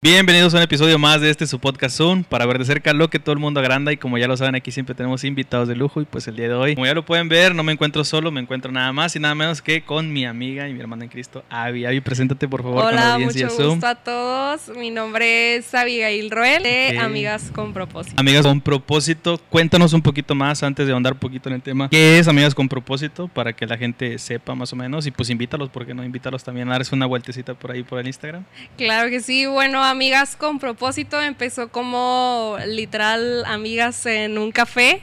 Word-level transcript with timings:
Bienvenidos 0.00 0.54
a 0.54 0.58
un 0.58 0.62
episodio 0.62 0.96
más 0.96 1.20
de 1.20 1.28
este 1.28 1.44
su 1.48 1.58
podcast 1.58 1.96
Zoom 1.96 2.22
para 2.22 2.46
ver 2.46 2.60
de 2.60 2.64
cerca 2.64 2.92
lo 2.92 3.10
que 3.10 3.18
todo 3.18 3.32
el 3.32 3.40
mundo 3.40 3.58
agranda 3.58 3.90
y 3.90 3.96
como 3.96 4.16
ya 4.16 4.28
lo 4.28 4.36
saben 4.36 4.54
aquí 4.54 4.70
siempre 4.70 4.94
tenemos 4.94 5.24
invitados 5.24 5.66
de 5.66 5.74
lujo 5.74 6.00
y 6.00 6.04
pues 6.04 6.28
el 6.28 6.36
día 6.36 6.46
de 6.46 6.54
hoy 6.54 6.74
como 6.76 6.86
ya 6.86 6.94
lo 6.94 7.04
pueden 7.04 7.28
ver 7.28 7.52
no 7.52 7.64
me 7.64 7.72
encuentro 7.72 8.04
solo 8.04 8.30
me 8.30 8.40
encuentro 8.40 8.70
nada 8.70 8.92
más 8.92 9.16
y 9.16 9.18
nada 9.18 9.34
menos 9.34 9.60
que 9.60 9.82
con 9.82 10.12
mi 10.12 10.24
amiga 10.24 10.68
y 10.68 10.72
mi 10.72 10.78
hermana 10.78 11.02
en 11.02 11.10
Cristo 11.10 11.42
Avi 11.50 11.84
Avi 11.84 12.00
preséntate 12.00 12.46
por 12.46 12.62
favor 12.62 12.84
Hola, 12.84 12.90
con 12.90 12.96
la 12.96 13.14
audiencia 13.14 13.46
mucho 13.46 13.56
Zoom 13.56 13.70
gusto 13.70 13.86
a 13.88 13.94
todos. 13.96 14.68
Mi 14.76 14.90
nombre 14.90 15.56
es 15.56 15.74
Abigail 15.74 16.30
Roel 16.30 16.62
de. 16.62 16.98
Amigas 17.00 17.50
con 17.52 17.72
Propósito. 17.72 18.14
Amigas 18.18 18.46
con 18.46 18.60
propósito, 18.60 19.40
cuéntanos 19.48 19.92
un 19.92 20.02
poquito 20.02 20.34
más 20.34 20.62
antes 20.62 20.86
de 20.86 20.92
ahondar 20.92 21.14
un 21.14 21.18
poquito 21.18 21.48
en 21.48 21.56
el 21.56 21.62
tema. 21.62 21.88
¿Qué 21.90 22.18
es 22.18 22.28
Amigas 22.28 22.54
con 22.54 22.68
propósito? 22.68 23.28
Para 23.28 23.52
que 23.52 23.66
la 23.66 23.76
gente 23.76 24.16
sepa 24.18 24.54
más 24.54 24.72
o 24.72 24.76
menos 24.76 25.06
y 25.06 25.10
pues 25.10 25.28
invítalos, 25.30 25.70
porque 25.70 25.92
no? 25.92 26.04
Invítalos 26.04 26.44
también 26.44 26.68
a 26.68 26.72
darse 26.72 26.94
una 26.94 27.06
vueltecita 27.06 27.54
por 27.54 27.72
ahí 27.72 27.82
por 27.82 27.98
el 27.98 28.06
Instagram. 28.06 28.44
Claro 28.76 29.10
que 29.10 29.20
sí. 29.20 29.46
Bueno, 29.46 29.82
Amigas 29.90 30.36
con 30.36 30.58
Propósito 30.58 31.20
empezó 31.20 31.70
como 31.70 32.56
literal 32.66 33.44
amigas 33.46 34.04
en 34.06 34.38
un 34.38 34.52
café, 34.52 35.02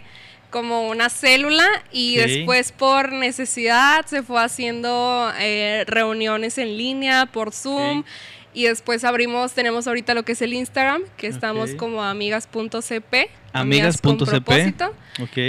como 0.50 0.88
una 0.88 1.10
célula 1.10 1.68
y 1.92 2.18
después 2.18 2.72
por 2.72 3.12
necesidad 3.12 4.06
se 4.06 4.24
fue 4.24 4.42
haciendo 4.42 5.32
eh, 5.40 5.84
reuniones 5.88 6.58
en 6.58 6.78
línea 6.78 7.26
por 7.26 7.52
Zoom. 7.52 8.04
Y 8.54 8.66
después 8.66 9.04
abrimos, 9.04 9.52
tenemos 9.52 9.86
ahorita 9.86 10.14
lo 10.14 10.24
que 10.24 10.32
es 10.32 10.42
el 10.42 10.54
Instagram, 10.54 11.02
que 11.18 11.28
estamos 11.28 11.76
como 11.76 12.02
amigas.cp. 12.02 13.30
Amigas.cp. 13.62 14.76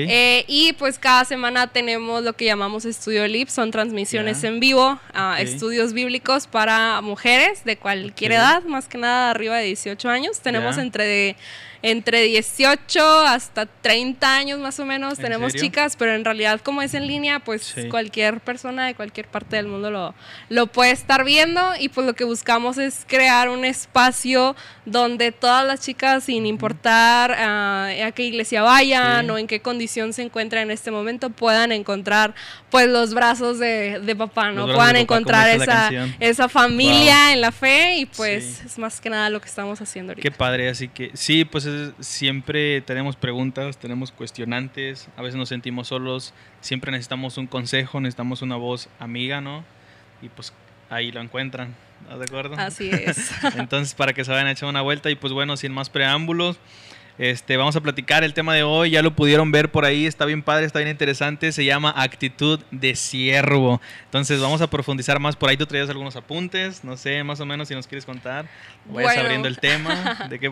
Eh, 0.09 0.45
y 0.47 0.73
pues 0.75 0.99
cada 0.99 1.25
semana 1.25 1.67
tenemos 1.67 2.23
lo 2.23 2.35
que 2.35 2.45
llamamos 2.45 2.85
Estudio 2.85 3.27
Lip, 3.27 3.49
son 3.49 3.71
transmisiones 3.73 4.45
en 4.45 4.61
vivo, 4.61 4.99
ah, 5.13 5.37
estudios 5.41 5.93
bíblicos 5.93 6.47
para 6.47 7.01
mujeres 7.01 7.65
de 7.65 7.77
cualquier 7.77 8.33
edad, 8.33 8.63
más 8.65 8.87
que 8.87 8.99
nada 8.99 9.31
arriba 9.31 9.57
de 9.59 9.65
18 9.65 10.09
años. 10.09 10.41
Tenemos 10.41 10.77
Ya. 10.77 10.83
entre, 10.83 11.05
de- 11.05 11.37
entre 11.83 12.23
18 12.23 13.21
hasta 13.27 13.67
30 13.67 14.37
años 14.37 14.59
más 14.59 14.79
o 14.81 14.85
menos, 14.85 15.19
¿En 15.19 15.25
tenemos 15.25 15.53
serio? 15.53 15.67
chicas, 15.67 15.97
pero 15.97 16.15
en 16.15 16.25
realidad 16.25 16.61
como 16.63 16.83
es 16.83 16.95
en 16.95 17.07
línea, 17.07 17.41
pues 17.41 17.63
Sí. 17.63 17.89
cualquier 17.89 18.41
persona 18.41 18.87
de 18.87 18.95
cualquier 18.95 19.27
parte 19.29 19.57
del 19.57 19.67
mundo 19.67 19.91
lo, 19.91 20.15
lo 20.49 20.67
puede 20.69 20.91
estar 20.93 21.25
viendo 21.25 21.61
y 21.79 21.89
pues 21.89 22.07
lo 22.07 22.15
que 22.15 22.25
buscamos 22.25 22.79
es 22.79 23.05
crear 23.07 23.49
un 23.49 23.65
espacio 23.65 24.57
donde 24.85 25.33
todas 25.33 25.67
las 25.67 25.81
chicas, 25.81 26.25
sin 26.25 26.47
importar 26.47 27.33
ah, 27.39 27.89
a 28.07 28.13
qué 28.13 28.23
iglesia 28.25 28.63
vayan 28.63 29.27
Sí. 29.27 29.31
o 29.31 29.39
en 29.39 29.47
qué 29.47 29.61
condición 29.61 30.13
se 30.13 30.23
encuentran 30.23 30.63
en 30.65 30.71
este 30.71 30.91
momento, 30.91 31.31
puedan 31.31 31.73
encontrar 31.73 32.35
pues 32.71 32.87
los 32.89 33.15
brazos 33.15 33.59
de, 33.59 34.01
de 34.01 34.17
papá, 34.17 34.51
¿no? 34.53 34.65
Puedan 34.67 34.79
papá, 34.93 34.99
encontrar 34.99 35.49
esa, 35.51 35.91
esa 36.21 36.49
familia 36.49 37.33
en 37.33 37.41
la 37.41 37.53
fe 37.53 37.97
y 37.99 38.07
pues 38.07 38.45
Sí. 38.47 38.63
es 38.67 38.79
más 38.79 39.01
que 39.01 39.11
nada 39.11 39.29
lo 39.31 39.41
que 39.41 39.49
estamos 39.49 39.81
haciendo 39.81 40.13
ahorita. 40.13 40.23
Qué 40.23 40.31
padre, 40.37 40.69
así 40.69 40.89
que 40.89 41.11
sí, 41.15 41.45
pues 41.45 41.66
siempre 42.01 42.81
tenemos 42.81 43.17
preguntas, 43.17 43.79
tenemos 43.79 44.13
cuestionantes, 44.13 45.09
a 45.17 45.23
veces 45.23 45.37
nos 45.37 45.49
sentimos 45.49 45.89
solos, 45.89 46.35
siempre 46.61 46.91
necesitamos 46.93 47.39
un 47.39 47.47
consejo, 47.47 48.01
necesitamos 48.01 48.43
una 48.43 48.57
voz 48.57 48.89
amiga, 48.99 49.41
¿no? 49.41 49.65
Y 50.23 50.29
pues 50.29 50.53
ahí 50.91 51.13
lo 51.13 51.21
encuentran, 51.21 51.75
¿estás 52.03 52.19
de 52.19 52.25
acuerdo? 52.25 52.57
Así 52.59 52.91
es. 52.91 53.33
Entonces, 53.57 53.95
para 53.95 54.13
que 54.13 54.25
se 54.25 54.31
vayan 54.31 54.47
a 54.47 54.53
echar 54.53 54.69
una 54.69 54.83
vuelta 54.83 55.11
y 55.11 55.15
pues 55.15 55.33
bueno, 55.33 55.57
sin 55.57 55.73
más 55.73 55.91
preámbulos, 55.91 56.59
este, 57.19 57.57
vamos 57.57 57.75
a 57.77 57.81
platicar 57.81 58.25
el 58.25 58.35
tema 58.35 58.55
de 58.55 58.63
hoy, 58.63 58.91
ya 58.91 59.03
lo 59.03 59.15
pudieron 59.17 59.51
ver 59.51 59.71
por 59.71 59.85
ahí, 59.85 60.07
está 60.07 60.25
bien 60.27 60.43
padre, 60.43 60.67
está 60.67 60.81
bien 60.81 60.91
interesante, 60.91 61.51
se 61.53 61.65
llama 61.65 61.93
actitud 61.97 62.61
de 62.71 62.95
siervo. 62.95 63.81
Entonces, 64.05 64.41
vamos 64.41 64.61
a 64.61 64.69
profundizar 64.69 65.19
más, 65.19 65.35
por 65.37 65.49
ahí 65.49 65.57
tú 65.57 65.67
traías 65.67 65.89
algunos 65.89 66.15
apuntes, 66.17 66.85
no 66.85 66.97
sé, 66.97 67.25
más 67.25 67.41
o 67.41 67.47
menos 67.47 67.69
si 67.69 67.75
nos 67.75 67.87
quieres 67.87 68.05
contar, 68.05 68.47
vayas 68.87 69.13
Bueno. 69.15 69.21
abriendo 69.23 69.49
el 69.49 69.59
tema, 69.59 70.27
de 70.31 70.39
qué 70.39 70.51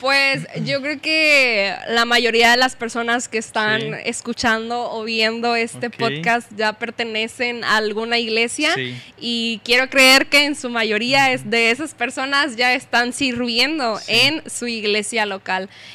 Pues 0.00 0.46
yo 0.64 0.80
creo 0.80 1.00
que 1.00 1.74
la 1.88 2.04
mayoría 2.04 2.50
de 2.52 2.56
las 2.56 2.74
personas 2.76 3.28
que 3.28 3.38
están 3.38 3.80
Sí. 3.80 3.88
escuchando 4.04 4.90
o 4.90 5.04
viendo 5.04 5.54
este 5.56 5.90
podcast 5.90 6.50
ya 6.56 6.72
pertenecen 6.74 7.62
a 7.64 7.76
alguna 7.76 8.18
iglesia 8.18 8.74
Sí. 8.74 8.96
y 9.20 9.60
quiero 9.64 9.88
creer 9.90 10.26
que 10.26 10.44
en 10.46 10.54
su 10.56 10.70
mayoría 10.70 11.32
es 11.32 11.48
de 11.50 11.70
esas 11.70 11.94
personas 11.94 12.56
ya 12.56 12.72
están 12.74 13.12
sirviendo 13.12 13.98
Sí. 13.98 14.12
en 14.12 14.50
su 14.50 14.66
iglesia 14.66 15.26
local. 15.26 15.41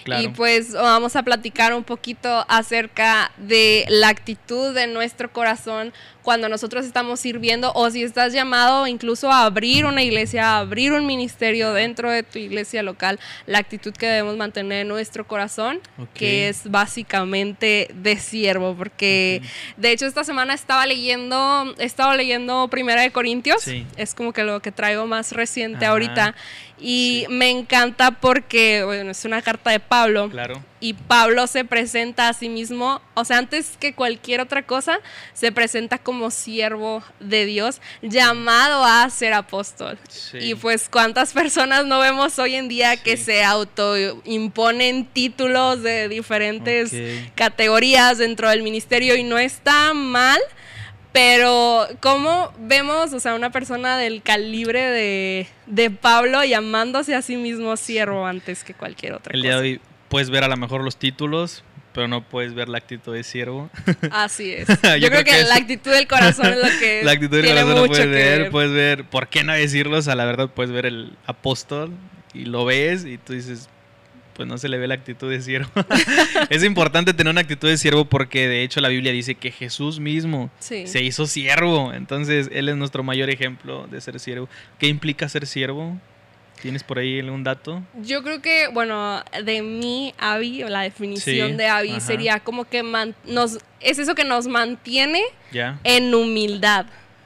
Claro. 0.03 0.21
Y 0.21 0.27
pues 0.29 0.73
vamos 0.73 1.15
a 1.15 1.23
platicar 1.23 1.73
un 1.73 1.83
poquito 1.83 2.45
acerca 2.47 3.31
de 3.37 3.85
la 3.89 4.09
actitud 4.09 4.73
de 4.73 4.87
nuestro 4.87 5.31
corazón 5.31 5.93
cuando 6.27 6.49
nosotros 6.49 6.85
estamos 6.85 7.21
sirviendo 7.21 7.71
o 7.73 7.89
si 7.89 8.03
estás 8.03 8.33
llamado 8.33 8.85
incluso 8.85 9.31
a 9.31 9.45
abrir 9.45 9.85
una 9.85 10.03
iglesia, 10.03 10.55
a 10.55 10.57
abrir 10.57 10.91
un 10.91 11.05
ministerio 11.05 11.71
dentro 11.71 12.11
de 12.11 12.21
tu 12.21 12.37
iglesia 12.37 12.83
local, 12.83 13.17
la 13.45 13.59
actitud 13.59 13.93
que 13.93 14.07
debemos 14.07 14.35
mantener 14.35 14.81
en 14.81 14.89
nuestro 14.89 15.25
corazón, 15.25 15.79
que 16.13 16.49
es 16.49 16.69
básicamente 16.69 17.87
de 17.93 18.17
siervo, 18.17 18.75
porque 18.75 19.41
de 19.77 19.93
hecho 19.93 20.05
esta 20.05 20.25
semana 20.25 20.53
estaba 20.53 20.85
leyendo, 20.85 21.73
he 21.79 21.85
estado 21.85 22.13
leyendo 22.13 22.67
Primera 22.67 23.03
de 23.03 23.11
Corintios, 23.11 23.61
Sí. 23.61 23.85
es 23.95 24.13
como 24.13 24.33
que 24.33 24.43
lo 24.43 24.59
que 24.61 24.73
traigo 24.73 25.07
más 25.07 25.31
reciente 25.31 25.85
Ajá. 25.85 25.93
ahorita 25.93 26.35
y 26.77 27.23
Sí. 27.25 27.33
me 27.33 27.49
encanta 27.49 28.11
porque 28.11 28.83
bueno, 28.83 29.11
es 29.11 29.23
una 29.23 29.41
carta 29.41 29.71
de 29.71 29.79
Pablo 29.79 30.29
Claro. 30.29 30.61
Y 30.79 30.93
Pablo 30.93 31.47
se 31.47 31.65
presenta 31.65 32.29
a 32.29 32.33
sí 32.33 32.49
mismo, 32.49 33.01
o 33.15 33.25
sea, 33.25 33.39
antes 33.39 33.77
que 33.79 33.93
cualquier 33.93 34.41
otra 34.41 34.63
cosa, 34.63 34.99
se 35.33 35.51
presenta 35.51 35.97
como 35.97 36.29
siervo 36.29 37.03
de 37.19 37.45
Dios, 37.45 37.81
llamado 38.01 38.83
a 38.83 39.09
ser 39.09 39.33
apóstol. 39.33 39.97
Sí. 40.07 40.37
Y 40.39 40.55
pues 40.55 40.87
cuántas 40.89 41.33
personas 41.33 41.85
no 41.85 41.99
vemos 41.99 42.37
hoy 42.39 42.55
en 42.55 42.67
día 42.67 42.97
que 42.97 43.17
se 43.17 43.43
autoimponen 43.43 45.05
títulos 45.05 45.81
de 45.81 46.09
diferentes 46.09 46.91
categorías 47.35 48.19
dentro 48.19 48.49
del 48.49 48.61
ministerio 48.61 49.15
y 49.15 49.23
no 49.23 49.37
está 49.37 49.93
mal. 49.93 50.39
Pero, 51.13 51.87
¿cómo 51.99 52.53
vemos, 52.59 53.11
o 53.13 53.19
sea, 53.19 53.33
una 53.33 53.49
persona 53.49 53.97
del 53.97 54.21
calibre 54.21 54.81
de, 54.81 55.47
de 55.65 55.89
Pablo 55.89 56.43
llamándose 56.43 57.15
a 57.15 57.23
sí 57.23 57.37
mismo 57.37 57.75
siervo 57.75 58.27
antes 58.27 58.63
que 58.63 58.75
cualquier 58.75 59.13
otra 59.13 59.33
El 59.33 59.41
cosa? 59.41 59.47
día 59.47 59.55
de 59.55 59.61
hoy 59.61 59.81
puedes 60.09 60.29
ver 60.29 60.43
a 60.43 60.47
lo 60.47 60.57
mejor 60.57 60.83
los 60.83 60.97
títulos, 60.97 61.63
pero 61.93 62.07
no 62.07 62.23
puedes 62.23 62.53
ver 62.53 62.69
la 62.69 62.77
actitud 62.77 63.13
de 63.13 63.23
siervo. 63.23 63.69
Así 64.11 64.51
es. 64.51 64.67
Yo 64.67 64.73
Yo, 64.73 64.81
creo, 64.81 65.09
creo 65.09 65.23
que, 65.23 65.31
que 65.31 65.43
la 65.43 65.55
actitud 65.55 65.91
del 65.91 66.07
corazón 66.07 66.47
es 66.47 66.57
lo 66.57 66.79
que 66.79 67.01
la 67.03 67.11
actitud 67.11 67.37
del 67.37 67.47
corazón 67.47 67.69
lo 67.75 67.81
mucho 67.81 67.91
puedes 67.93 68.09
ver, 68.09 68.39
ver. 68.43 68.51
puedes 68.51 68.71
ver, 68.71 69.03
¿por 69.05 69.27
qué 69.29 69.43
no 69.43 69.53
decirlos? 69.53 70.07
A 70.07 70.15
la 70.15 70.25
verdad 70.25 70.49
puedes 70.49 70.71
ver 70.71 70.85
el 70.85 71.13
apóstol 71.25 71.91
y 72.33 72.45
lo 72.45 72.65
ves 72.65 73.05
y 73.05 73.17
tú 73.17 73.33
dices, 73.33 73.67
pues 74.35 74.47
no 74.47 74.59
se 74.59 74.69
le 74.69 74.77
ve 74.77 74.87
la 74.87 74.93
actitud 74.93 75.31
de 75.31 75.41
siervo. 75.41 75.71
es 76.51 76.63
importante 76.63 77.13
tener 77.15 77.31
una 77.31 77.41
actitud 77.41 77.67
de 77.67 77.77
siervo 77.77 78.05
porque 78.05 78.47
de 78.47 78.61
hecho 78.61 78.79
la 78.81 78.89
Biblia 78.89 79.11
dice 79.11 79.33
que 79.33 79.49
Jesús 79.49 79.99
mismo 79.99 80.51
Sí. 80.59 80.85
se 80.85 81.01
hizo 81.01 81.25
siervo, 81.25 81.91
entonces 81.93 82.47
él 82.53 82.69
es 82.69 82.75
nuestro 82.75 83.01
mayor 83.01 83.31
ejemplo 83.31 83.87
de 83.87 83.99
ser 84.01 84.19
siervo. 84.19 84.47
¿Qué 84.77 84.87
implica 84.87 85.27
ser 85.27 85.47
siervo? 85.47 85.97
¿Tienes 86.61 86.83
por 86.83 86.97
ahí 86.99 87.19
algún 87.19 87.43
dato? 87.43 87.83
Yo 88.01 88.23
creo 88.23 88.41
que, 88.41 88.67
bueno, 88.69 89.23
de 89.43 89.61
mí, 89.61 90.13
Avi, 90.17 90.63
o 90.63 90.69
la 90.69 90.81
definición 90.81 91.51
Sí, 91.51 91.55
de 91.57 91.67
ajá. 91.67 91.99
sería 91.99 92.39
como 92.39 92.65
que 92.65 92.83
man- 92.83 93.15
nos, 93.25 93.59
es 93.79 93.99
eso 93.99 94.15
que 94.15 94.23
nos 94.23 94.47
mantiene 94.47 95.21
en 95.83 96.13
humildad. 96.15 96.85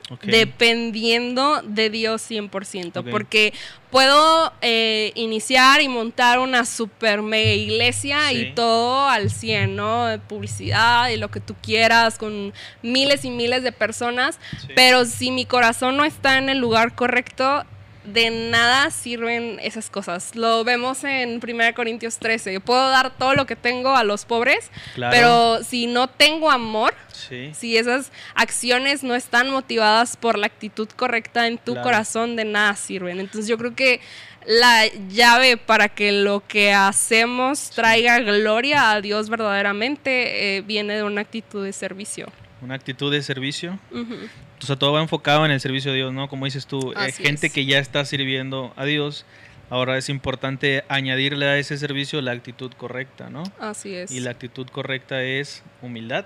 Ok. 0.09 0.25
dependiendo 0.25 1.61
de 1.63 1.89
Dios 1.89 2.21
100%, 2.21 2.97
Ok. 2.99 3.09
porque 3.11 3.53
puedo 3.89 4.51
eh, 4.61 5.13
iniciar 5.15 5.81
y 5.81 5.87
montar 5.87 6.39
una 6.39 6.65
super 6.65 7.21
mega 7.21 7.51
iglesia 7.53 8.27
Sí. 8.29 8.35
y 8.39 8.51
todo 8.53 9.07
al 9.07 9.29
100, 9.29 9.75
¿no? 9.77 10.07
De 10.07 10.19
Publicidad 10.19 11.07
y 11.09 11.15
lo 11.17 11.31
que 11.31 11.39
tú 11.39 11.55
quieras 11.61 12.17
con 12.17 12.53
miles 12.81 13.23
y 13.23 13.29
miles 13.29 13.63
de 13.63 13.71
personas, 13.71 14.37
Sí. 14.59 14.67
pero 14.75 15.05
si 15.05 15.31
mi 15.31 15.45
corazón 15.45 15.95
no 15.95 16.03
está 16.03 16.37
en 16.37 16.49
el 16.49 16.57
lugar 16.57 16.93
correcto, 16.93 17.63
de 18.03 18.29
nada 18.31 18.89
sirven 18.91 19.59
esas 19.61 19.89
cosas. 19.89 20.35
Lo 20.35 20.63
vemos 20.63 21.03
en 21.03 21.39
1 21.39 21.73
Corintios 21.75 22.17
13. 22.17 22.59
Puedo 22.59 22.89
dar 22.89 23.15
todo 23.17 23.35
lo 23.35 23.45
que 23.45 23.55
tengo 23.55 23.95
a 23.95 24.03
los 24.03 24.25
pobres, 24.25 24.71
Claro. 24.95 25.11
pero 25.15 25.63
si 25.63 25.85
no 25.87 26.07
tengo 26.07 26.49
amor, 26.49 26.93
Sí. 27.13 27.51
si 27.53 27.77
esas 27.77 28.11
acciones 28.33 29.03
no 29.03 29.13
están 29.15 29.49
motivadas 29.51 30.17
por 30.17 30.37
la 30.37 30.47
actitud 30.47 30.89
correcta 30.95 31.47
en 31.47 31.57
tu 31.57 31.73
Claro. 31.73 31.83
corazón, 31.85 32.35
de 32.35 32.45
nada 32.45 32.75
sirven. 32.75 33.19
Entonces 33.19 33.47
yo 33.47 33.57
creo 33.57 33.75
que 33.75 34.01
la 34.47 34.87
llave 35.09 35.57
para 35.57 35.87
que 35.89 36.11
lo 36.11 36.41
que 36.47 36.73
hacemos 36.73 37.69
traiga 37.69 38.17
gloria 38.19 38.89
a 38.91 39.01
Dios 39.01 39.29
verdaderamente 39.29 40.57
eh, 40.57 40.61
viene 40.61 40.95
de 40.95 41.03
una 41.03 41.21
actitud 41.21 41.63
de 41.63 41.73
servicio. 41.73 42.27
Una 42.61 42.75
actitud 42.75 43.11
de 43.11 43.21
servicio. 43.23 43.79
Ujú. 43.91 44.15
O 44.61 44.65
sea, 44.65 44.75
todo 44.75 44.93
va 44.93 45.01
enfocado 45.01 45.45
en 45.45 45.51
el 45.51 45.59
servicio 45.59 45.91
a 45.91 45.95
Dios, 45.95 46.13
¿no? 46.13 46.29
Como 46.29 46.45
dices 46.45 46.67
tú, 46.67 46.93
eh, 46.93 47.11
gente 47.11 47.47
es. 47.47 47.53
que 47.53 47.65
ya 47.65 47.79
está 47.79 48.05
sirviendo 48.05 48.73
a 48.75 48.85
Dios, 48.85 49.25
ahora 49.69 49.97
es 49.97 50.09
importante 50.09 50.83
añadirle 50.87 51.47
a 51.47 51.57
ese 51.57 51.77
servicio 51.77 52.21
la 52.21 52.31
actitud 52.31 52.71
correcta, 52.73 53.29
¿no? 53.29 53.43
Así 53.59 53.95
es. 53.95 54.11
Y 54.11 54.19
la 54.19 54.31
actitud 54.31 54.67
correcta 54.67 55.23
es 55.23 55.63
humildad. 55.81 56.25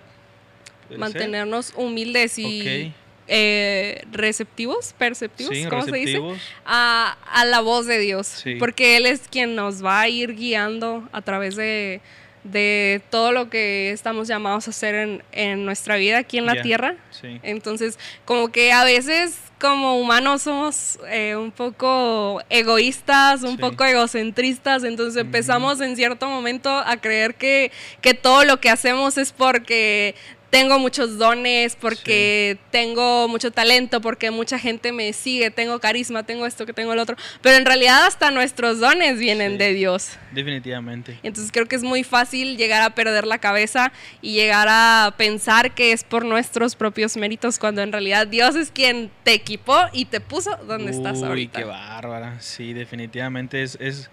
Mantenernos 0.98 1.74
humildes 1.76 2.38
y 2.38 2.94
eh, 3.28 4.04
receptivos, 4.12 4.94
perceptivos, 4.94 5.56
Sí, 5.56 5.66
¿cómo 5.66 5.84
se 5.84 5.96
dice? 5.96 6.22
A, 6.66 7.18
a 7.32 7.46
la 7.46 7.62
voz 7.62 7.88
de 7.88 7.98
Dios. 8.00 8.28
Sí. 8.28 8.56
Porque 8.56 8.98
Él 8.98 9.06
es 9.06 9.28
quien 9.30 9.56
nos 9.56 9.84
va 9.84 10.02
a 10.02 10.10
ir 10.10 10.36
guiando 10.36 11.08
a 11.12 11.22
través 11.22 11.56
de, 11.56 12.02
de 12.46 13.02
todo 13.10 13.32
lo 13.32 13.50
que 13.50 13.92
estamos 13.92 14.28
llamados 14.28 14.68
a 14.68 14.70
hacer 14.72 14.96
en, 14.96 15.24
en 15.32 15.66
nuestra 15.66 15.98
vida 15.98 16.20
aquí 16.20 16.38
en 16.38 16.46
la 16.46 16.62
tierra. 16.62 16.96
Sí. 17.12 17.40
Entonces, 17.44 17.98
como 18.24 18.52
que 18.52 18.72
a 18.72 18.84
veces 18.84 19.38
como 19.60 19.98
humanos 20.00 20.44
somos 20.44 21.00
eh, 21.10 21.36
un 21.36 21.50
poco 21.52 22.42
egoístas, 22.50 23.42
un 23.44 23.52
Sí. 23.56 23.58
poco 23.58 23.86
egocentristas, 23.86 24.84
entonces 24.84 25.20
empezamos 25.22 25.80
en 25.82 25.96
cierto 25.96 26.28
momento 26.28 26.70
a 26.70 26.98
creer 26.98 27.36
que, 27.36 27.72
que 28.02 28.14
todo 28.14 28.44
lo 28.44 28.60
que 28.60 28.70
hacemos 28.70 29.18
es 29.18 29.32
porque 29.32 30.14
tengo 30.50 30.80
muchos 30.80 31.18
dones, 31.18 31.76
porque 31.76 32.58
tengo 32.72 33.28
mucho 33.28 33.52
talento, 33.52 34.00
porque 34.00 34.32
mucha 34.32 34.58
gente 34.58 34.92
me 34.94 35.12
sigue, 35.12 35.52
tengo 35.52 35.80
carisma, 35.80 36.24
tengo 36.24 36.46
esto, 36.46 36.66
que 36.66 36.72
tengo 36.74 36.94
el 36.94 37.00
otro, 37.00 37.18
pero 37.42 37.58
en 37.58 37.66
realidad 37.66 38.06
hasta 38.06 38.32
nuestros 38.32 38.80
dones 38.80 39.20
vienen 39.20 39.54
Sí. 39.54 39.58
de 39.58 39.74
Dios. 39.74 40.10
Definitivamente. 40.32 41.20
Entonces 41.24 41.52
creo 41.52 41.66
que 41.68 41.76
es 41.76 41.84
muy 41.84 42.04
fácil 42.04 42.56
llegar 42.58 42.82
a 42.84 42.92
perder 42.96 43.28
la 43.28 43.38
cabeza 43.40 43.92
y 44.22 44.34
llegar 44.34 44.68
a 44.70 45.14
pensar 45.18 45.74
que 45.76 45.92
es 45.92 46.04
por 46.04 46.24
nuestros 46.24 46.76
propios 46.76 47.18
méritos, 47.18 47.60
cuando 47.60 47.82
en 47.82 47.92
realidad 47.92 48.28
Dios 48.28 48.56
es 48.56 48.72
quien 48.72 49.12
te 49.24 49.34
equipó 49.34 49.78
y 49.92 50.06
te 50.06 50.22
puso 50.22 50.56
donde 50.68 50.92
estás 50.92 51.18
Uy, 51.20 51.26
ahorita. 51.26 51.60
qué 51.60 51.66
bárbara. 51.66 52.40
Sí, 52.40 52.74
definitivamente 52.74 53.62
es, 53.64 53.78
es- 53.82 54.10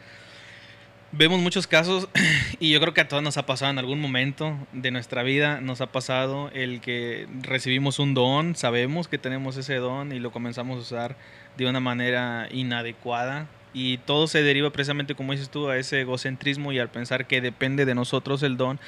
Vemos 1.15 1.41
muchos 1.41 1.67
casos 1.67 2.09
y 2.59 2.71
yo 2.73 2.81
creo 2.81 2.95
que 2.95 3.03
a 3.03 3.09
todos 3.09 3.23
nos 3.23 3.37
ha 3.37 3.45
pasado 3.45 3.71
en 3.71 3.79
algún 3.79 4.01
momento 4.01 4.57
de 4.73 4.91
nuestra 4.91 5.23
vida, 5.23 5.61
nos 5.61 5.83
ha 5.83 5.93
pasado 5.93 6.51
el 6.55 6.81
que 6.81 7.27
recibimos 7.43 7.99
un 7.99 8.15
don, 8.15 8.57
sabemos 8.57 9.09
que 9.09 9.19
tenemos 9.19 9.59
ese 9.59 9.75
don 9.75 10.13
y 10.13 10.21
lo 10.21 10.33
comenzamos 10.33 10.79
a 10.79 10.81
usar 10.81 11.17
de 11.59 11.67
una 11.67 11.81
manera 11.81 12.49
inadecuada 12.51 13.47
y 13.75 13.99
todo 13.99 14.27
se 14.27 14.43
deriva 14.43 14.71
precisamente, 14.71 15.15
como 15.15 15.33
dices 15.33 15.51
tú, 15.51 15.69
a 15.69 15.77
ese 15.77 16.01
egocentrismo 16.01 16.73
y 16.73 16.79
al 16.79 16.89
pensar 16.89 17.27
que 17.27 17.43
depende 17.43 17.85
de 17.85 17.95
nosotros 17.95 18.43
el 18.43 18.57
don 18.57 18.81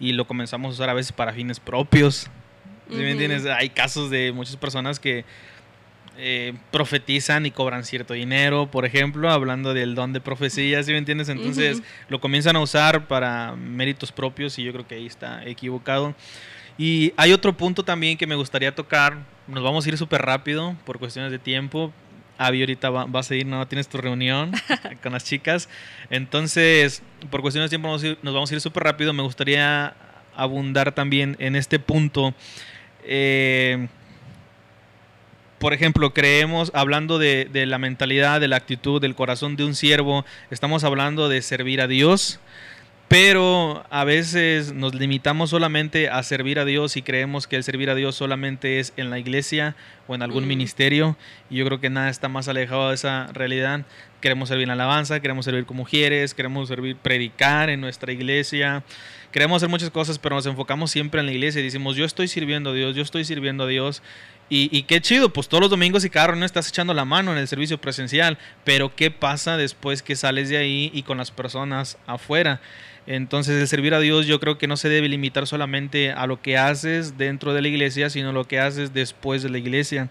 y 0.00 0.12
lo 0.12 0.26
comenzamos 0.26 0.70
a 0.70 0.74
usar 0.74 0.90
a 0.90 0.94
veces 0.94 1.12
para 1.12 1.32
fines 1.32 1.60
propios. 1.60 2.28
¿Sí 2.90 2.96
me 2.96 3.02
Ujú. 3.02 3.10
entiendes? 3.20 3.46
Hay 3.46 3.70
casos 3.70 4.10
de 4.10 4.32
muchas 4.32 4.56
personas 4.56 4.98
que 4.98 5.24
eh, 6.20 6.52
profetizan 6.72 7.46
y 7.46 7.52
cobran 7.52 7.84
cierto 7.84 8.12
dinero, 8.12 8.68
por 8.68 8.84
ejemplo, 8.84 9.30
hablando 9.30 9.72
del 9.72 9.94
don 9.94 10.12
de 10.12 10.20
profecía, 10.20 10.82
¿sí 10.82 10.90
me 10.90 10.98
entiendes? 10.98 11.28
Entonces 11.28 11.80
lo 12.08 12.20
comienzan 12.20 12.56
a 12.56 12.60
usar 12.60 13.06
para 13.06 13.54
méritos 13.54 14.10
propios 14.10 14.58
y 14.58 14.64
yo 14.64 14.72
creo 14.72 14.84
que 14.84 14.96
ahí 14.96 15.06
está 15.06 15.46
equivocado. 15.46 16.16
Y 16.76 17.12
hay 17.16 17.32
otro 17.32 17.56
punto 17.56 17.84
también 17.84 18.18
que 18.18 18.26
me 18.26 18.34
gustaría 18.34 18.74
tocar, 18.74 19.18
nos 19.46 19.62
vamos 19.62 19.86
a 19.86 19.88
ir 19.90 19.96
súper 19.96 20.22
rápido 20.22 20.74
por 20.84 20.98
cuestiones 20.98 21.30
de 21.30 21.38
tiempo. 21.38 21.92
Avi 22.36 22.62
ahorita 22.62 22.90
va, 22.90 23.04
vas 23.04 23.30
a 23.30 23.36
ir, 23.36 23.46
no 23.46 23.64
tienes 23.68 23.86
tu 23.88 23.98
reunión 23.98 24.50
con 25.04 25.12
las 25.12 25.22
chicas. 25.22 25.68
Entonces, 26.10 27.00
por 27.30 27.42
cuestiones 27.42 27.70
de 27.70 27.78
tiempo 27.78 27.96
nos 28.22 28.34
vamos 28.34 28.50
a 28.50 28.54
ir 28.54 28.60
súper 28.60 28.82
rápido. 28.82 29.12
Me 29.12 29.22
gustaría 29.22 29.94
abundar 30.34 30.90
también 30.90 31.36
en 31.38 31.54
este 31.54 31.78
punto. 31.78 32.34
Eh, 33.04 33.86
por 35.58 35.72
ejemplo, 35.72 36.14
creemos, 36.14 36.70
hablando 36.74 37.18
de, 37.18 37.48
de 37.52 37.66
la 37.66 37.78
mentalidad, 37.78 38.40
de 38.40 38.48
la 38.48 38.56
actitud, 38.56 39.00
del 39.00 39.14
corazón 39.14 39.56
de 39.56 39.64
un 39.64 39.74
siervo, 39.74 40.24
estamos 40.50 40.84
hablando 40.84 41.28
de 41.28 41.42
servir 41.42 41.80
a 41.80 41.86
Dios, 41.88 42.40
pero 43.08 43.86
a 43.88 44.04
veces 44.04 44.74
nos 44.74 44.94
limitamos 44.94 45.48
solamente 45.48 46.10
a 46.10 46.22
servir 46.22 46.58
a 46.58 46.66
Dios 46.66 46.98
y 46.98 47.02
creemos 47.02 47.46
que 47.46 47.56
el 47.56 47.64
servir 47.64 47.88
a 47.88 47.94
Dios 47.94 48.14
solamente 48.14 48.80
es 48.80 48.92
en 48.98 49.08
la 49.08 49.18
iglesia 49.18 49.76
o 50.06 50.14
en 50.14 50.20
algún 50.20 50.44
Mm. 50.44 50.48
ministerio, 50.48 51.16
y 51.48 51.56
yo 51.56 51.64
creo 51.64 51.80
que 51.80 51.88
nada 51.88 52.10
está 52.10 52.28
más 52.28 52.48
alejado 52.48 52.90
de 52.90 52.94
esa 52.94 53.28
realidad. 53.32 53.86
Queremos 54.20 54.50
servir 54.50 54.64
en 54.64 54.68
la 54.68 54.74
alabanza, 54.74 55.20
queremos 55.20 55.46
servir 55.46 55.64
con 55.64 55.78
mujeres, 55.78 56.34
queremos 56.34 56.68
servir, 56.68 56.96
predicar 56.96 57.70
en 57.70 57.80
nuestra 57.80 58.12
iglesia, 58.12 58.82
queremos 59.32 59.56
hacer 59.56 59.70
muchas 59.70 59.90
cosas, 59.90 60.18
pero 60.18 60.34
nos 60.34 60.44
enfocamos 60.44 60.90
siempre 60.90 61.20
en 61.20 61.26
la 61.26 61.32
iglesia 61.32 61.60
y 61.60 61.64
decimos, 61.64 61.96
yo 61.96 62.04
estoy 62.04 62.28
sirviendo 62.28 62.70
a 62.70 62.74
Dios, 62.74 62.94
yo 62.94 63.02
estoy 63.02 63.24
sirviendo 63.24 63.64
a 63.64 63.66
Dios. 63.68 64.02
Y, 64.50 64.82
qué 64.84 65.02
chido, 65.02 65.30
pues 65.30 65.46
todos 65.46 65.60
los 65.60 65.70
domingos 65.70 66.06
y 66.06 66.10
cada 66.10 66.28
reunión 66.28 66.46
estás 66.46 66.68
echando 66.68 66.94
la 66.94 67.04
mano 67.04 67.32
en 67.32 67.38
el 67.38 67.46
servicio 67.46 67.78
presencial, 67.78 68.38
pero 68.64 68.94
¿qué 68.94 69.10
pasa 69.10 69.58
después 69.58 70.02
que 70.02 70.16
sales 70.16 70.48
de 70.48 70.56
ahí 70.56 70.90
y 70.94 71.02
con 71.02 71.18
las 71.18 71.30
personas 71.30 71.98
afuera? 72.06 72.62
Entonces 73.06 73.60
el 73.60 73.68
servir 73.68 73.92
a 73.92 74.00
Dios 74.00 74.26
yo 74.26 74.40
creo 74.40 74.56
que 74.56 74.66
no 74.66 74.78
se 74.78 74.88
debe 74.88 75.08
limitar 75.08 75.46
solamente 75.46 76.12
a 76.12 76.26
lo 76.26 76.40
que 76.40 76.56
haces 76.56 77.18
dentro 77.18 77.52
de 77.52 77.60
la 77.60 77.68
iglesia, 77.68 78.08
sino 78.08 78.32
lo 78.32 78.44
que 78.44 78.58
haces 78.58 78.94
después 78.94 79.42
de 79.42 79.50
la 79.50 79.58
iglesia. 79.58 80.08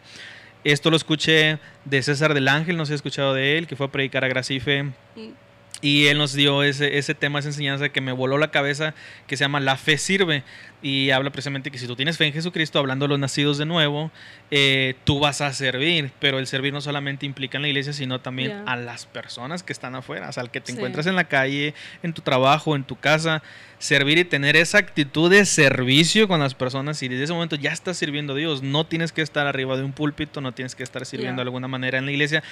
Esto 0.63 0.91
lo 0.91 0.97
escuché 0.97 1.57
de 1.85 2.03
César 2.03 2.33
del 2.35 2.47
Ángel, 2.47 2.77
no 2.77 2.85
sé 2.85 2.89
si 2.89 2.93
he 2.93 2.95
escuchado 2.97 3.33
de 3.33 3.57
él, 3.57 3.65
que 3.65 3.75
fue 3.75 3.87
a 3.87 3.91
predicar 3.91 4.23
a 4.23 4.27
Gracife. 4.27 4.91
Y 5.79 6.07
él 6.07 6.17
nos 6.17 6.33
dio 6.33 6.63
ese, 6.63 6.97
ese 6.97 7.13
tema, 7.13 7.37
esa 7.39 7.49
enseñanza 7.49 7.89
que 7.89 8.01
me 8.01 8.11
voló 8.11 8.39
la 8.39 8.49
cabeza, 8.49 8.95
que 9.27 9.37
se 9.37 9.43
llama 9.43 9.59
La 9.59 9.77
fe 9.77 9.97
sirve. 9.99 10.43
Y 10.81 11.09
habla 11.11 11.31
precisamente 11.31 11.69
que 11.71 11.77
si 11.77 11.85
tú 11.87 11.95
tienes 11.95 12.17
fe 12.17 12.25
en 12.25 12.33
Jesucristo, 12.33 12.77
hablando 12.79 13.05
de 13.05 13.09
los 13.09 13.19
nacidos 13.19 13.57
de 13.59 13.65
nuevo, 13.65 14.11
eh, 14.51 14.95
tú 15.03 15.19
vas 15.19 15.41
a 15.41 15.53
servir. 15.53 16.11
Pero 16.19 16.39
el 16.39 16.47
servir 16.47 16.73
no 16.73 16.81
solamente 16.81 17.25
implica 17.27 17.57
en 17.57 17.61
la 17.63 17.67
iglesia, 17.67 17.93
sino 17.93 18.21
también 18.21 18.63
a 18.67 18.75
las 18.75 19.05
personas 19.05 19.61
que 19.63 19.71
están 19.73 19.93
afuera. 19.95 20.29
O 20.29 20.31
sea, 20.33 20.41
al 20.41 20.49
que 20.51 20.61
te 20.61 20.71
Sí. 20.71 20.77
encuentras 20.77 21.05
en 21.05 21.15
la 21.15 21.25
calle, 21.25 21.73
en 22.01 22.13
tu 22.13 22.21
trabajo, 22.23 22.75
en 22.75 22.83
tu 22.83 22.95
casa. 22.95 23.43
Servir 23.79 24.17
y 24.17 24.25
tener 24.25 24.55
esa 24.55 24.79
actitud 24.79 25.29
de 25.29 25.45
servicio 25.45 26.27
con 26.27 26.39
las 26.39 26.55
personas. 26.55 27.01
Y 27.03 27.07
desde 27.07 27.25
ese 27.25 27.33
momento 27.33 27.55
ya 27.55 27.71
estás 27.71 27.97
sirviendo 27.97 28.33
a 28.33 28.35
Dios. 28.35 28.63
No 28.63 28.85
tienes 28.87 29.11
que 29.11 29.21
estar 29.21 29.45
arriba 29.45 29.77
de 29.77 29.83
un 29.83 29.93
púlpito, 29.93 30.41
no 30.41 30.53
tienes 30.53 30.73
que 30.75 30.81
estar 30.83 31.05
sirviendo 31.05 31.41
de 31.41 31.43
alguna 31.43 31.67
manera 31.67 31.97
en 31.99 32.05
la 32.05 32.11
iglesia 32.11 32.43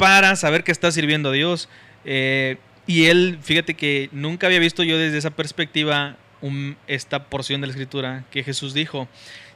para 0.00 0.34
saber 0.34 0.64
que 0.64 0.72
estás 0.72 0.94
sirviendo 0.94 1.28
a 1.28 1.32
Dios. 1.32 1.68
Eh, 2.04 2.56
y 2.86 3.04
él, 3.04 3.38
fíjate 3.42 3.74
que 3.74 4.08
nunca 4.12 4.46
había 4.46 4.58
visto 4.58 4.82
yo 4.82 4.98
desde 4.98 5.18
esa 5.18 5.30
perspectiva 5.30 6.16
un- 6.40 6.76
esta 6.88 7.24
porción 7.24 7.60
de 7.60 7.66
la 7.66 7.72
escritura 7.72 8.24
que 8.30 8.42
Jesús 8.42 8.72
dijo, 8.72 9.06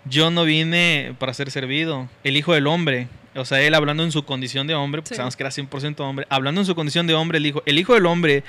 yo 0.05 0.31
no 0.31 0.45
vine 0.45 1.15
para 1.19 1.33
ser 1.33 1.51
servido, 1.51 2.09
el 2.25 2.37
Hijo 2.37 2.53
del 2.53 2.67
Hombre, 2.67 3.09
o 3.35 3.47
sea, 3.47 3.63
él 3.63 3.75
hablando 3.75 4.05
en 4.05 4.13
su 4.13 4.25
condición 4.27 4.67
de 4.67 4.75
hombre, 4.75 5.01
porque 5.01 5.15
Sí. 5.15 5.17
sabemos 5.17 5.35
que 5.35 5.43
era 5.43 5.51
100% 5.51 6.01
hombre, 6.05 6.27
hablando 6.29 6.61
en 6.61 6.67
su 6.67 6.75
condición 6.75 7.07
de 7.07 7.15
hombre, 7.15 7.39
él 7.39 7.45
dijo, 7.45 7.63
el 7.65 7.79
Hijo 7.79 7.95
del 7.95 8.05
Hombre 8.05 8.45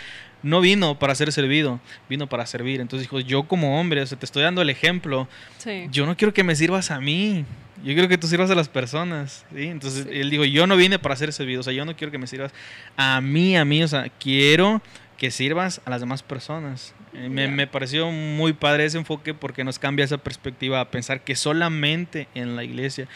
no 0.45 0.61
vino 0.61 0.97
para 0.99 1.15
ser 1.15 1.31
servido, 1.33 1.79
vino 2.07 2.27
para 2.27 2.45
servir. 2.45 2.79
Entonces 2.79 3.07
dijo, 3.09 3.19
yo 3.19 3.43
como 3.43 3.79
hombre, 3.79 4.01
o 4.01 4.05
sea, 4.07 4.17
te 4.17 4.25
estoy 4.25 4.43
dando 4.43 4.61
el 4.61 4.69
ejemplo, 4.69 5.27
Sí. 5.57 5.87
yo 5.91 6.05
no 6.05 6.15
quiero 6.15 6.33
que 6.33 6.43
me 6.43 6.55
sirvas 6.55 6.91
a 6.91 7.01
mí. 7.01 7.43
Yo 7.83 7.93
quiero 7.93 8.07
que 8.07 8.17
tú 8.17 8.27
sirvas 8.27 8.49
a 8.51 8.55
las 8.55 8.69
personas. 8.69 9.45
¿sí? 9.53 9.63
Entonces 9.67 10.03
Sí. 10.09 10.09
él 10.19 10.29
dijo, 10.29 10.45
yo 10.45 10.65
no 10.67 10.77
vine 10.77 10.97
para 10.99 11.15
ser 11.15 11.33
servido. 11.33 11.59
O 11.59 11.63
sea, 11.63 11.73
yo 11.73 11.83
no 11.83 11.95
quiero 11.95 12.11
que 12.11 12.17
me 12.17 12.27
sirvas 12.27 12.53
a 12.95 13.19
mí, 13.21 13.57
a 13.57 13.65
mí. 13.65 13.83
O 13.83 13.87
sea, 13.87 14.09
quiero 14.19 14.81
que 15.17 15.31
sirvas 15.31 15.81
a 15.85 15.89
las 15.89 15.99
demás 16.01 16.23
personas. 16.23 16.93
Eh, 17.13 17.29
me, 17.29 17.47
me 17.47 17.67
pareció 17.67 18.11
muy 18.11 18.53
padre 18.53 18.85
ese 18.85 18.97
enfoque 18.97 19.33
porque 19.33 19.63
nos 19.63 19.79
cambia 19.79 20.03
esa 20.05 20.17
perspectiva 20.17 20.79
a 20.81 20.89
pensar 20.91 21.23
que 21.23 21.35
solamente 21.35 22.27
en 22.35 22.55
la 22.55 22.63
iglesia. 22.63 23.07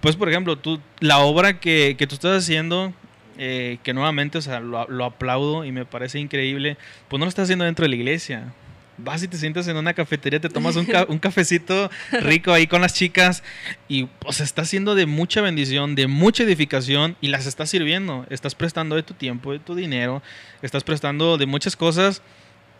Pues, 0.00 0.14
por 0.16 0.28
ejemplo, 0.28 0.56
tú, 0.56 0.80
la 1.00 1.18
obra 1.18 1.58
que, 1.60 1.96
que 1.98 2.06
tú 2.06 2.14
estás 2.14 2.44
haciendo, 2.44 2.92
eh, 3.38 3.78
que 3.82 3.94
nuevamente, 3.94 4.38
o 4.38 4.42
sea, 4.42 4.60
lo, 4.60 4.86
lo 4.88 5.04
aplaudo 5.04 5.64
y 5.64 5.72
me 5.72 5.84
parece 5.84 6.18
increíble, 6.18 6.76
pues 7.08 7.18
no 7.18 7.24
lo 7.24 7.28
estás 7.28 7.44
haciendo 7.44 7.64
dentro 7.64 7.84
de 7.84 7.90
la 7.90 7.96
iglesia. 7.96 8.52
Vas 9.00 9.22
y 9.22 9.28
te 9.28 9.36
sientas 9.36 9.68
en 9.68 9.76
una 9.76 9.94
cafetería, 9.94 10.40
te 10.40 10.48
tomas 10.48 10.74
un, 10.74 10.88
un 11.06 11.18
cafecito 11.20 11.88
rico 12.20 12.52
ahí 12.52 12.66
con 12.66 12.82
las 12.82 12.94
chicas 12.94 13.44
y 13.88 14.08
sea, 14.30 14.44
está 14.44 14.64
siendo 14.64 14.96
de 14.96 15.06
mucha 15.06 15.40
bendición, 15.40 15.94
de 15.94 16.08
mucha 16.08 16.42
edificación 16.42 17.16
y 17.20 17.28
las 17.28 17.46
estás 17.46 17.70
sirviendo. 17.70 18.26
Estás 18.28 18.56
prestando 18.56 18.96
de 18.96 19.04
tu 19.04 19.14
tiempo, 19.14 19.52
de 19.52 19.60
tu 19.60 19.76
dinero, 19.76 20.20
estás 20.62 20.82
prestando 20.82 21.38
de 21.38 21.46
muchas 21.46 21.76
cosas 21.76 22.22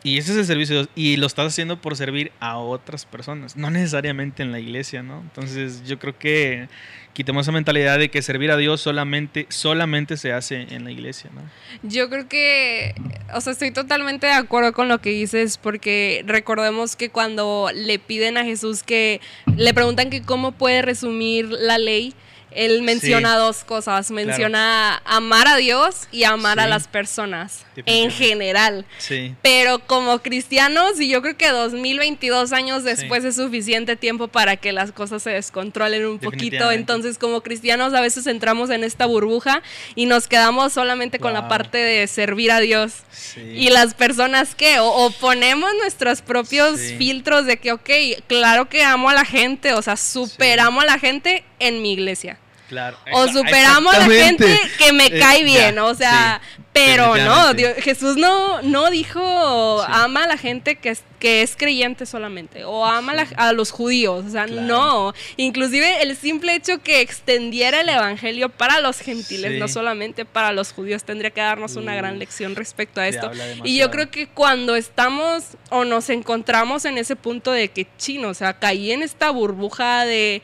y 0.09 0.17
ese 0.17 0.33
es 0.33 0.39
el 0.39 0.47
servicio 0.47 0.75
de 0.75 0.83
Dios 0.83 0.91
y 0.95 1.17
lo 1.19 1.27
estás 1.27 1.49
haciendo 1.49 1.81
por 1.81 1.95
servir 1.95 2.33
a 2.41 2.57
otras 2.57 3.05
personas, 3.05 3.57
no 3.57 3.71
necesariamente 3.71 4.43
en 4.43 4.53
la 4.53 4.59
iglesia, 4.59 5.03
¿no? 5.03 5.21
Entonces 5.21 5.83
yo 5.85 5.99
creo 5.99 6.19
que 6.19 6.69
quitemos 7.13 7.45
esa 7.45 7.53
mentalidad 7.53 7.99
de 7.99 8.11
que 8.11 8.23
servir 8.23 8.51
a 8.51 8.57
Dios 8.57 8.81
solamente, 8.81 9.47
solamente 9.51 10.17
se 10.17 10.33
hace 10.33 10.67
en 10.71 10.85
la 10.85 10.91
iglesia, 10.91 11.29
¿no? 11.35 11.43
Yo 11.83 12.09
creo 12.09 12.27
que, 12.27 12.95
o 13.35 13.41
sea, 13.43 13.53
estoy 13.53 13.71
totalmente 13.71 14.27
de 14.27 14.33
acuerdo 14.33 14.73
con 14.73 14.89
lo 14.89 14.99
que 15.03 15.11
dices, 15.11 15.59
porque 15.59 16.25
recordemos 16.27 16.97
que 16.97 17.11
cuando 17.11 17.71
le 17.75 17.99
piden 17.99 18.39
a 18.39 18.45
Jesús 18.45 18.83
que 18.83 19.21
le 19.57 19.75
preguntan 19.75 20.09
que 20.09 20.23
cómo 20.23 20.53
puede 20.53 20.81
resumir 20.81 21.51
la 21.51 21.77
ley, 21.77 22.15
él 22.51 22.83
menciona 22.83 23.37
dos 23.37 23.65
cosas, 23.65 24.11
menciona 24.11 25.03
amar 25.05 25.47
a 25.49 25.57
Dios 25.57 26.09
y 26.11 26.25
amar 26.25 26.61
a 26.61 26.67
las 26.67 26.89
personas 26.89 27.65
en 27.87 28.11
general. 28.11 28.85
Sí. 28.99 29.35
Pero 29.43 29.81
como 29.81 30.21
cristianos, 30.21 31.01
y 31.01 31.09
yo 31.09 31.23
creo 31.23 31.37
que 31.37 31.49
2022 31.51 32.53
años 32.53 32.85
después 32.85 33.25
es 33.25 33.37
suficiente 33.37 33.97
tiempo 33.97 34.29
para 34.29 34.57
que 34.57 34.73
las 34.73 34.93
cosas 34.93 35.23
se 35.23 35.31
descontrolen 35.31 36.07
un 36.07 36.19
poquito. 36.19 36.71
Entonces, 36.73 37.19
como 37.19 37.43
cristianos, 37.43 37.95
a 37.95 38.01
veces 38.01 38.27
entramos 38.27 38.71
en 38.71 38.85
esta 38.85 39.07
burbuja 39.07 39.63
y 39.95 40.07
nos 40.07 40.27
quedamos 40.29 40.73
solamente 40.73 41.19
con 41.19 41.33
la 41.33 41.49
parte 41.49 41.79
de 41.79 42.07
servir 42.07 42.51
a 42.51 42.61
Dios. 42.61 42.95
Y 43.37 43.71
las 43.71 43.95
personas 43.95 44.55
que, 44.55 44.79
o, 44.81 44.87
o 44.87 45.11
ponemos 45.11 45.71
nuestros 45.81 46.23
propios 46.23 46.81
filtros 46.99 47.47
de 47.47 47.59
que, 47.59 47.73
ok, 47.73 47.91
claro 48.27 48.69
que 48.69 48.83
amo 48.83 49.11
a 49.11 49.15
la 49.15 49.25
gente, 49.25 49.73
o 49.75 49.83
sea, 49.83 49.97
super 49.97 50.59
Sí. 50.59 50.65
amo 50.65 50.81
a 50.81 50.85
la 50.85 50.99
gente 50.99 51.45
en 51.59 51.83
mi 51.83 51.93
iglesia. 51.93 52.39
Claro. 52.69 52.99
O 53.13 53.27
superamos 53.29 53.95
a 53.95 53.99
la 54.01 54.05
gente 54.07 54.61
que 54.79 54.93
me 54.93 55.07
Eh, 55.07 55.19
cae 55.19 55.39
ya, 55.41 55.45
bien, 55.45 55.79
o 55.79 55.95
sea, 55.95 56.41
sí, 56.57 56.63
pero 56.73 57.17
no. 57.17 57.55
Dios- 57.55 57.75
Jesús 57.79 58.17
no, 58.17 58.61
no 58.63 58.91
dijo 58.91 59.83
Sí. 59.87 59.93
ama 59.95 60.25
a 60.25 60.27
la 60.27 60.37
gente 60.37 60.77
que 60.77 60.91
que 61.19 61.43
es 61.43 61.57
creyente 61.57 62.07
solamente, 62.07 62.65
o 62.65 62.85
ama 62.85 63.13
a 63.13 63.15
la- 63.17 63.27
Sí. 63.27 63.35
a 63.37 63.53
los 63.53 63.71
judíos, 63.71 64.25
o 64.27 64.31
sea, 64.31 64.47
Claro. 64.47 64.63
no. 64.63 65.15
Inclusive 65.37 66.03
el 66.03 66.17
simple 66.17 66.55
hecho 66.55 66.79
que 66.83 67.01
extendiera 67.01 67.81
el 67.81 67.89
evangelio 67.89 68.49
para 68.49 68.81
los 68.81 69.01
gentiles, 69.01 69.53
Sí. 69.53 69.59
no 69.59 69.67
solamente 69.69 70.25
para 70.25 70.53
los 70.53 70.73
judíos, 70.73 71.03
tendría 71.05 71.31
que 71.31 71.41
darnos 71.41 71.77
una 71.77 71.95
gran 71.95 72.19
lección 72.19 72.55
respecto 72.57 73.01
a 73.01 73.09
esto. 73.09 73.31
Y 73.65 73.77
yo 73.79 73.91
creo 73.91 74.11
que 74.11 74.29
cuando 74.29 74.77
estamos 74.77 75.45
o 75.71 75.85
nos 75.85 76.09
encontramos 76.11 76.85
en 76.85 76.99
ese 76.99 77.17
punto 77.17 77.51
de 77.53 77.69
que 77.69 77.87
chino, 77.99 78.29
o 78.29 78.35
sea, 78.35 78.53
caí 78.59 78.93
en 78.93 79.03
esta 79.03 79.31
burbuja 79.31 80.05
de 80.05 80.43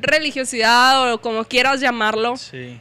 religiosidad 0.00 1.12
o 1.12 1.20
como 1.20 1.44
quieras 1.44 1.80
llamarlo, 1.80 2.36
Sí. 2.36 2.78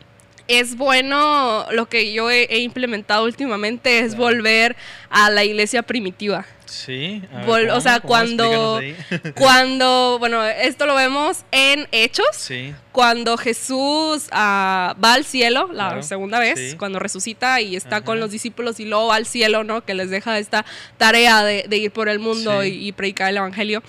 es 0.48 0.76
bueno 0.78 1.66
lo 1.72 1.88
que 1.88 2.14
yo 2.14 2.32
he, 2.32 2.44
he 2.50 2.60
implementado 2.60 3.26
últimamente 3.26 4.00
es 4.00 4.16
Claro. 4.16 4.24
volver 4.24 4.76
a 5.10 5.30
la 5.30 5.44
iglesia 5.44 5.84
primitiva. 5.84 6.46
Sí. 6.68 7.24
a 7.34 7.38
ver, 7.38 7.46
Vol- 7.48 7.72
o 7.76 7.82
sea, 7.82 8.00
¿Cómo? 8.00 8.08
cuando, 8.10 8.80
cuando, 9.36 10.18
bueno, 10.20 10.44
esto 10.46 10.86
lo 10.86 10.96
vemos 10.96 11.44
en 11.52 11.88
Hechos, 11.92 12.26
sí. 12.32 12.74
cuando 12.92 13.38
Jesús 13.38 14.28
ah, 14.32 14.96
va 15.04 15.14
al 15.14 15.26
cielo 15.26 15.68
la 15.72 15.88
Claro, 15.88 16.04
segunda 16.04 16.40
vez, 16.40 16.72
sí. 16.72 16.78
cuando 16.78 17.00
resucita 17.00 17.62
y 17.62 17.76
está 17.76 18.02
con 18.02 18.20
los 18.20 18.32
discípulos 18.32 18.80
y 18.80 18.86
luego 18.86 19.08
va 19.08 19.16
al 19.16 19.26
cielo, 19.26 19.64
¿no? 19.64 19.84
Que 19.86 19.94
les 19.94 20.10
deja 20.10 20.38
esta 20.40 20.66
tarea 20.98 21.44
de, 21.44 21.66
de 21.68 21.78
ir 21.78 21.92
por 21.92 22.10
el 22.10 22.20
mundo 22.20 22.62
Sí. 22.62 22.70
y, 22.70 22.88
y 22.88 22.92
predicar 22.92 23.30
el 23.30 23.38
evangelio. 23.38 23.84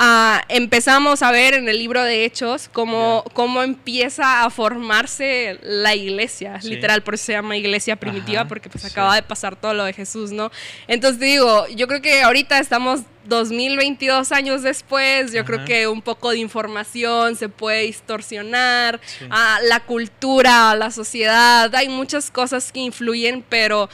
Ah, 0.00 0.42
empezamos 0.48 1.22
a 1.22 1.32
ver 1.32 1.54
en 1.54 1.68
el 1.68 1.76
libro 1.76 2.04
de 2.04 2.24
Hechos 2.24 2.68
cómo, 2.72 3.24
cómo 3.32 3.64
empieza 3.64 4.44
a 4.44 4.50
formarse 4.50 5.58
la 5.62 5.96
iglesia, 5.96 6.60
Sí. 6.60 6.70
literal, 6.70 7.02
por 7.02 7.14
eso 7.14 7.24
se 7.24 7.32
llama 7.32 7.56
iglesia 7.56 7.96
primitiva, 7.96 8.42
Ajá, 8.42 8.48
porque 8.48 8.68
pues 8.70 8.82
sí. 8.84 8.88
acaba 8.90 9.16
de 9.16 9.22
pasar 9.24 9.56
todo 9.56 9.74
lo 9.74 9.82
de 9.84 9.92
Jesús, 9.92 10.30
¿no? 10.30 10.52
Entonces 10.86 11.18
digo, 11.20 11.66
yo 11.74 11.88
creo 11.88 12.00
que 12.00 12.22
ahorita 12.22 12.60
estamos 12.60 13.00
2022 13.24 14.30
años 14.30 14.62
después, 14.62 15.32
yo 15.32 15.44
creo 15.44 15.64
que 15.64 15.88
un 15.88 16.00
poco 16.00 16.30
de 16.30 16.38
información 16.38 17.34
se 17.34 17.48
puede 17.48 17.82
distorsionar, 17.82 19.00
Sí. 19.04 19.26
ah, 19.30 19.58
la 19.64 19.80
cultura, 19.80 20.74
la 20.76 20.90
sociedad, 20.92 21.74
hay 21.74 21.88
muchas 21.88 22.30
cosas 22.30 22.70
que 22.70 22.80
influyen, 22.80 23.44
pero 23.48 23.90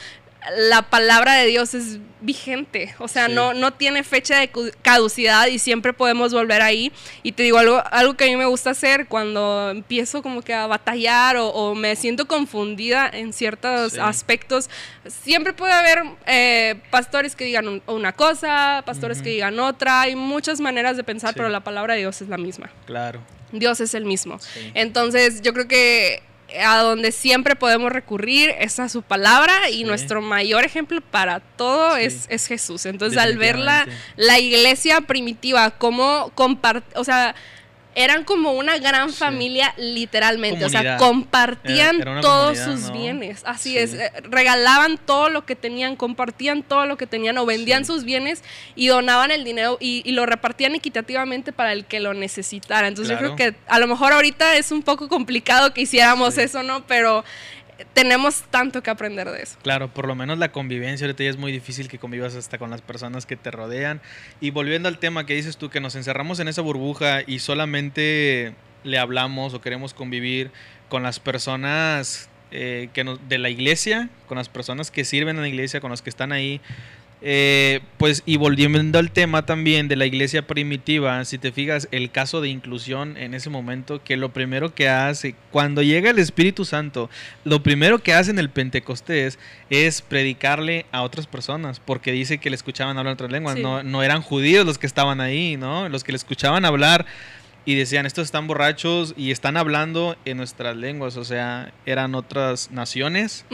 la 0.57 0.83
palabra 0.83 1.33
de 1.33 1.47
Dios 1.47 1.73
es 1.73 1.99
vigente, 2.21 2.95
o 2.99 3.07
sea, 3.07 3.27
Sí. 3.27 3.33
no, 3.33 3.53
no 3.53 3.73
tiene 3.73 4.03
fecha 4.03 4.39
de 4.39 4.49
caducidad 4.81 5.45
y 5.47 5.59
siempre 5.59 5.93
podemos 5.93 6.33
volver 6.33 6.61
ahí. 6.61 6.91
Y 7.23 7.33
te 7.33 7.43
digo 7.43 7.57
algo, 7.59 7.83
algo 7.91 8.15
que 8.15 8.23
a 8.23 8.27
mí 8.27 8.35
me 8.35 8.45
gusta 8.45 8.71
hacer 8.71 9.07
cuando 9.07 9.69
empiezo 9.69 10.23
como 10.23 10.41
que 10.41 10.53
a 10.53 10.65
batallar 10.65 11.37
o, 11.37 11.49
o 11.49 11.75
me 11.75 11.95
siento 11.95 12.27
confundida 12.27 13.07
en 13.11 13.31
ciertos 13.33 13.93
Sí. 13.93 13.99
aspectos, 14.01 14.69
siempre 15.07 15.53
puede 15.53 15.73
haber 15.73 16.03
eh, 16.25 16.75
pastores 16.89 17.35
que 17.35 17.43
digan 17.45 17.67
un- 17.67 17.83
una 17.87 18.11
cosa, 18.13 18.81
pastores 18.85 19.21
que 19.21 19.29
digan 19.29 19.59
otra, 19.59 20.01
hay 20.01 20.15
muchas 20.15 20.59
maneras 20.59 20.97
de 20.97 21.03
pensar, 21.03 21.31
Sí. 21.31 21.35
pero 21.37 21.49
la 21.49 21.59
palabra 21.63 21.93
de 21.93 21.99
Dios 22.01 22.21
es 22.21 22.29
la 22.29 22.37
misma. 22.37 22.71
Claro. 22.85 23.21
Dios 23.51 23.79
es 23.79 23.93
el 23.93 24.05
mismo. 24.05 24.39
Entonces, 24.73 25.41
yo 25.41 25.53
creo 25.53 25.67
que 25.67 26.23
a 26.63 26.77
donde 26.79 27.11
siempre 27.11 27.55
podemos 27.55 27.91
recurrir 27.91 28.53
es 28.59 28.79
a 28.79 28.87
su 28.89 29.01
palabra 29.01 29.69
y 29.69 29.77
Sí. 29.79 29.83
nuestro 29.83 30.21
mayor 30.21 30.63
ejemplo 30.63 31.01
para 31.01 31.39
todo 31.39 31.95
Sí. 31.97 32.03
es, 32.03 32.25
es 32.29 32.47
Jesús. 32.47 32.85
Entonces, 32.85 33.17
al 33.19 33.37
ver 33.37 33.57
la, 33.57 33.87
la 34.15 34.39
iglesia 34.39 35.01
primitiva, 35.01 35.71
cómo 35.71 36.31
compart 36.35 36.85
o 36.97 37.03
sea, 37.03 37.35
eran 37.95 38.23
como 38.25 38.51
una 38.51 38.77
gran 38.77 39.09
Sí. 39.09 39.17
familia 39.17 39.73
literalmente, 39.77 40.65
o 40.65 40.69
sea, 40.69 40.97
compartían 40.97 41.95
Era- 41.95 42.01
era 42.03 42.11
una 42.11 42.21
todos 42.21 42.57
sus 42.59 42.81
¿no? 42.89 42.93
bienes, 42.93 43.41
así 43.45 43.71
Sí. 43.71 43.77
es, 43.77 43.93
eh, 43.93 44.11
regalaban 44.23 44.97
todo 44.97 45.29
lo 45.29 45.45
que 45.45 45.55
tenían, 45.55 45.95
compartían 45.95 46.61
todo 46.61 46.85
lo 46.85 46.97
que 46.97 47.07
tenían 47.07 47.37
o 47.37 47.45
vendían 47.45 47.85
Sí. 47.85 47.93
sus 47.93 48.03
bienes 48.03 48.43
y 48.75 48.87
donaban 48.87 49.31
el 49.31 49.43
dinero 49.43 49.77
y, 49.79 50.01
y 50.05 50.11
lo 50.11 50.25
repartían 50.25 50.75
equitativamente 50.75 51.51
para 51.53 51.71
el 51.71 51.85
que 51.85 51.99
lo 51.99 52.13
necesitara. 52.13 52.87
Entonces 52.87 53.13
yo 53.13 53.17
creo 53.17 53.35
que 53.35 53.55
a 53.67 53.79
lo 53.79 53.87
mejor 53.87 54.13
ahorita 54.13 54.55
es 54.57 54.71
un 54.71 54.83
poco 54.83 55.07
complicado 55.07 55.73
que 55.73 55.81
hiciéramos 55.81 56.37
eso, 56.37 56.63
¿no? 56.63 56.85
Pero 56.87 57.23
tenemos 57.93 58.43
tanto 58.43 58.81
que 58.81 58.89
aprender 58.89 59.29
de 59.29 59.43
eso. 59.43 59.57
Claro, 59.61 59.89
por 59.89 60.07
lo 60.07 60.15
menos 60.15 60.37
la 60.37 60.51
convivencia 60.51 61.05
ahorita 61.05 61.23
ya 61.23 61.29
es 61.29 61.37
muy 61.37 61.51
difícil 61.51 61.87
que 61.87 61.99
convivas 61.99 62.35
hasta 62.35 62.57
con 62.57 62.69
las 62.69 62.81
personas 62.81 63.25
que 63.25 63.35
te 63.35 63.51
rodean. 63.51 64.01
Y 64.39 64.51
volviendo 64.51 64.87
al 64.87 64.99
tema 64.99 65.25
que 65.25 65.33
dices 65.33 65.57
tú, 65.57 65.69
que 65.69 65.79
nos 65.79 65.95
encerramos 65.95 66.39
en 66.39 66.47
esa 66.47 66.61
burbuja 66.61 67.21
y 67.25 67.39
solamente 67.39 68.53
le 68.83 68.99
hablamos 68.99 69.53
o 69.53 69.61
queremos 69.61 69.93
convivir 69.93 70.51
con 70.89 71.03
las 71.03 71.19
personas 71.19 72.29
eh, 72.51 72.89
que 72.93 73.03
de 73.27 73.37
la 73.37 73.49
iglesia, 73.49 74.09
con 74.27 74.37
las 74.37 74.49
personas 74.49 74.91
que 74.91 75.03
sirven 75.03 75.35
en 75.37 75.41
la 75.41 75.49
iglesia, 75.49 75.81
con 75.81 75.91
los 75.91 76.01
que 76.01 76.09
están 76.09 76.31
ahí. 76.31 76.61
Eh, 77.27 77.79
pues 77.97 78.21
y 78.27 78.37
volviendo 78.37 78.99
al 78.99 79.09
tema 79.09 79.47
también 79.47 79.87
de 79.87 79.95
la 79.95 80.05
iglesia 80.05 80.45
primitiva, 80.45 81.25
si 81.25 81.39
te 81.39 81.51
fijas, 81.51 81.87
el 81.89 82.11
caso 82.11 82.39
de 82.39 82.49
inclusión 82.49 83.17
en 83.17 83.33
ese 83.33 83.49
momento, 83.49 84.03
que 84.03 84.15
lo 84.15 84.29
primero 84.31 84.75
que 84.75 84.89
hace, 84.89 85.33
cuando 85.49 85.81
llega 85.81 86.11
el 86.11 86.19
Espíritu 86.19 86.65
Santo, 86.65 87.09
lo 87.43 87.63
primero 87.63 87.97
que 87.97 88.13
hace 88.13 88.29
en 88.29 88.37
el 88.37 88.51
Pentecostés 88.51 89.39
es 89.71 90.03
predicarle 90.03 90.85
a 90.91 91.01
otras 91.01 91.25
personas, 91.25 91.79
porque 91.79 92.11
dice 92.11 92.37
que 92.37 92.51
le 92.51 92.55
escuchaban 92.57 92.95
hablar 92.99 93.15
otras 93.15 93.31
lenguas, 93.31 93.55
Sí. 93.55 93.63
no, 93.63 93.81
no 93.81 94.03
eran 94.03 94.21
judíos 94.21 94.63
los 94.63 94.77
que 94.77 94.85
estaban 94.85 95.19
ahí, 95.19 95.57
¿no? 95.57 95.89
Los 95.89 96.03
que 96.03 96.11
le 96.11 96.17
escuchaban 96.17 96.63
hablar 96.63 97.07
y 97.65 97.75
decían, 97.75 98.05
estos 98.05 98.25
están 98.25 98.45
borrachos 98.45 99.13
y 99.17 99.31
están 99.31 99.57
hablando 99.57 100.15
en 100.23 100.37
nuestras 100.37 100.75
lenguas, 100.77 101.17
o 101.17 101.23
sea, 101.23 101.73
eran 101.85 102.13
otras 102.13 102.69
naciones. 102.71 103.45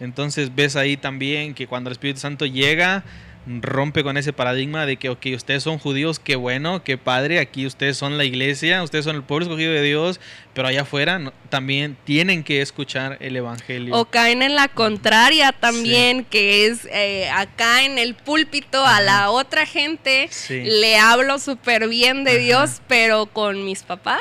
Entonces 0.00 0.54
ves 0.54 0.74
ahí 0.76 0.96
también 0.96 1.54
que 1.54 1.68
cuando 1.68 1.88
el 1.88 1.92
Espíritu 1.92 2.18
Santo 2.18 2.46
llega, 2.46 3.04
rompe 3.46 4.02
con 4.02 4.16
ese 4.16 4.32
paradigma 4.32 4.86
de 4.86 4.96
que, 4.96 5.08
ok, 5.08 5.26
ustedes 5.34 5.62
son 5.62 5.78
judíos, 5.78 6.18
qué 6.18 6.36
bueno, 6.36 6.82
qué 6.82 6.98
padre, 6.98 7.38
aquí 7.38 7.64
ustedes 7.64 7.96
son 7.96 8.18
la 8.18 8.24
iglesia, 8.24 8.82
ustedes 8.82 9.04
son 9.04 9.16
el 9.16 9.22
pueblo 9.22 9.46
escogido 9.46 9.72
de 9.72 9.82
Dios, 9.82 10.20
pero 10.54 10.68
allá 10.68 10.82
afuera 10.82 11.18
no- 11.18 11.32
también 11.48 11.96
tienen 12.04 12.44
que 12.44 12.60
escuchar 12.60 13.16
el 13.20 13.36
Evangelio. 13.36 13.94
O 13.94 14.04
caen 14.04 14.42
en 14.42 14.54
la 14.54 14.68
contraria 14.68 15.52
también, 15.52 16.24
que 16.24 16.66
es 16.66 16.86
eh, 16.90 17.28
acá 17.32 17.84
en 17.84 17.98
el 17.98 18.14
púlpito 18.14 18.84
a 18.84 18.90
Ajá. 18.96 19.00
la 19.02 19.30
otra 19.30 19.66
gente 19.66 20.28
Sí. 20.30 20.60
le 20.62 20.96
hablo 20.98 21.38
súper 21.38 21.88
bien 21.88 22.24
de 22.24 22.32
Ajá. 22.32 22.40
Dios, 22.40 22.82
pero 22.88 23.26
con 23.26 23.64
mis 23.64 23.82
papás, 23.82 24.20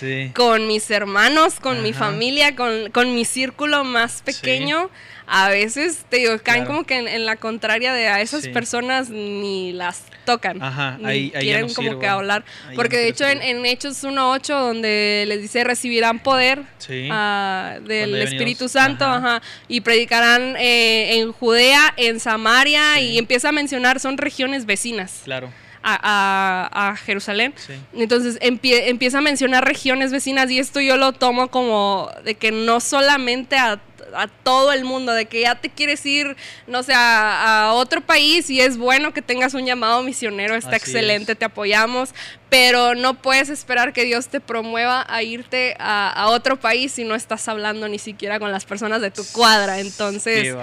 Sí, 0.00 0.30
con 0.34 0.66
mis 0.66 0.90
hermanos, 0.90 1.60
con 1.60 1.82
mi 1.82 1.90
Ajá. 1.90 1.98
familia, 2.06 2.56
con, 2.56 2.90
con 2.90 3.14
mi 3.14 3.24
círculo 3.24 3.84
más 3.84 4.22
pequeño. 4.22 4.90
A 5.32 5.48
veces, 5.48 6.06
te 6.08 6.16
digo, 6.16 6.32
caen 6.42 6.62
Claro. 6.62 6.66
como 6.66 6.84
que 6.84 6.96
en, 6.98 7.06
en 7.06 7.24
la 7.24 7.36
contraria 7.36 7.92
de 7.92 8.08
a 8.08 8.20
esas 8.20 8.42
Sí. 8.42 8.48
personas 8.48 9.10
ni 9.10 9.72
las 9.72 10.02
tocan. 10.24 10.60
Ajá, 10.60 10.96
ni 10.98 11.06
ahí- 11.06 11.32
ahí 11.36 11.42
quieren 11.44 11.68
no 11.68 11.74
como 11.74 11.88
sirvo. 11.90 12.00
que 12.00 12.06
hablar. 12.08 12.44
Ahí 12.68 12.74
Porque 12.74 12.96
no 12.96 13.02
de 13.02 13.08
hecho 13.10 13.28
en, 13.28 13.40
en 13.40 13.64
Hechos 13.64 14.02
1.8, 14.02 14.58
donde 14.58 15.24
les 15.28 15.40
dice 15.40 15.62
recibirán 15.70 16.18
poder 16.18 16.62
sí. 16.78 17.08
ah, 17.10 17.76
del 17.86 18.14
Espíritu 18.22 18.68
Santo, 18.68 19.04
ajá. 19.04 19.36
ajá, 19.36 19.42
y 19.68 19.80
predicarán 19.80 20.56
eh, 20.58 21.18
en 21.18 21.32
Judea, 21.32 21.94
en 21.96 22.18
Samaria, 22.20 22.82
Sí. 22.96 23.02
y 23.12 23.18
empieza 23.18 23.48
a 23.50 23.52
mencionar, 23.52 24.00
son 24.00 24.18
regiones 24.18 24.66
vecinas 24.66 25.20
Claro, 25.24 25.50
a, 25.82 26.68
a- 26.74 26.90
a 26.90 26.96
Jerusalén. 26.96 27.54
sí. 27.56 27.72
Entonces 27.94 28.38
empie- 28.40 28.82
empieza 28.88 29.18
a 29.18 29.20
mencionar 29.20 29.64
regiones 29.64 30.10
vecinas 30.12 30.50
y 30.50 30.58
esto 30.58 30.80
yo 30.80 30.96
lo 30.96 31.12
tomo 31.12 31.48
como 31.48 32.10
de 32.24 32.34
que 32.34 32.50
no 32.52 32.80
solamente 32.80 33.56
a, 33.56 33.80
a 34.14 34.28
todo 34.28 34.72
el 34.72 34.84
mundo, 34.84 35.12
de 35.12 35.26
que 35.26 35.40
ya 35.42 35.54
te 35.54 35.68
quieres 35.70 36.04
ir, 36.06 36.36
no 36.66 36.82
sé, 36.82 36.92
a, 36.94 37.64
a 37.68 37.72
otro 37.74 38.00
país 38.00 38.48
y 38.50 38.60
es 38.60 38.76
bueno 38.76 39.12
que 39.12 39.22
tengas 39.22 39.54
un 39.54 39.66
llamado 39.66 40.02
misionero, 40.02 40.54
está 40.54 40.76
Así 40.76 40.90
excelente, 40.90 41.32
es. 41.32 41.38
te 41.38 41.44
apoyamos, 41.44 42.10
pero 42.48 42.94
no 42.94 43.14
puedes 43.14 43.48
esperar 43.48 43.92
que 43.92 44.04
Dios 44.04 44.28
te 44.28 44.40
promueva 44.40 45.04
a 45.08 45.22
irte 45.22 45.76
a, 45.78 46.10
a 46.10 46.28
otro 46.28 46.58
país 46.58 46.92
si 46.92 47.04
no 47.04 47.14
estás 47.14 47.46
hablando 47.48 47.88
ni 47.88 47.98
siquiera 47.98 48.38
con 48.38 48.50
las 48.52 48.64
personas 48.64 49.00
de 49.00 49.10
tu 49.10 49.24
cuadra. 49.32 49.78
Entonces, 49.80 50.54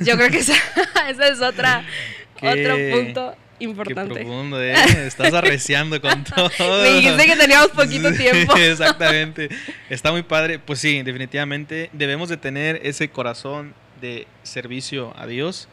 yo 0.00 0.16
creo 0.16 0.30
que 0.30 0.38
esa, 0.38 0.54
esa 1.08 1.28
es 1.28 1.40
otra, 1.40 1.84
Qué- 2.40 2.48
otro 2.48 2.76
punto 3.04 3.34
Qué 3.58 3.64
importante. 3.64 4.14
profundo, 4.14 4.62
¿eh? 4.62 4.74
Estás 5.06 5.32
arreciando 5.34 6.00
con 6.00 6.24
todo. 6.58 6.82
Me 6.82 6.94
dijiste 6.94 7.26
que 7.26 7.36
teníamos 7.36 7.68
poquito 7.68 8.12
tiempo. 8.12 8.54
Exactamente. 8.56 9.48
Está 9.90 10.12
muy 10.12 10.22
padre. 10.22 10.58
Pues 10.58 10.78
sí, 10.78 11.02
definitivamente 11.02 11.90
debemos 11.92 12.28
de 12.28 12.36
tener 12.36 12.80
ese 12.82 13.08
corazón 13.08 13.74
de 14.00 14.26
servicio 14.42 15.12
a 15.16 15.26
Dios. 15.26 15.68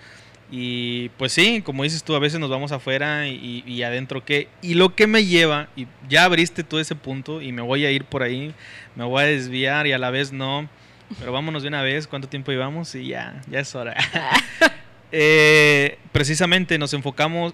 Y 0.51 1.09
pues 1.17 1.31
sí, 1.33 1.61
como 1.63 1.83
dices 1.83 2.03
tú, 2.03 2.15
a 2.15 2.19
veces 2.19 2.39
nos 2.39 2.49
vamos 2.49 2.71
afuera 2.71 3.27
y, 3.27 3.63
y 3.65 3.83
adentro 3.83 4.23
qué. 4.23 4.47
Y 4.61 4.75
lo 4.75 4.95
que 4.95 5.07
me 5.07 5.25
lleva, 5.25 5.69
y 5.75 5.87
ya 6.07 6.25
abriste 6.25 6.63
todo 6.63 6.79
ese 6.79 6.95
punto 6.95 7.41
y 7.41 7.51
me 7.51 7.61
voy 7.61 7.85
a 7.85 7.91
ir 7.91 8.05
por 8.05 8.21
ahí, 8.21 8.53
me 8.95 9.03
voy 9.03 9.23
a 9.23 9.25
desviar 9.25 9.87
y 9.87 9.93
a 9.93 9.97
la 9.97 10.11
vez 10.11 10.31
no. 10.31 10.69
Pero 11.19 11.31
vámonos 11.31 11.63
de 11.63 11.69
una 11.69 11.81
vez, 11.81 12.07
¿cuánto 12.07 12.27
tiempo 12.27 12.51
llevamos? 12.51 12.93
Y 12.95 13.07
ya, 13.07 13.41
ya 13.49 13.59
es 13.59 13.75
hora. 13.75 13.95
Eh, 15.17 15.97
precisamente 16.11 16.77
nos 16.77 16.93
enfocamos, 16.93 17.53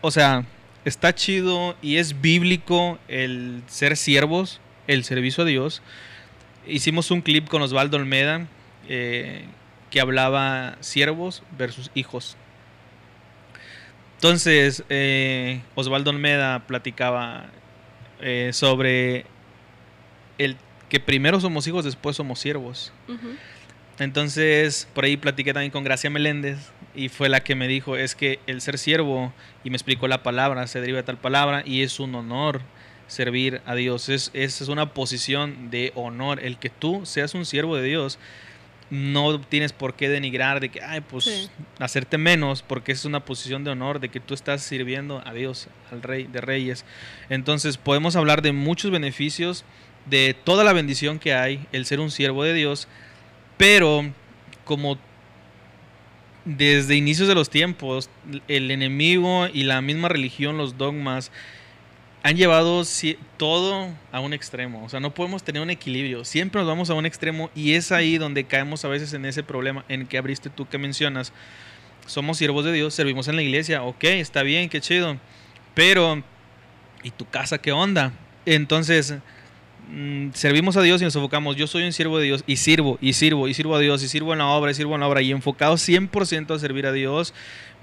o 0.00 0.10
sea, 0.10 0.44
está 0.84 1.14
chido 1.14 1.76
y 1.82 1.96
es 1.96 2.20
bíblico 2.20 2.98
el 3.08 3.62
ser 3.66 3.96
siervos 3.96 4.60
el 4.86 5.04
servicio 5.04 5.44
a 5.44 5.46
Dios. 5.46 5.82
Hicimos 6.66 7.10
un 7.10 7.22
clip 7.22 7.48
con 7.48 7.62
Osvaldo 7.62 7.96
Olmeda 7.96 8.46
eh, 8.88 9.44
que 9.90 10.00
hablaba 10.00 10.76
siervos 10.80 11.42
versus 11.56 11.90
hijos. 11.94 12.36
Entonces, 14.16 14.82
eh, 14.88 15.60
Osvaldo 15.74 16.10
Olmeda 16.10 16.66
platicaba 16.66 17.46
eh, 18.20 18.50
sobre 18.52 19.26
el 20.38 20.56
que 20.88 21.00
primero 21.00 21.40
somos 21.40 21.66
hijos, 21.66 21.84
después 21.84 22.16
somos 22.16 22.38
siervos. 22.38 22.92
Entonces, 23.98 24.88
por 24.94 25.04
ahí 25.04 25.16
platiqué 25.16 25.52
también 25.52 25.70
con 25.70 25.84
Gracia 25.84 26.10
Meléndez 26.10 26.58
y 26.96 27.08
fue 27.08 27.28
la 27.28 27.40
que 27.40 27.54
me 27.54 27.68
dijo, 27.68 27.96
es 27.96 28.14
que 28.14 28.40
el 28.46 28.60
ser 28.60 28.78
siervo, 28.78 29.32
y 29.62 29.70
me 29.70 29.76
explicó 29.76 30.08
la 30.08 30.22
palabra, 30.22 30.66
se 30.66 30.80
deriva 30.80 30.98
de 30.98 31.04
tal 31.04 31.18
palabra, 31.18 31.62
y 31.64 31.82
es 31.82 32.00
un 32.00 32.14
honor 32.14 32.62
servir 33.06 33.60
a 33.66 33.74
Dios. 33.74 34.08
Es, 34.08 34.30
es 34.34 34.60
una 34.62 34.92
posición 34.94 35.70
de 35.70 35.92
honor. 35.94 36.40
El 36.42 36.58
que 36.58 36.70
tú 36.70 37.06
seas 37.06 37.34
un 37.34 37.44
siervo 37.44 37.76
de 37.76 37.84
Dios, 37.84 38.18
no 38.88 39.40
tienes 39.40 39.72
por 39.72 39.94
qué 39.94 40.08
denigrar 40.08 40.60
de 40.60 40.68
que, 40.70 40.82
ay, 40.82 41.00
pues 41.00 41.50
hacerte 41.78 42.18
menos, 42.18 42.62
porque 42.62 42.92
es 42.92 43.04
una 43.04 43.24
posición 43.24 43.64
de 43.64 43.70
honor, 43.70 44.00
de 44.00 44.08
que 44.08 44.20
tú 44.20 44.34
estás 44.34 44.62
sirviendo 44.62 45.22
a 45.26 45.32
Dios, 45.32 45.68
al 45.90 46.02
Rey 46.02 46.24
de 46.24 46.40
Reyes. 46.40 46.84
Entonces 47.28 47.78
podemos 47.78 48.16
hablar 48.16 48.42
de 48.42 48.52
muchos 48.52 48.90
beneficios, 48.90 49.64
de 50.06 50.36
toda 50.44 50.62
la 50.62 50.72
bendición 50.72 51.18
que 51.18 51.34
hay, 51.34 51.66
el 51.72 51.84
ser 51.84 51.98
un 51.98 52.12
siervo 52.12 52.44
de 52.44 52.54
Dios, 52.54 52.86
pero 53.56 54.04
como 54.64 54.98
desde 56.46 56.94
inicios 56.94 57.28
de 57.28 57.34
los 57.34 57.50
tiempos, 57.50 58.08
el 58.48 58.70
enemigo 58.70 59.48
y 59.52 59.64
la 59.64 59.82
misma 59.82 60.08
religión, 60.08 60.56
los 60.56 60.78
dogmas, 60.78 61.32
han 62.22 62.36
llevado 62.36 62.82
todo 63.36 63.88
a 64.12 64.20
un 64.20 64.32
extremo. 64.32 64.84
O 64.84 64.88
sea, 64.88 65.00
no 65.00 65.12
podemos 65.12 65.42
tener 65.42 65.60
un 65.60 65.70
equilibrio. 65.70 66.24
Siempre 66.24 66.60
nos 66.60 66.68
vamos 66.68 66.88
a 66.88 66.94
un 66.94 67.04
extremo 67.04 67.50
y 67.54 67.74
es 67.74 67.92
ahí 67.92 68.16
donde 68.16 68.44
caemos 68.44 68.84
a 68.84 68.88
veces 68.88 69.12
en 69.12 69.24
ese 69.26 69.42
problema 69.42 69.84
en 69.88 70.06
que 70.06 70.18
abriste 70.18 70.48
tú 70.48 70.68
que 70.68 70.78
mencionas. 70.78 71.32
Somos 72.06 72.38
siervos 72.38 72.64
de 72.64 72.72
Dios, 72.72 72.94
servimos 72.94 73.28
en 73.28 73.36
la 73.36 73.42
iglesia. 73.42 73.82
Ok, 73.82 74.04
está 74.04 74.42
bien, 74.42 74.68
qué 74.68 74.80
chido. 74.80 75.18
Pero, 75.74 76.22
¿y 77.02 77.10
tu 77.10 77.28
casa 77.28 77.58
qué 77.58 77.72
onda? 77.72 78.12
Entonces, 78.44 79.14
mm, 79.88 80.30
servimos 80.32 80.76
a 80.76 80.82
Dios 80.82 81.00
y 81.00 81.04
nos 81.04 81.16
enfocamos. 81.16 81.56
Yo 81.56 81.66
soy 81.66 81.84
un 81.84 81.92
siervo 81.92 82.18
de 82.18 82.24
Dios 82.24 82.44
y 82.46 82.56
sirvo, 82.56 82.98
y 83.00 83.12
sirvo, 83.12 83.48
y 83.48 83.54
sirvo 83.54 83.76
a 83.76 83.80
Dios, 83.80 84.02
y 84.02 84.08
sirvo 84.08 84.32
en 84.32 84.38
la 84.38 84.46
obra, 84.46 84.70
y 84.70 84.74
sirvo 84.74 84.94
en 84.94 85.00
la 85.00 85.08
obra, 85.08 85.22
y 85.22 85.30
enfocado 85.32 85.74
100% 85.74 86.54
a 86.54 86.58
servir 86.58 86.86
a 86.86 86.92
Dios 86.92 87.34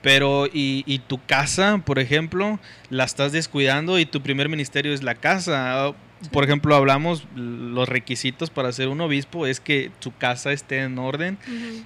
pero, 0.04 0.48
y, 0.52 1.02
tu 1.08 1.26
casa, 1.26 1.82
por 1.84 1.98
ejemplo, 1.98 2.60
la 2.90 3.06
estás 3.06 3.32
descuidando 3.32 3.98
y 3.98 4.06
tu 4.06 4.22
primer 4.22 4.50
ministerio 4.50 4.94
es 4.94 5.02
la 5.02 5.16
casa. 5.16 5.94
Por 6.30 6.44
ejemplo, 6.44 6.76
hablamos, 6.76 7.26
los 7.36 7.88
requisitos 7.88 8.50
para 8.50 8.74
ser 8.74 8.90
un 8.90 9.00
obispo 9.00 9.48
es 9.48 9.62
que 9.62 9.92
tu 10.00 10.14
casa 10.14 10.52
esté 10.52 10.82
en 10.82 11.00
orden. 11.00 11.38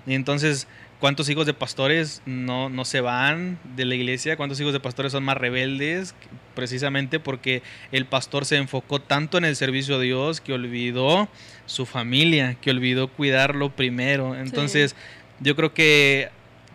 Y 0.08 0.16
entonces, 0.16 0.68
¿cuántos 1.00 1.30
hijos 1.30 1.46
de 1.46 1.54
pastores 1.54 2.22
no, 2.26 2.70
no 2.70 2.86
se 2.86 3.02
van 3.02 3.60
de 3.76 3.86
la 3.86 3.96
iglesia? 3.96 4.38
¿Cuántos 4.38 4.60
hijos 4.60 4.74
de 4.74 4.80
pastores 4.80 5.12
son 5.12 5.24
más 5.24 5.38
rebeldes? 5.38 6.16
Precisamente 6.56 7.20
porque 7.20 7.62
el 7.92 8.06
pastor 8.06 8.46
se 8.46 8.58
enfocó 8.58 9.00
tanto 9.00 9.38
en 9.38 9.46
el 9.46 9.56
servicio 9.56 9.96
a 9.96 10.00
Dios 10.00 10.42
que 10.42 10.54
olvidó 10.54 11.30
su 11.66 11.86
familia, 11.86 12.58
que 12.62 12.72
olvidó 12.72 13.10
cuidarlo 13.10 13.76
primero. 13.76 14.36
Entonces, 14.36 14.96
yo 15.40 15.56
creo 15.56 15.74
que 15.74 16.30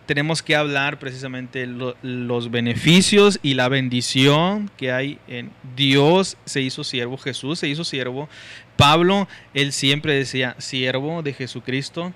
tenemos 0.05 0.41
que 0.41 0.55
hablar 0.55 0.99
precisamente 0.99 1.65
los 1.65 2.51
beneficios 2.51 3.39
y 3.41 3.53
la 3.53 3.69
bendición 3.69 4.69
que 4.77 4.91
hay 4.91 5.19
en 5.27 5.51
Dios 5.75 6.37
se 6.45 6.61
hizo 6.61 6.83
siervo, 6.83 7.17
Jesús 7.17 7.59
se 7.59 7.67
hizo 7.67 7.83
siervo, 7.83 8.27
Pablo, 8.75 9.27
él 9.53 9.71
siempre 9.71 10.13
decía 10.13 10.55
siervo 10.57 11.23
de 11.23 11.33
Jesucristo, 11.33 12.11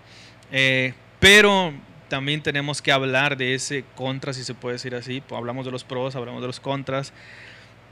eh, 0.52 0.94
pero 1.20 1.74
también 2.10 2.42
tenemos 2.42 2.82
que 2.82 2.92
hablar 2.92 3.38
de 3.38 3.54
ese 3.54 3.84
contra, 3.96 4.34
si 4.34 4.44
se 4.44 4.54
puede 4.54 4.74
decir 4.74 4.96
así, 4.96 5.22
hablamos 5.32 5.66
de 5.66 5.72
los 5.72 5.84
pros, 5.84 6.16
hablamos 6.16 6.42
de 6.42 6.48
los 6.48 6.60
contras, 6.60 7.13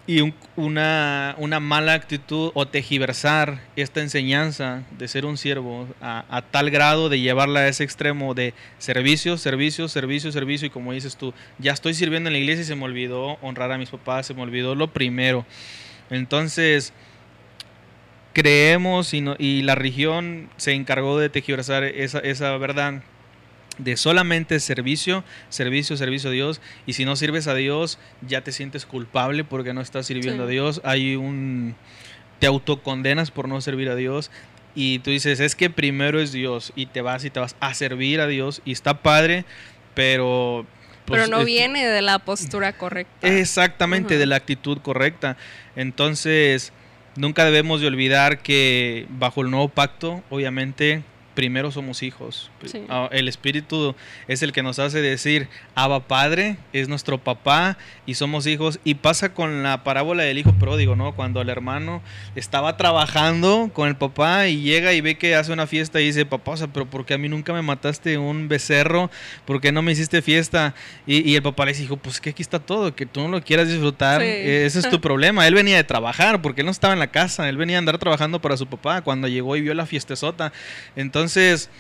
y 0.07 0.21
una, 0.55 1.35
una, 1.39 1.59
mala 1.59 1.93
actitud 1.93 2.51
o 2.53 2.67
tejiversar 2.67 3.59
esta 3.75 4.01
enseñanza 4.01 4.83
de 4.99 5.07
ser 5.07 5.25
un 5.25 5.35
siervo 5.35 5.87
a, 5.99 6.43
tal 6.51 6.69
grado 6.69 7.09
de 7.09 7.19
llevarla 7.19 7.61
a 7.61 7.67
ese 7.67 7.83
extremo 7.83 8.35
de 8.35 8.53
servicio, 8.77 9.35
servicio, 9.37 9.87
servicio, 9.87 10.31
servicio 10.31 10.67
y 10.67 10.69
como 10.69 10.93
dices 10.93 11.17
tú, 11.17 11.33
ya 11.57 11.71
estoy 11.71 11.95
sirviendo 11.95 12.29
en 12.29 12.33
la 12.33 12.39
iglesia 12.39 12.61
y 12.61 12.65
se 12.65 12.75
me 12.75 12.83
olvidó 12.83 13.39
honrar 13.41 13.71
a 13.71 13.79
mis 13.79 13.89
papás, 13.89 14.27
se 14.27 14.35
me 14.35 14.43
olvidó 14.43 14.75
lo 14.75 14.93
primero. 14.93 15.43
Entonces, 16.11 16.93
creemos 18.33 19.11
y, 19.15 19.23
y 19.39 19.63
la 19.63 19.73
región 19.73 20.49
se 20.57 20.73
encargó 20.73 21.17
de 21.17 21.29
tejiversar 21.29 21.83
esa, 21.83 22.19
esa 22.19 22.55
verdad 22.57 23.01
de 23.77 23.97
solamente 23.97 24.59
servicio, 24.59 25.23
servicio, 25.49 25.97
servicio 25.97 26.29
a 26.29 26.33
Dios. 26.33 26.61
Y 26.85 26.93
si 26.93 27.05
no 27.05 27.15
sirves 27.15 27.47
a 27.47 27.55
Dios, 27.55 27.99
ya 28.27 28.41
te 28.41 28.51
sientes 28.51 28.85
culpable 28.85 29.43
porque 29.43 29.73
no 29.73 29.81
estás 29.81 30.05
sirviendo 30.05 30.43
a 30.43 30.47
Dios. 30.47 30.81
Hay 30.83 31.15
un... 31.15 31.75
te 32.39 32.47
autocondenas 32.47 33.31
por 33.31 33.47
no 33.47 33.59
servir 33.61 33.89
a 33.89 33.95
Dios. 33.95 34.31
Y 34.75 34.99
tú 34.99 35.11
dices, 35.11 35.39
es 35.39 35.55
que 35.55 35.69
primero 35.69 36.19
es 36.19 36.31
Dios. 36.31 36.73
Y 36.75 36.87
te 36.87 37.01
vas 37.01 37.23
y 37.25 37.29
te 37.29 37.39
vas 37.39 37.55
a 37.59 37.73
servir 37.73 38.21
a 38.21 38.27
Dios. 38.27 38.61
Y 38.65 38.71
está 38.71 39.01
padre, 39.01 39.45
pero... 39.93 40.65
Pues, 41.05 41.21
pero 41.21 41.37
no 41.37 41.45
viene 41.45 41.85
de 41.85 42.01
la 42.01 42.17
postura 42.17 42.73
correcta. 42.73 43.27
Exactamente, 43.27 44.17
de 44.17 44.25
la 44.25 44.37
actitud 44.37 44.79
correcta. 44.79 45.37
Entonces, 45.75 46.73
nunca 47.15 47.45
debemos 47.45 47.79
de 47.79 47.85
olvidar 47.87 48.39
que 48.39 49.05
bajo 49.09 49.41
el 49.41 49.51
nuevo 49.51 49.69
pacto, 49.69 50.23
obviamente 50.31 51.03
primero 51.35 51.69
somos 51.69 52.01
hijos. 52.01 52.49
Ah, 52.89 53.09
el 53.11 53.27
Espíritu 53.27 53.93
es 54.27 54.41
el 54.41 54.53
que 54.53 54.63
nos 54.63 54.79
hace 54.79 55.01
decir, 55.01 55.47
Abba 55.75 56.07
Padre, 56.07 56.57
es 56.73 56.87
nuestro 56.87 57.19
papá 57.19 57.77
y 58.05 58.15
somos 58.15 58.47
hijos. 58.47 58.79
Y 58.83 58.95
pasa 58.95 59.33
con 59.33 59.61
la 59.61 59.83
parábola 59.83 60.23
del 60.23 60.37
hijo 60.37 60.53
pródigo, 60.53 60.95
¿no? 60.95 61.13
Cuando 61.13 61.41
el 61.41 61.49
hermano 61.49 62.01
estaba 62.35 62.77
trabajando 62.77 63.69
con 63.73 63.89
el 63.89 63.97
papá 63.97 64.47
y 64.47 64.61
llega 64.61 64.93
y 64.93 65.01
ve 65.01 65.17
que 65.17 65.35
hace 65.35 65.51
una 65.51 65.67
fiesta 65.67 65.99
y 66.01 66.05
dice, 66.05 66.25
papá, 66.25 66.51
o 66.51 66.57
sea, 66.57 66.67
pero 66.67 66.89
¿por 66.89 67.05
qué 67.05 67.13
a 67.13 67.17
mí 67.17 67.27
nunca 67.27 67.53
me 67.53 67.61
mataste 67.61 68.17
un 68.17 68.47
becerro? 68.47 69.11
¿Por 69.43 69.59
qué 69.59 69.71
no 69.71 69.81
me 69.81 69.91
hiciste 69.91 70.21
fiesta? 70.21 70.73
Y, 71.05 71.35
el 71.35 71.43
papá 71.43 71.65
le 71.65 71.73
dijo, 71.73 71.97
pues 71.97 72.21
que 72.21 72.29
aquí 72.29 72.41
está 72.41 72.59
todo, 72.59 72.95
que 72.95 73.05
tú 73.05 73.19
no 73.19 73.27
lo 73.27 73.43
quieras 73.43 73.67
disfrutar, 73.67 74.21
ese 74.21 74.79
es 74.79 74.89
tu 74.89 75.01
problema. 75.01 75.45
Él 75.45 75.53
venía 75.53 75.75
de 75.75 75.83
trabajar 75.83 76.41
porque 76.41 76.61
él 76.61 76.65
no 76.65 76.71
estaba 76.71 76.93
en 76.93 76.99
la 76.99 77.07
casa, 77.07 77.49
él 77.49 77.57
venía 77.57 77.75
a 77.75 77.79
andar 77.79 77.97
trabajando 77.97 78.39
para 78.41 78.55
su 78.55 78.67
papá 78.67 79.01
cuando 79.01 79.27
llegó 79.27 79.57
y 79.57 79.61
vio 79.61 79.73
la 79.73 79.85
fiestezota. 79.85 80.53
Entonces, 80.95 81.24
entonces, 81.25 81.71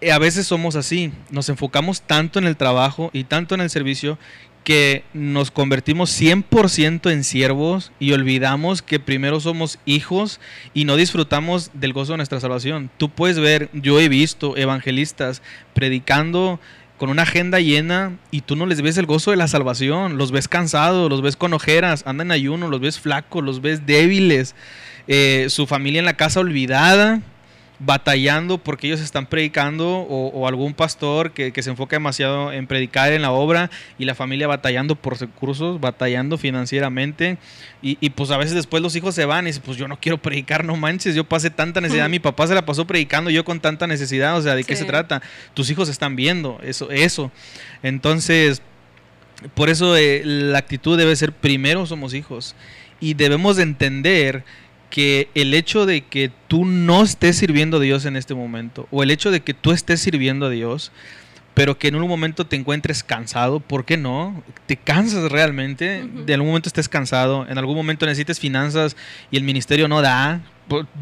eh, 0.00 0.10
a 0.10 0.18
veces 0.18 0.46
somos 0.46 0.74
así, 0.74 1.12
nos 1.30 1.50
enfocamos 1.50 2.00
tanto 2.00 2.38
en 2.38 2.46
el 2.46 2.56
trabajo 2.56 3.10
y 3.12 3.24
tanto 3.24 3.54
en 3.54 3.60
el 3.60 3.68
servicio 3.68 4.18
que 4.64 5.04
nos 5.12 5.50
convertimos 5.50 6.10
100% 6.18 7.12
en 7.12 7.24
siervos 7.24 7.92
y 7.98 8.12
olvidamos 8.12 8.80
que 8.80 8.98
primero 8.98 9.38
somos 9.38 9.78
hijos 9.84 10.40
y 10.72 10.86
no 10.86 10.96
disfrutamos 10.96 11.70
del 11.74 11.92
gozo 11.92 12.12
de 12.12 12.18
nuestra 12.18 12.40
salvación. 12.40 12.90
Tú 12.96 13.10
puedes 13.10 13.38
ver, 13.38 13.68
yo 13.74 14.00
he 14.00 14.08
visto 14.08 14.56
evangelistas 14.56 15.42
predicando 15.74 16.58
con 16.96 17.10
una 17.10 17.22
agenda 17.22 17.60
llena 17.60 18.16
y 18.30 18.40
tú 18.40 18.56
no 18.56 18.64
les 18.64 18.80
ves 18.80 18.96
el 18.96 19.04
gozo 19.04 19.30
de 19.30 19.36
la 19.36 19.48
salvación, 19.48 20.16
los 20.16 20.32
ves 20.32 20.48
cansados, 20.48 21.10
los 21.10 21.20
ves 21.20 21.36
con 21.36 21.52
ojeras, 21.52 22.02
andan 22.06 22.28
en 22.28 22.32
ayuno, 22.32 22.68
los 22.68 22.80
ves 22.80 22.98
flacos, 22.98 23.44
los 23.44 23.60
ves 23.60 23.84
débiles, 23.84 24.54
eh, 25.06 25.48
su 25.50 25.66
familia 25.66 25.98
en 25.98 26.06
la 26.06 26.16
casa 26.16 26.40
olvidada 26.40 27.20
batallando 27.80 28.58
porque 28.58 28.86
ellos 28.86 29.00
están 29.00 29.26
predicando 29.26 29.88
o, 29.88 30.46
algún 30.46 30.74
pastor 30.74 31.32
que, 31.32 31.50
se 31.62 31.70
enfoca 31.70 31.96
demasiado 31.96 32.52
en 32.52 32.66
predicar 32.66 33.12
en 33.12 33.22
la 33.22 33.32
obra 33.32 33.70
y 33.98 34.04
la 34.04 34.14
familia 34.14 34.46
batallando 34.46 34.96
por 34.96 35.18
recursos, 35.18 35.80
batallando 35.80 36.36
financieramente 36.36 37.38
y, 37.82 38.10
pues 38.10 38.30
a 38.30 38.36
veces 38.36 38.54
después 38.54 38.82
los 38.82 38.94
hijos 38.96 39.14
se 39.14 39.24
van 39.24 39.46
y 39.46 39.48
dicen 39.48 39.62
pues 39.64 39.78
yo 39.78 39.88
no 39.88 39.98
quiero 39.98 40.18
predicar, 40.18 40.64
no 40.64 40.76
manches, 40.76 41.14
yo 41.14 41.24
pasé 41.24 41.48
tanta 41.50 41.80
necesidad, 41.80 42.08
mi 42.10 42.18
papá 42.18 42.46
se 42.46 42.54
la 42.54 42.66
pasó 42.66 42.86
predicando, 42.86 43.30
yo 43.30 43.44
con 43.44 43.60
tanta 43.60 43.86
necesidad, 43.86 44.36
o 44.36 44.42
sea, 44.42 44.54
¿de 44.54 44.64
qué 44.64 44.76
se 44.76 44.84
trata? 44.84 45.22
Tus 45.54 45.70
hijos 45.70 45.88
están 45.88 46.16
viendo 46.16 46.60
eso, 46.62 46.90
eso. 46.90 47.32
Entonces, 47.82 48.60
por 49.54 49.70
eso 49.70 49.96
eh, 49.96 50.20
la 50.22 50.58
actitud 50.58 50.98
debe 50.98 51.16
ser 51.16 51.32
primero 51.32 51.86
somos 51.86 52.12
hijos 52.12 52.54
y 53.00 53.14
debemos 53.14 53.56
de 53.56 53.62
entender 53.62 54.44
que 54.90 55.28
el 55.34 55.54
hecho 55.54 55.86
de 55.86 56.02
que 56.02 56.30
tú 56.48 56.64
no 56.64 57.02
estés 57.02 57.36
sirviendo 57.36 57.78
a 57.78 57.80
Dios 57.80 58.04
en 58.04 58.16
este 58.16 58.34
momento, 58.34 58.88
o 58.90 59.02
el 59.02 59.10
hecho 59.10 59.30
de 59.30 59.40
que 59.40 59.54
tú 59.54 59.72
estés 59.72 60.00
sirviendo 60.00 60.46
a 60.46 60.50
Dios, 60.50 60.92
pero 61.54 61.78
que 61.78 61.88
en 61.88 61.96
un 61.96 62.08
momento 62.08 62.46
te 62.46 62.56
encuentres 62.56 63.02
cansado, 63.02 63.60
¿por 63.60 63.84
qué 63.84 63.96
no? 63.96 64.42
Te 64.66 64.76
cansas 64.76 65.30
realmente, 65.30 66.06
de 66.26 66.34
algún 66.34 66.48
momento 66.48 66.68
estés 66.68 66.88
cansado, 66.88 67.46
en 67.48 67.58
algún 67.58 67.76
momento 67.76 68.06
necesites 68.06 68.40
finanzas 68.40 68.96
y 69.30 69.36
el 69.36 69.44
ministerio 69.44 69.88
no 69.88 70.02
da, 70.02 70.42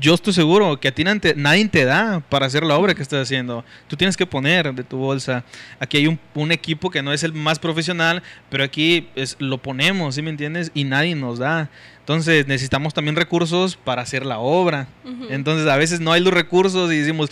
yo 0.00 0.14
estoy 0.14 0.32
seguro 0.32 0.80
que 0.80 0.88
a 0.88 0.94
ti 0.94 1.04
nadie 1.04 1.68
te 1.68 1.84
da 1.84 2.20
para 2.28 2.46
hacer 2.46 2.62
la 2.64 2.76
obra 2.76 2.94
que 2.94 3.02
estás 3.02 3.22
haciendo. 3.22 3.64
Tú 3.86 3.96
tienes 3.96 4.16
que 4.16 4.26
poner 4.26 4.72
de 4.74 4.82
tu 4.82 4.96
bolsa. 4.96 5.44
Aquí 5.78 5.98
hay 5.98 6.06
un, 6.06 6.52
equipo 6.52 6.90
que 6.90 7.02
no 7.02 7.12
es 7.12 7.22
el 7.22 7.32
más 7.32 7.58
profesional, 7.58 8.22
pero 8.48 8.64
aquí 8.64 9.08
es, 9.14 9.36
lo 9.38 9.58
ponemos, 9.58 10.14
¿sí 10.14 10.22
me 10.22 10.30
entiendes? 10.30 10.70
Y 10.74 10.84
nadie 10.84 11.14
nos 11.14 11.38
da. 11.38 11.68
Entonces 12.08 12.46
necesitamos 12.46 12.94
también 12.94 13.16
recursos 13.16 13.76
para 13.76 14.00
hacer 14.00 14.24
la 14.24 14.38
obra. 14.38 14.88
Entonces 15.28 15.68
a 15.68 15.76
veces 15.76 16.00
no 16.00 16.10
hay 16.10 16.22
los 16.22 16.32
recursos 16.32 16.90
y 16.90 16.96
decimos, 16.96 17.28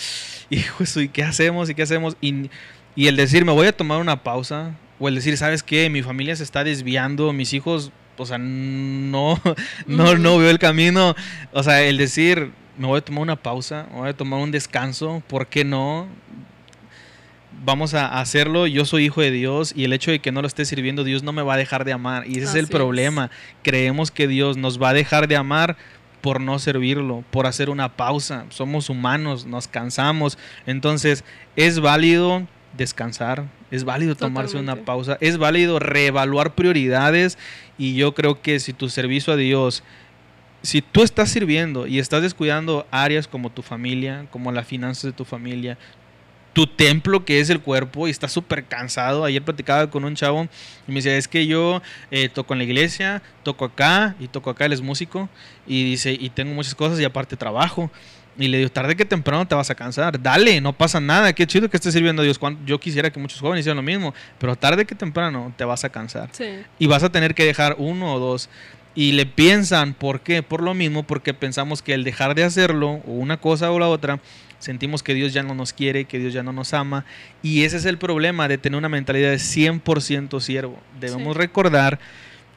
hijo, 0.51 0.85
¿y 1.01 1.09
qué 1.09 1.23
hacemos? 1.23 1.71
¿Y 1.71 1.75
qué 1.75 1.83
hacemos? 1.83 2.15
Y, 2.21 2.51
y 2.95 3.07
el 3.07 3.17
decir, 3.17 3.47
me 3.47 3.53
voy 3.53 3.69
a 3.69 3.73
tomar 3.75 4.03
una 4.03 4.23
pausa, 4.23 4.77
o 4.99 5.09
el 5.09 5.15
decir, 5.15 5.35
¿sabes 5.39 5.62
qué? 5.62 5.89
Mi 5.89 6.03
familia 6.03 6.37
se 6.37 6.43
está 6.43 6.62
desviando, 6.62 7.33
mis 7.33 7.55
hijos 7.55 7.91
o 8.19 8.27
sea, 8.27 8.37
no, 8.37 9.41
no, 9.87 10.15
no 10.17 10.37
veo 10.37 10.51
el 10.51 10.59
camino. 10.59 11.17
O 11.55 11.62
sea, 11.62 11.83
el 11.83 11.97
decir, 11.97 12.53
me 12.77 12.87
voy 12.87 12.99
a 12.99 13.01
tomar 13.01 13.23
una 13.23 13.37
pausa, 13.37 13.87
me 13.91 14.01
voy 14.01 14.09
a 14.11 14.15
tomar 14.15 14.41
un 14.41 14.51
descanso, 14.51 15.23
¿por 15.27 15.47
qué 15.47 15.65
no? 15.65 16.07
Vamos 17.64 17.95
a 17.95 18.21
hacerlo, 18.21 18.66
yo 18.66 18.85
soy 18.85 19.07
hijo 19.07 19.21
de 19.21 19.31
Dios 19.31 19.73
y 19.75 19.85
el 19.85 19.92
hecho 19.92 20.11
de 20.11 20.21
que 20.21 20.31
no 20.31 20.40
lo 20.40 20.47
esté 20.47 20.64
sirviendo, 20.64 21.05
Dios 21.05 21.23
no 21.23 21.33
me 21.33 21.42
va 21.42 21.55
a 21.55 21.57
dejar 21.57 21.85
de 21.85 21.92
amar. 21.92 22.27
Y 22.27 22.38
ese 22.38 22.45
es 22.45 22.55
el 22.55 22.69
problema. 22.69 23.31
Creemos 23.62 24.11
que 24.11 24.29
Dios 24.29 24.57
nos 24.57 24.81
va 24.81 24.90
a 24.90 24.95
dejar 24.95 25.27
de 25.27 25.37
amar 25.37 25.77
por 26.21 26.40
no 26.40 26.59
servirlo, 26.59 27.25
por 27.31 27.47
hacer 27.47 27.71
una 27.71 27.97
pausa. 27.97 28.47
Somos 28.51 28.90
humanos, 28.90 29.47
nos 29.47 29.69
cansamos. 29.69 30.38
Entonces, 30.66 31.25
es 31.57 31.81
válido 31.81 32.47
descansar, 32.77 33.45
es 33.71 33.85
válido 33.85 34.14
tomarse 34.14 34.57
una 34.57 34.77
pausa, 34.77 35.19
es 35.21 35.38
válido 35.38 35.79
reevaluar 35.79 36.55
prioridades 36.55 37.38
y 37.79 37.95
yo 37.95 38.14
creo 38.14 38.42
que 38.42 38.61
si 38.61 38.73
tu 38.73 38.88
servicio 38.88 39.33
a 39.33 39.37
Dios, 39.37 39.83
si 40.62 40.83
tú 40.83 41.03
estás 41.03 41.31
sirviendo 41.31 41.87
y 41.87 41.99
estás 41.99 42.23
descuidando 42.23 42.87
áreas 42.90 43.29
como 43.29 43.51
tu 43.51 43.62
familia, 43.62 44.27
como 44.31 44.53
las 44.53 44.66
finanzas 44.66 45.05
de 45.05 45.12
tu 45.12 45.25
familia, 45.25 45.79
tu 46.57 46.66
templo 46.66 47.23
que 47.23 47.38
es 47.38 47.51
el 47.51 47.61
cuerpo 47.61 48.09
y 48.09 48.11
estás 48.11 48.33
súper 48.33 48.64
cansado. 48.64 49.27
Ayer 49.27 49.42
platicaba 49.42 49.90
con 49.90 50.07
un 50.07 50.14
chavo 50.14 50.49
y 50.88 50.90
me 50.90 50.95
decía, 50.95 51.14
es 51.19 51.29
que 51.29 51.47
yo 51.47 51.83
eh, 52.11 52.31
toco 52.31 52.55
en 52.55 52.59
la 52.61 52.64
iglesia, 52.64 53.23
toco 53.42 53.66
acá 53.66 54.16
y 54.19 54.29
toco 54.29 54.49
acá, 54.49 54.64
él 54.64 54.73
es 54.73 54.81
músico 54.81 55.29
y 55.66 55.85
dice, 55.85 56.16
y 56.19 56.31
tengo 56.31 56.55
muchas 56.55 56.75
cosas 56.75 56.99
y 56.99 57.05
aparte 57.05 57.37
trabajo. 57.37 57.90
Y 58.38 58.49
le 58.49 58.57
digo, 58.57 58.71
tarde 58.71 58.97
que 58.97 59.05
temprano 59.05 59.47
te 59.47 59.55
vas 59.55 59.69
a 59.69 59.75
cansar. 59.75 60.23
Dale, 60.23 60.62
no 60.62 60.73
pasa 60.73 60.99
nada. 60.99 61.35
Qué 61.35 61.47
chido 61.47 61.69
que 61.69 61.77
estés 61.77 61.92
sirviendo 61.92 62.23
a 62.23 62.25
Dios. 62.25 62.40
Yo 62.64 62.81
quisiera 62.81 63.11
que 63.11 63.21
muchos 63.21 63.38
jóvenes 63.38 63.61
hicieran 63.61 63.77
lo 63.77 63.83
mismo. 63.83 64.14
Pero 64.38 64.57
tarde 64.57 64.87
que 64.87 64.95
temprano 64.95 65.53
te 65.59 65.64
vas 65.66 65.85
a 65.85 65.90
cansar. 65.90 66.31
Y 66.79 66.87
vas 66.87 67.03
a 67.03 67.11
tener 67.11 67.35
que 67.35 67.45
dejar 67.45 67.77
uno 67.79 68.14
o 68.14 68.19
dos. 68.19 68.49
Y 68.95 69.12
le 69.12 69.27
piensan, 69.27 69.92
¿por 69.92 70.21
qué? 70.21 70.42
Por 70.42 70.62
lo 70.62 70.73
mismo, 70.73 71.03
porque 71.03 71.35
pensamos 71.35 71.83
que 71.83 71.92
el 71.92 72.03
dejar 72.03 72.35
de 72.35 72.45
hacerlo, 72.45 73.03
o 73.07 73.12
una 73.12 73.38
cosa 73.38 73.71
o 73.71 73.79
la 73.79 73.88
otra, 73.88 74.21
sentimos 74.66 75.02
que 75.02 75.14
Dios 75.14 75.33
ya 75.33 75.42
no 75.42 75.55
nos 75.55 75.72
quiere, 75.72 76.05
que 76.05 76.18
Dios 76.18 76.35
ya 76.35 76.42
no 76.42 76.52
nos 76.52 76.74
ama. 76.74 77.05
Y 77.42 77.64
ese 77.64 77.79
es 77.79 77.87
el 77.87 77.98
problema 77.98 78.48
de 78.48 78.59
tener 78.59 78.76
una 78.76 78.88
mentalidad 78.88 79.31
de 79.31 79.37
100% 79.37 80.40
siervo. 80.40 80.79
Debemos 81.00 81.37
recordar 81.37 81.98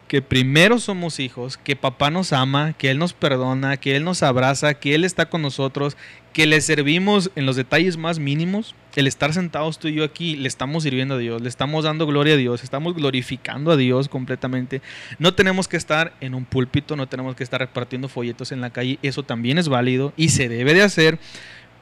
que 0.09 0.23
primero 0.23 0.79
somos 0.79 1.19
hijos, 1.19 1.55
que 1.55 1.75
papá 1.75 2.09
nos 2.09 2.33
ama, 2.33 2.73
que 2.73 2.89
Él 2.89 2.97
nos 2.97 3.13
perdona, 3.13 3.77
que 3.77 3.95
Él 3.95 4.03
nos 4.03 4.23
abraza, 4.23 4.73
que 4.73 4.95
Él 4.95 5.05
está 5.05 5.29
con 5.29 5.43
nosotros, 5.43 5.97
que 6.33 6.47
le 6.47 6.59
servimos 6.61 7.29
en 7.35 7.45
los 7.45 7.55
detalles 7.55 7.95
más 7.95 8.17
mínimos. 8.17 8.73
El 8.95 9.05
estar 9.05 9.33
sentados 9.33 9.77
tú 9.77 9.87
y 9.87 9.93
yo 9.93 10.03
aquí, 10.03 10.35
le 10.35 10.47
estamos 10.47 10.81
sirviendo 10.81 11.13
a 11.13 11.17
Dios, 11.19 11.43
le 11.43 11.47
estamos 11.47 11.83
dando 11.83 12.07
gloria 12.07 12.33
a 12.33 12.37
Dios, 12.37 12.63
estamos 12.63 12.95
glorificando 12.95 13.71
a 13.71 13.77
Dios 13.77 14.09
completamente. 14.09 14.81
No 15.19 15.35
tenemos 15.35 15.67
que 15.67 15.77
estar 15.77 16.13
en 16.21 16.33
un 16.33 16.43
púlpito, 16.43 16.95
no 16.95 17.07
tenemos 17.07 17.35
que 17.35 17.43
estar 17.43 17.59
repartiendo 17.59 18.09
folletos 18.09 18.51
en 18.51 18.61
la 18.61 18.71
calle, 18.71 18.97
eso 19.03 19.21
también 19.21 19.59
es 19.59 19.69
válido 19.69 20.11
y 20.17 20.29
se 20.29 20.49
debe 20.49 20.73
de 20.73 20.81
hacer, 20.81 21.19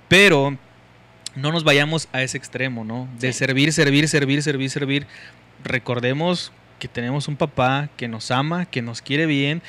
pero 0.07 0.57
no 1.35 1.51
nos 1.51 1.63
vayamos 1.63 2.07
a 2.11 2.23
ese 2.23 2.37
extremo, 2.37 2.83
¿no? 2.83 3.07
De 3.19 3.31
servir, 3.33 3.71
servir, 3.71 4.07
servir, 4.07 4.41
servir, 4.41 4.69
servir. 4.69 5.07
Recordemos 5.63 6.51
que 6.79 6.87
tenemos 6.87 7.27
un 7.27 7.35
papá 7.35 7.89
que 7.97 8.07
nos 8.07 8.31
ama, 8.31 8.65
que 8.65 8.81
nos 8.81 9.01
quiere 9.01 9.25
bien. 9.25 9.61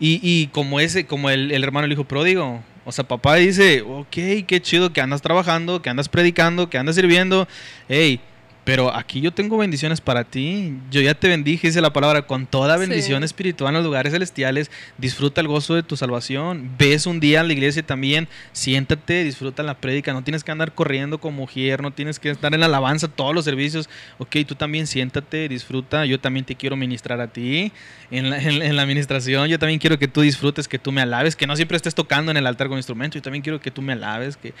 Y, 0.00 0.48
como 0.48 0.80
ese, 0.80 1.06
como 1.06 1.30
el, 1.30 1.50
el 1.50 1.64
hermano 1.64 1.86
el 1.86 1.92
hijo 1.92 2.04
pródigo. 2.04 2.62
O 2.84 2.92
sea, 2.92 3.08
papá 3.08 3.36
dice, 3.36 3.80
ok, 3.80 4.44
qué 4.46 4.60
chido 4.60 4.92
que 4.92 5.00
andas 5.00 5.22
trabajando, 5.22 5.80
que 5.80 5.88
andas 5.88 6.10
predicando, 6.10 6.68
que 6.68 6.76
andas 6.76 6.96
sirviendo. 6.96 7.48
Hey, 7.88 8.20
pero 8.64 8.94
aquí 8.94 9.20
yo 9.20 9.32
tengo 9.32 9.58
bendiciones 9.58 10.00
para 10.00 10.24
ti. 10.24 10.74
Yo 10.90 11.02
ya 11.02 11.14
te 11.14 11.28
bendije, 11.28 11.66
dice 11.68 11.82
la 11.82 11.92
palabra, 11.92 12.26
con 12.26 12.46
toda 12.46 12.78
bendición 12.78 13.22
espiritual 13.22 13.68
en 13.68 13.74
los 13.74 13.84
lugares 13.84 14.12
celestiales. 14.12 14.70
Disfruta 14.96 15.42
el 15.42 15.48
gozo 15.48 15.74
de 15.74 15.82
tu 15.82 15.96
salvación. 15.96 16.70
Ves 16.78 17.06
un 17.06 17.20
día 17.20 17.40
a 17.40 17.44
la 17.44 17.52
iglesia 17.52 17.82
también, 17.82 18.26
siéntate, 18.52 19.22
disfruta 19.22 19.62
la 19.62 19.74
prédica. 19.74 20.14
No 20.14 20.24
tienes 20.24 20.44
que 20.44 20.50
andar 20.50 20.72
corriendo 20.74 21.18
como 21.18 21.36
mujer, 21.36 21.82
no 21.82 21.92
tienes 21.92 22.18
que 22.18 22.30
estar 22.30 22.54
en 22.54 22.60
la 22.60 22.66
alabanza, 22.66 23.08
todos 23.08 23.34
los 23.34 23.44
servicios. 23.44 23.90
Ok, 24.16 24.36
tú 24.46 24.54
también 24.54 24.86
siéntate, 24.86 25.46
disfruta. 25.48 26.06
Yo 26.06 26.18
también 26.18 26.46
te 26.46 26.54
quiero 26.54 26.74
ministrar 26.74 27.20
a 27.20 27.28
ti 27.28 27.70
en 28.10 28.30
la, 28.30 28.38
en 28.40 28.76
la 28.76 28.82
administración. 28.82 29.48
Yo 29.48 29.58
también 29.58 29.78
quiero 29.78 29.98
que 29.98 30.08
tú 30.08 30.22
disfrutes, 30.22 30.68
que 30.68 30.78
tú 30.78 30.90
me 30.90 31.02
alabes, 31.02 31.36
que 31.36 31.46
no 31.46 31.54
siempre 31.54 31.76
estés 31.76 31.94
tocando 31.94 32.30
en 32.30 32.38
el 32.38 32.46
altar 32.46 32.68
con 32.68 32.78
instrumento. 32.78 33.18
Yo 33.18 33.22
también 33.22 33.42
quiero 33.42 33.60
que 33.60 33.70
tú 33.70 33.82
me 33.82 33.92
alabes, 33.92 34.38
que, 34.38 34.54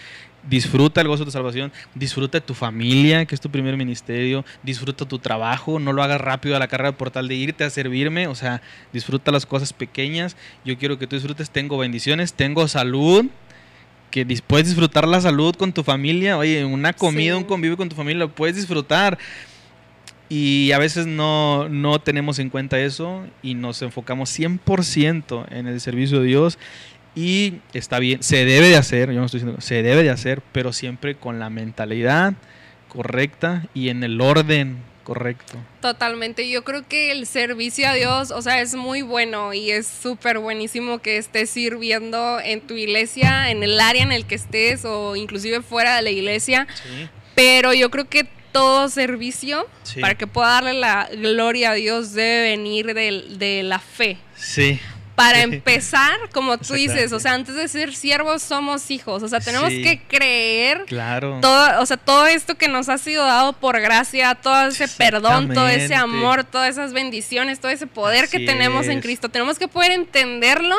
disfruta 0.48 1.00
el 1.00 1.08
gozo 1.08 1.20
de 1.20 1.26
tu 1.26 1.30
salvación, 1.30 1.72
disfruta 1.94 2.38
de 2.38 2.46
tu 2.46 2.54
familia, 2.54 3.24
que 3.24 3.34
es 3.34 3.40
tu 3.40 3.50
primer 3.50 3.76
ministerio, 3.94 4.44
disfruta 4.64 5.06
tu 5.06 5.20
trabajo, 5.20 5.78
no 5.78 5.92
lo 5.92 6.02
hagas 6.02 6.20
rápido 6.20 6.56
a 6.56 6.58
la 6.58 6.66
carrera 6.66 6.92
por 6.92 7.10
tal 7.10 7.28
de 7.28 7.36
irte 7.36 7.62
a 7.62 7.70
servirme, 7.70 8.26
o 8.26 8.34
sea, 8.34 8.60
disfruta 8.92 9.30
las 9.30 9.46
cosas 9.46 9.72
pequeñas. 9.72 10.36
Yo 10.64 10.76
quiero 10.76 10.98
que 10.98 11.06
tú 11.06 11.14
disfrutes, 11.14 11.50
tengo 11.50 11.78
bendiciones, 11.78 12.34
tengo 12.34 12.66
salud, 12.66 13.26
que 14.10 14.26
puedes 14.46 14.66
disfrutar 14.66 15.06
la 15.06 15.20
salud 15.20 15.54
con 15.54 15.72
tu 15.72 15.84
familia, 15.84 16.36
oye, 16.36 16.64
una 16.64 16.92
comida, 16.92 17.36
un 17.36 17.44
convivio 17.44 17.76
con 17.76 17.88
tu 17.88 17.96
familia, 17.96 18.20
lo 18.20 18.34
puedes 18.34 18.56
disfrutar. 18.56 19.16
Y 20.28 20.72
a 20.72 20.78
veces 20.78 21.06
no, 21.06 21.68
no 21.68 22.00
tenemos 22.00 22.38
en 22.38 22.48
cuenta 22.48 22.80
eso 22.80 23.24
y 23.42 23.54
nos 23.54 23.82
enfocamos 23.82 24.36
100% 24.36 25.46
en 25.50 25.66
el 25.66 25.80
servicio 25.80 26.20
de 26.20 26.26
Dios 26.26 26.58
y 27.14 27.60
está 27.72 27.98
bien, 28.00 28.22
se 28.22 28.44
debe 28.44 28.68
de 28.68 28.76
hacer, 28.76 29.10
yo 29.12 29.20
no 29.20 29.26
estoy 29.26 29.40
diciendo, 29.40 29.60
se 29.60 29.82
debe 29.82 30.02
de 30.02 30.10
hacer, 30.10 30.42
pero 30.52 30.72
siempre 30.72 31.14
con 31.14 31.38
la 31.38 31.50
mentalidad 31.50 32.34
correcta 32.94 33.66
y 33.74 33.88
en 33.88 34.04
el 34.04 34.20
orden 34.20 34.82
correcto. 35.04 35.58
Totalmente, 35.80 36.48
yo 36.48 36.64
creo 36.64 36.88
que 36.88 37.12
el 37.12 37.26
servicio 37.26 37.88
a 37.88 37.94
Dios, 37.94 38.30
o 38.30 38.42
sea, 38.42 38.60
es 38.60 38.74
muy 38.74 39.02
bueno 39.02 39.52
y 39.52 39.70
es 39.70 39.86
súper 39.86 40.38
buenísimo 40.38 40.98
que 41.00 41.18
estés 41.18 41.50
sirviendo 41.50 42.40
en 42.40 42.60
tu 42.62 42.74
iglesia, 42.74 43.50
en 43.50 43.62
el 43.62 43.78
área 43.78 44.02
en 44.02 44.12
el 44.12 44.24
que 44.24 44.34
estés 44.34 44.84
o 44.84 45.14
inclusive 45.14 45.60
fuera 45.60 45.96
de 45.96 46.02
la 46.02 46.10
iglesia. 46.10 46.66
Pero 47.34 47.74
yo 47.74 47.90
creo 47.90 48.08
que 48.08 48.26
todo 48.50 48.88
servicio, 48.88 49.66
para 50.00 50.14
que 50.14 50.26
pueda 50.26 50.48
darle 50.48 50.74
la 50.74 51.08
gloria 51.12 51.72
a 51.72 51.74
Dios, 51.74 52.12
debe 52.12 52.50
venir 52.50 52.94
de, 52.94 53.24
de 53.36 53.62
la 53.62 53.78
fe. 53.78 54.16
Sí 54.36 54.80
para 55.14 55.42
empezar, 55.42 56.14
como 56.32 56.58
tú 56.58 56.74
dices, 56.74 57.12
o 57.12 57.20
sea, 57.20 57.34
antes 57.34 57.54
de 57.54 57.68
ser 57.68 57.94
siervos 57.94 58.42
somos 58.42 58.90
hijos, 58.90 59.22
o 59.22 59.28
sea, 59.28 59.40
tenemos 59.40 59.68
que 59.68 60.02
creer 60.08 60.84
claro. 60.86 61.38
todo, 61.40 61.80
o 61.80 61.86
sea, 61.86 61.96
todo 61.96 62.26
esto 62.26 62.56
que 62.56 62.68
nos 62.68 62.88
ha 62.88 62.98
sido 62.98 63.24
dado 63.24 63.52
por 63.52 63.80
gracia, 63.80 64.34
todo 64.34 64.68
ese 64.68 64.88
perdón, 64.88 65.52
todo 65.54 65.68
ese 65.68 65.94
amor, 65.94 66.44
todas 66.44 66.70
esas 66.70 66.92
bendiciones, 66.92 67.60
todo 67.60 67.70
ese 67.70 67.86
poder 67.86 68.28
que 68.28 68.40
tenemos 68.40 68.86
en 68.88 69.00
Cristo, 69.00 69.28
tenemos 69.28 69.58
que 69.58 69.68
poder 69.68 69.92
entenderlo 69.92 70.76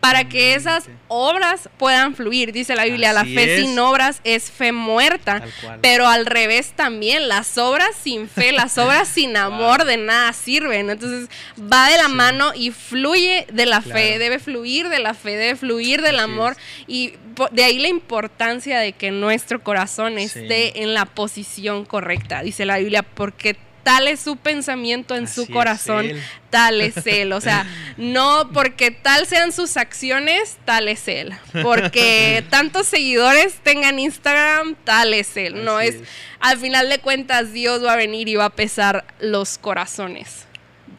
para 0.00 0.28
que 0.28 0.54
esas 0.54 0.88
obras 1.10 1.68
puedan 1.76 2.14
fluir. 2.14 2.52
Dice 2.52 2.76
la 2.76 2.84
Biblia, 2.84 3.12
la 3.12 3.24
fe 3.24 3.58
sin 3.60 3.78
obras 3.78 4.20
es 4.24 4.50
fe 4.50 4.72
muerta, 4.72 5.42
pero 5.82 6.06
al 6.06 6.24
revés 6.24 6.72
también, 6.74 7.28
las 7.28 7.58
obras 7.58 7.90
sin 8.00 8.28
fe, 8.28 8.52
las 8.52 8.78
obras 8.78 9.08
sin 9.08 9.36
amor 9.36 9.84
de 9.84 9.96
nada 9.96 10.32
sirven. 10.32 10.88
Entonces, 10.88 11.28
va 11.60 11.90
de 11.90 11.96
la 11.96 12.08
mano 12.08 12.52
y 12.54 12.70
fluye 12.70 13.46
de 13.52 13.66
la 13.66 13.82
fe, 13.82 14.18
debe 14.18 14.38
fluir 14.38 14.88
de 14.88 15.00
la 15.00 15.14
fe, 15.14 15.36
debe 15.36 15.56
fluir 15.56 16.00
del 16.00 16.20
amor 16.20 16.56
y 16.86 17.14
de 17.50 17.64
ahí 17.64 17.78
la 17.78 17.88
importancia 17.88 18.78
de 18.78 18.92
que 18.92 19.10
nuestro 19.10 19.62
corazón 19.62 20.18
esté 20.18 20.82
en 20.82 20.94
la 20.94 21.06
posición 21.06 21.84
correcta, 21.84 22.42
dice 22.42 22.64
la 22.64 22.78
Biblia, 22.78 23.02
porque 23.02 23.56
tal 23.90 24.06
es 24.06 24.20
su 24.20 24.36
pensamiento 24.36 25.16
en 25.16 25.26
su 25.26 25.48
corazón, 25.48 26.12
tal 26.50 26.80
es 26.80 27.04
él. 27.08 27.32
O 27.32 27.40
sea, 27.40 27.66
no 27.96 28.48
porque 28.52 28.92
tal 28.92 29.26
sean 29.26 29.50
sus 29.50 29.76
acciones, 29.76 30.58
tal 30.64 30.86
es 30.86 31.08
él. 31.08 31.32
Porque 31.60 32.44
tantos 32.50 32.86
seguidores 32.86 33.54
tengan 33.64 33.98
Instagram, 33.98 34.76
tal 34.84 35.12
es 35.12 35.36
él. 35.36 35.64
no 35.64 35.80
es, 35.80 35.96
al 36.38 36.58
final 36.58 36.88
de 36.88 37.00
cuentas, 37.00 37.52
Dios 37.52 37.84
va 37.84 37.94
a 37.94 37.96
venir 37.96 38.28
y 38.28 38.36
va 38.36 38.44
a 38.44 38.50
pesar 38.50 39.04
los 39.18 39.58
corazones 39.58 40.46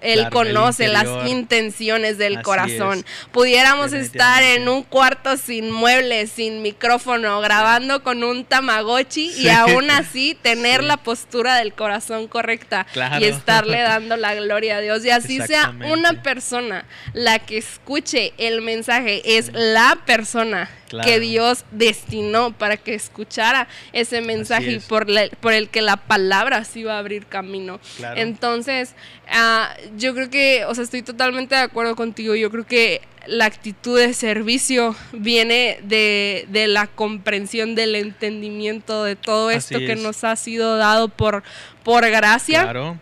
Él 0.02 0.30
conoce 0.32 0.88
las 0.88 1.08
intenciones 1.30 2.18
del 2.18 2.38
Así 2.38 2.44
corazón. 2.44 3.00
es. 3.00 3.06
Pudiéramos 3.32 3.94
estar 3.94 4.42
en 4.44 4.68
un 4.68 4.84
cuarto 4.84 5.38
sin 5.38 5.72
muebles, 5.72 6.32
sin 6.32 6.62
micrófono, 6.62 7.40
grabando 7.42 8.04
con 8.04 8.24
un 8.24 8.44
tamagotchi 8.46 9.32
Sí. 9.32 9.44
y 9.44 9.50
aún 9.50 9.90
así 9.92 10.36
tener 10.42 10.82
Sí. 10.82 10.88
la 10.88 10.98
postura 10.98 11.56
del 11.58 11.74
corazón 11.74 12.28
correcta 12.28 12.86
Claro. 12.94 13.20
y 13.24 13.26
estarle 13.28 13.80
dando 13.82 14.18
la 14.18 14.34
gloria 14.36 14.78
a 14.78 14.82
Dios. 14.82 15.06
Y 15.06 15.10
así 15.12 15.40
sea 15.42 15.74
una 15.86 16.22
persona 16.24 16.86
la 17.14 17.40
que 17.40 17.58
escuche 17.58 18.34
el 18.38 18.62
mensaje, 18.62 19.38
es 19.38 19.52
la 19.54 19.98
persona 20.06 20.70
Claro. 20.90 21.08
que 21.08 21.20
Dios 21.22 21.64
destinó 21.72 22.52
para 22.52 22.76
que 22.76 22.94
escuchara 22.94 23.70
ese 23.94 24.20
mensaje 24.20 24.72
y 24.72 24.76
es. 24.76 24.84
por, 24.84 25.10
la- 25.10 25.30
por 25.40 25.54
el 25.54 25.70
que 25.70 25.82
la 25.82 25.96
palabra 25.96 26.66
sí 26.66 26.84
va 26.84 26.96
a 26.96 27.00
abrir 27.00 27.28
camino. 27.28 27.80
Claro. 27.96 28.20
Entonces, 28.20 28.94
ah, 29.32 29.74
yo 29.98 30.14
creo 30.14 30.30
que, 30.30 30.66
o 30.66 30.76
sea, 30.76 30.84
estoy 30.84 31.02
totalmente 31.02 31.56
de 31.56 31.62
acuerdo 31.62 31.96
contigo. 31.96 32.36
Yo 32.36 32.50
creo 32.52 32.66
que 32.66 33.02
la 33.28 33.46
actitud 33.46 34.00
de 34.00 34.14
servicio 34.14 34.96
viene 35.14 35.80
de, 35.84 36.46
de 36.50 36.68
la 36.68 36.88
comprensión, 36.88 37.76
del 37.76 37.96
entendimiento 37.96 39.04
de 39.04 39.16
todo 39.16 39.50
Así 39.50 39.76
esto 39.76 39.80
que 39.80 39.96
nos 39.96 40.24
ha 40.24 40.36
sido 40.36 40.78
dado 40.78 41.10
por, 41.10 41.44
por 41.84 42.08
gracia. 42.10 42.64
Claro. 42.64 43.00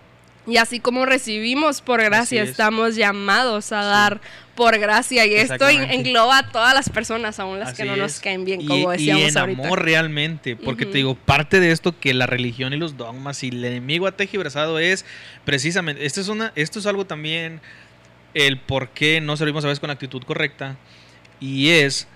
Y 0.50 0.58
así 0.58 0.80
como 0.80 1.06
recibimos 1.06 1.82
por 1.82 2.02
gracia, 2.02 2.44
es. 2.44 2.50
estamos 2.50 2.96
llamados 2.96 3.72
a 3.72 3.84
dar 3.84 4.22
por 4.56 4.78
gracia. 4.80 5.26
Y 5.26 5.36
esto 5.36 5.70
en- 5.70 5.90
engloba 5.92 6.40
a 6.40 6.52
todas 6.52 6.74
las 6.74 6.90
personas, 6.90 7.40
aún 7.40 7.60
las 7.60 7.76
que 7.78 7.86
no 7.86 7.96
nos 7.96 8.20
caen 8.20 8.44
bien, 8.46 8.62
Y- 8.62 8.66
como 8.68 8.94
y, 8.94 8.98
decíamos 8.98 9.30
en 9.30 9.38
ahorita. 9.38 9.64
amor 9.66 9.84
realmente, 9.84 10.56
porque 10.56 10.86
te 10.86 10.98
digo, 10.98 11.16
parte 11.16 11.60
de 11.60 11.72
esto 11.72 11.98
que 12.00 12.14
la 12.14 12.26
religión 12.26 12.74
y 12.74 12.78
los 12.78 12.98
dogmas 12.98 13.44
y 13.44 13.50
el 13.50 13.64
enemigo 13.64 14.08
ha 14.08 14.12
tejiversado 14.12 14.80
es 14.80 15.06
precisamente, 15.46 16.06
esto 16.06 16.20
es, 16.22 16.28
una, 16.28 16.52
esto 16.56 16.80
es 16.80 16.86
algo 16.86 17.06
también 17.06 17.62
el 18.34 18.60
por 18.60 18.90
qué 18.90 19.22
no 19.22 19.38
servimos 19.38 19.64
a 19.64 19.68
veces 19.68 19.80
con 19.80 19.88
la 19.88 19.94
actitud 19.94 20.22
correcta 20.24 20.76
y 21.40 21.70
es 21.70 22.08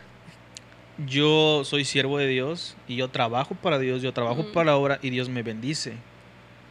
yo 1.07 1.63
soy 1.65 1.85
siervo 1.85 2.17
de 2.19 2.27
Dios 2.27 2.75
y 2.87 2.95
yo 2.97 3.07
trabajo 3.09 3.55
para 3.55 3.79
Dios, 3.79 4.01
yo 4.01 4.13
trabajo 4.13 4.45
para 4.53 4.65
la 4.71 4.75
obra 4.77 4.99
y 5.01 5.09
Dios 5.09 5.27
me 5.29 5.41
bendice. 5.41 5.93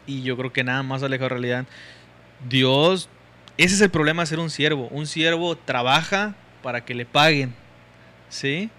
Y 0.06 0.22
yo 0.22 0.36
creo 0.36 0.52
que 0.52 0.64
nada 0.64 0.82
más 0.82 1.02
alejado 1.02 1.26
de 1.26 1.34
realidad. 1.34 1.64
Dios, 2.48 3.08
ese 3.56 3.74
es 3.74 3.80
el 3.80 3.90
problema 3.90 4.22
de 4.22 4.26
ser 4.26 4.38
un 4.38 4.50
siervo. 4.50 4.88
Un 4.90 5.06
siervo 5.06 5.56
trabaja 5.56 6.34
para 6.62 6.84
que 6.84 6.94
le 6.94 7.06
paguen. 7.06 7.54
¿Sí? 8.28 8.70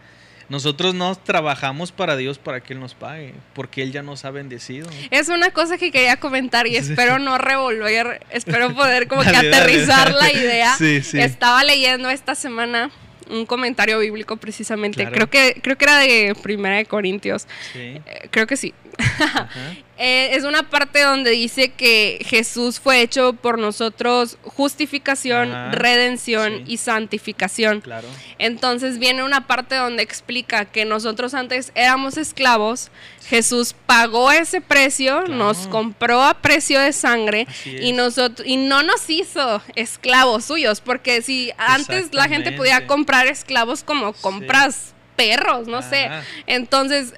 Nosotros 0.49 0.93
no 0.93 1.15
trabajamos 1.15 1.91
para 1.91 2.15
Dios 2.15 2.38
para 2.38 2.62
que 2.62 2.73
Él 2.73 2.79
nos 2.79 2.93
pague, 2.93 3.33
porque 3.53 3.81
Él 3.81 3.91
ya 3.91 4.03
nos 4.03 4.25
ha 4.25 4.31
bendecido. 4.31 4.89
Es 5.09 5.29
una 5.29 5.51
cosa 5.51 5.77
que 5.77 5.91
quería 5.91 6.17
comentar 6.17 6.67
y 6.67 6.75
espero 6.75 7.17
no 7.17 7.38
revolver, 7.38 8.25
espero 8.29 8.73
poder 8.75 9.07
como 9.07 9.21
que 9.23 9.31
Dale, 9.31 9.49
dale. 9.49 9.63
aterrizar 9.63 10.13
la 10.13 10.31
idea. 10.31 10.75
Sí, 10.75 11.01
sí. 11.01 11.19
Estaba 11.19 11.63
leyendo 11.63 12.09
esta 12.09 12.36
semana 12.36 12.91
un 13.29 13.45
comentario 13.45 13.99
bíblico 13.99 14.38
precisamente, 14.38 15.03
Claro. 15.07 15.15
creo 15.15 15.29
que 15.29 15.62
creo 15.62 15.77
que 15.77 15.86
era 15.86 15.97
de 15.99 16.36
Primera 16.41 16.77
de 16.77 16.86
Corintios, 16.86 17.47
Sí. 17.73 17.79
eh, 18.05 18.27
creo 18.31 18.47
que 18.47 18.57
sí. 18.57 18.73
Eh, 19.99 20.36
es 20.36 20.43
una 20.43 20.69
parte 20.71 21.01
donde 21.01 21.29
dice 21.29 21.69
que 21.69 22.17
Jesús 22.25 22.79
fue 22.79 23.01
hecho 23.01 23.33
por 23.33 23.59
nosotros 23.59 24.38
justificación, 24.41 25.51
Ajá, 25.51 25.71
redención 25.71 26.63
sí. 26.65 26.73
y 26.73 26.77
santificación. 26.77 27.79
Claro. 27.81 28.07
Entonces 28.39 28.97
viene 28.97 29.23
una 29.23 29.45
parte 29.45 29.75
donde 29.75 30.01
explica 30.01 30.65
que 30.65 30.86
nosotros 30.86 31.36
antes 31.36 31.71
éramos 31.75 32.17
esclavos, 32.17 32.89
Jesús 33.33 33.73
pagó 33.87 34.31
ese 34.31 34.61
precio, 34.61 35.21
Claro. 35.23 35.33
nos 35.35 35.67
compró 35.67 36.21
a 36.21 36.35
precio 36.35 36.79
de 36.79 36.93
sangre 36.93 37.47
y 37.65 37.91
nosotros 37.91 38.47
y 38.47 38.57
no 38.57 38.83
nos 38.83 39.09
hizo 39.09 39.59
esclavos 39.75 40.45
suyos, 40.45 40.81
porque 40.81 41.23
si 41.23 41.51
antes 41.57 42.13
la 42.13 42.27
gente 42.27 42.51
podía 42.51 42.85
comprar 42.85 43.25
esclavos 43.25 43.83
como 43.83 44.13
compras 44.13 44.93
perros, 45.15 45.67
no 45.67 45.81
sé, 45.81 46.09
entonces 46.45 47.13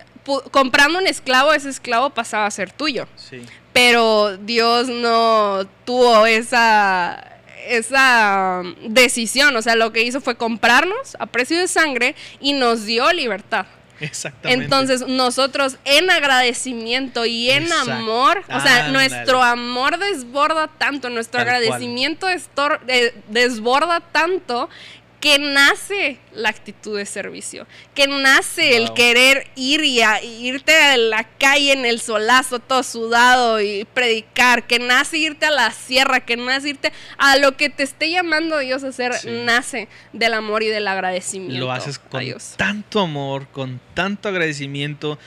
comprando 0.51 0.99
un 0.99 1.08
esclavo, 1.08 1.51
ese 1.51 1.69
esclavo 1.69 2.12
pasaba 2.12 2.45
a 2.45 2.51
ser 2.51 2.71
tuyo. 2.71 3.08
Sí. 3.17 3.41
pero 3.73 4.38
Dios 4.38 4.88
no 4.88 5.67
tuvo 5.84 6.25
esa 6.25 7.32
esa 7.67 8.62
um, 8.63 8.75
decisión, 8.93 9.56
o 9.56 9.62
sea, 9.62 9.75
lo 9.75 9.91
que 9.91 10.04
hizo 10.04 10.21
fue 10.21 10.36
comprarnos 10.38 11.17
a 11.19 11.25
precio 11.25 11.58
de 11.58 11.67
sangre 11.67 12.15
y 12.39 12.54
nos 12.54 12.86
dio 12.86 13.12
libertad. 13.12 13.65
Exactamente. 14.00 14.64
Entonces, 14.64 15.08
nosotros 15.08 15.78
en 15.86 16.10
agradecimiento 16.10 17.26
y 17.26 17.50
en 17.50 17.64
Exacto. 17.64 17.92
amor, 17.94 18.44
o 18.50 18.60
sea, 18.60 18.86
Ándale. 18.86 18.92
nuestro 18.92 19.42
amor 19.42 19.98
desborda 19.98 20.68
tanto, 20.68 21.10
nuestro 21.10 21.40
Tal 21.40 21.48
agradecimiento 21.48 22.28
eh, 22.30 23.14
desborda 23.30 24.00
tanto 24.00 24.70
que 25.26 25.40
nace 25.40 26.20
la 26.36 26.50
actitud 26.50 26.96
de 27.00 27.08
servicio, 27.08 27.66
que 27.96 28.06
nace 28.06 28.78
el 28.78 28.94
querer 28.94 29.48
ir 29.56 29.84
y 29.84 30.00
a- 30.04 30.22
irte 30.24 30.72
a 30.80 30.98
la 30.98 31.24
calle 31.24 31.72
en 31.74 31.84
el 31.84 32.00
solazo 32.00 32.60
todo 32.60 32.84
sudado 32.84 33.60
y 33.60 33.86
predicar, 33.86 34.68
que 34.68 34.78
nace 34.78 35.18
irte 35.18 35.48
a 35.48 35.50
la 35.52 35.72
sierra, 35.72 36.20
que 36.20 36.38
nace 36.38 36.70
irte 36.70 36.94
a 37.18 37.38
lo 37.38 37.58
que 37.58 37.72
te 37.72 37.82
esté 37.82 38.12
llamando 38.12 38.60
Dios 38.60 38.84
a 38.84 38.90
hacer, 38.90 39.16
Sí. 39.16 39.28
nace 39.44 39.88
del 40.14 40.36
amor 40.36 40.62
y 40.62 40.68
del 40.68 40.88
agradecimiento. 40.88 41.58
lo 41.66 41.72
haces 41.72 41.98
a 41.98 42.08
con 42.08 42.24
Dios. 42.24 42.54
tanto 42.58 43.00
amor, 43.00 43.48
con 43.48 43.82
tanto 43.96 44.30
agradecimiento. 44.30 45.18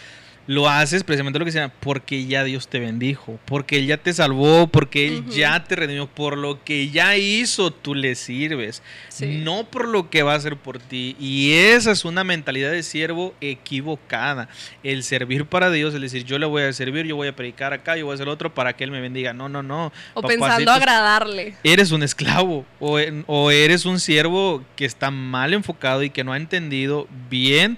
Lo 0.49 0.67
haces 0.69 1.05
precisamente 1.05 1.39
lo 1.39 1.45
que 1.45 1.53
sea, 1.53 1.69
porque 1.69 2.25
ya 2.25 2.43
Dios 2.43 2.69
te 2.69 2.79
bendijo, 2.81 3.39
porque 3.45 3.77
Él 3.77 3.87
ya 3.87 3.99
te 3.99 4.15
salvó, 4.15 4.67
porque 4.67 5.07
Él 5.07 5.25
ya 5.29 5.63
te 5.65 5.77
redimió, 5.77 6.07
por 6.07 6.39
lo 6.39 6.65
que 6.65 6.89
ya 6.89 7.17
hizo, 7.19 7.71
tú 7.71 7.95
le 7.95 8.15
sirves, 8.15 8.83
Sí. 9.11 9.43
no 9.45 9.65
por 9.65 9.87
lo 9.87 10.09
que 10.09 10.23
va 10.23 10.33
a 10.33 10.37
hacer 10.37 10.57
por 10.57 10.79
ti. 10.79 11.15
Y 11.21 11.53
esa 11.53 11.91
es 11.91 12.07
una 12.07 12.25
mentalidad 12.25 12.71
de 12.71 12.83
siervo 12.83 13.35
equivocada. 13.43 14.49
El 14.83 15.03
servir 15.03 15.45
para 15.45 15.71
Dios, 15.71 15.95
es 15.95 16.01
decir, 16.01 16.25
yo 16.25 16.39
le 16.39 16.47
voy 16.47 16.63
a 16.63 16.73
servir, 16.73 17.05
yo 17.07 17.17
voy 17.17 17.29
a 17.29 17.37
predicar 17.37 17.73
acá, 17.75 17.97
yo 17.97 18.07
voy 18.07 18.13
a 18.13 18.15
hacer 18.15 18.29
otro 18.29 18.55
para 18.55 18.75
que 18.75 18.85
Él 18.85 18.91
me 18.91 19.01
bendiga. 19.03 19.35
No, 19.35 19.49
no, 19.49 19.63
no. 19.63 19.93
O 20.15 20.23
Papacito, 20.23 20.45
pensando 20.47 20.73
agradarle. 20.73 21.57
eres 21.63 21.93
un 21.93 22.03
esclavo 22.03 22.65
o, 22.81 22.99
o 23.27 23.51
eres 23.51 23.85
un 23.85 24.01
siervo 24.01 24.65
que 24.77 24.87
está 24.87 25.11
mal 25.11 25.53
enfocado 25.53 26.03
y 26.03 26.11
que 26.11 26.25
no 26.25 26.33
ha 26.33 26.37
entendido 26.39 27.07
bien 27.29 27.77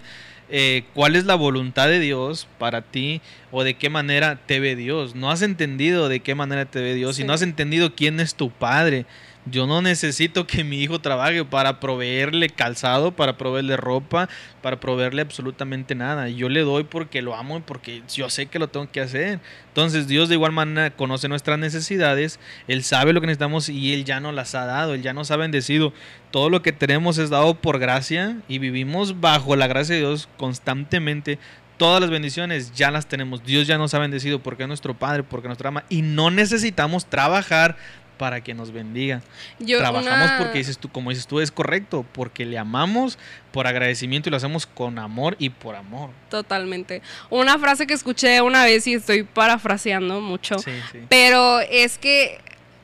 eh, 0.50 0.84
cuál 0.94 1.16
es 1.16 1.24
la 1.24 1.34
voluntad 1.34 1.88
de 1.88 2.00
Dios 2.00 2.48
para 2.58 2.82
ti 2.82 3.20
o 3.50 3.62
de 3.62 3.74
qué 3.74 3.88
manera 3.88 4.36
te 4.46 4.60
ve 4.60 4.76
Dios. 4.76 5.14
No 5.14 5.30
has 5.30 5.42
entendido 5.42 6.08
de 6.08 6.20
qué 6.20 6.34
manera 6.34 6.64
te 6.64 6.80
ve 6.80 6.94
Dios 6.94 7.18
y 7.18 7.24
no 7.24 7.32
has 7.32 7.42
entendido 7.42 7.94
quién 7.94 8.20
es 8.20 8.34
tu 8.34 8.50
padre. 8.50 9.06
Yo 9.46 9.66
no 9.66 9.80
necesito 9.80 10.46
que 10.46 10.64
mi 10.64 10.82
hijo 10.82 11.00
trabaje 11.00 11.44
para 11.46 11.80
proveerle 11.80 12.50
calzado, 12.50 13.12
para 13.12 13.38
proveerle 13.38 13.76
ropa, 13.78 14.28
para 14.60 14.78
proveerle 14.78 15.22
absolutamente 15.22 15.94
nada. 15.94 16.28
Yo 16.28 16.50
le 16.50 16.60
doy 16.60 16.84
porque 16.84 17.22
lo 17.22 17.34
amo 17.34 17.56
y 17.56 17.60
porque 17.60 18.02
yo 18.14 18.28
sé 18.28 18.46
que 18.46 18.58
lo 18.58 18.68
tengo 18.68 18.90
que 18.92 19.00
hacer. 19.00 19.40
Entonces 19.68 20.06
Dios 20.06 20.28
de 20.28 20.34
igual 20.34 20.52
manera 20.52 20.90
conoce 20.90 21.26
nuestras 21.28 21.58
necesidades, 21.58 22.38
Él 22.68 22.84
sabe 22.84 23.14
lo 23.14 23.22
que 23.22 23.28
necesitamos 23.28 23.70
y 23.70 23.94
Él 23.94 24.04
ya 24.04 24.20
nos 24.20 24.34
las 24.34 24.54
ha 24.54 24.66
dado, 24.66 24.92
Él 24.92 25.02
ya 25.02 25.14
nos 25.14 25.30
ha 25.30 25.36
bendecido. 25.36 25.94
Todo 26.30 26.50
lo 26.50 26.60
que 26.60 26.72
tenemos 26.72 27.16
es 27.16 27.30
dado 27.30 27.54
por 27.54 27.78
gracia 27.78 28.36
y 28.46 28.58
vivimos 28.58 29.20
bajo 29.20 29.56
la 29.56 29.68
gracia 29.68 29.94
de 29.94 30.02
Dios 30.02 30.28
constantemente. 30.36 31.38
Todas 31.78 32.02
las 32.02 32.10
bendiciones 32.10 32.74
ya 32.74 32.90
las 32.90 33.06
tenemos. 33.06 33.42
Dios 33.42 33.66
ya 33.66 33.78
nos 33.78 33.94
ha 33.94 33.98
bendecido 33.98 34.38
porque 34.38 34.64
es 34.64 34.68
nuestro 34.68 34.92
Padre, 34.92 35.22
porque 35.22 35.48
nos 35.48 35.58
ama 35.62 35.84
y 35.88 36.02
no 36.02 36.30
necesitamos 36.30 37.06
trabajar 37.06 37.78
para 38.20 38.42
que 38.42 38.52
nos 38.52 38.70
bendiga. 38.70 39.22
Yo 39.58 39.78
Trabajamos 39.78 40.28
una- 40.30 40.36
porque 40.38 40.58
dices 40.58 40.76
tú, 40.76 40.90
como 40.90 41.08
dices 41.08 41.26
tú, 41.26 41.40
es 41.40 41.50
correcto, 41.50 42.04
porque 42.12 42.44
le 42.44 42.58
amamos 42.58 43.18
por 43.50 43.66
agradecimiento 43.66 44.28
y 44.28 44.30
lo 44.30 44.36
hacemos 44.36 44.66
con 44.66 44.98
amor 44.98 45.36
y 45.38 45.48
por 45.48 45.74
amor. 45.74 46.10
Totalmente. 46.28 47.00
Una 47.30 47.58
frase 47.58 47.86
que 47.86 47.94
escuché 47.94 48.42
una 48.42 48.62
vez 48.66 48.86
y 48.86 48.92
estoy 48.92 49.22
parafraseando 49.22 50.20
mucho, 50.20 50.58
Sí, 50.58 50.70
sí. 50.92 50.98
pero 51.08 51.60
es 51.60 51.96
que 51.96 52.38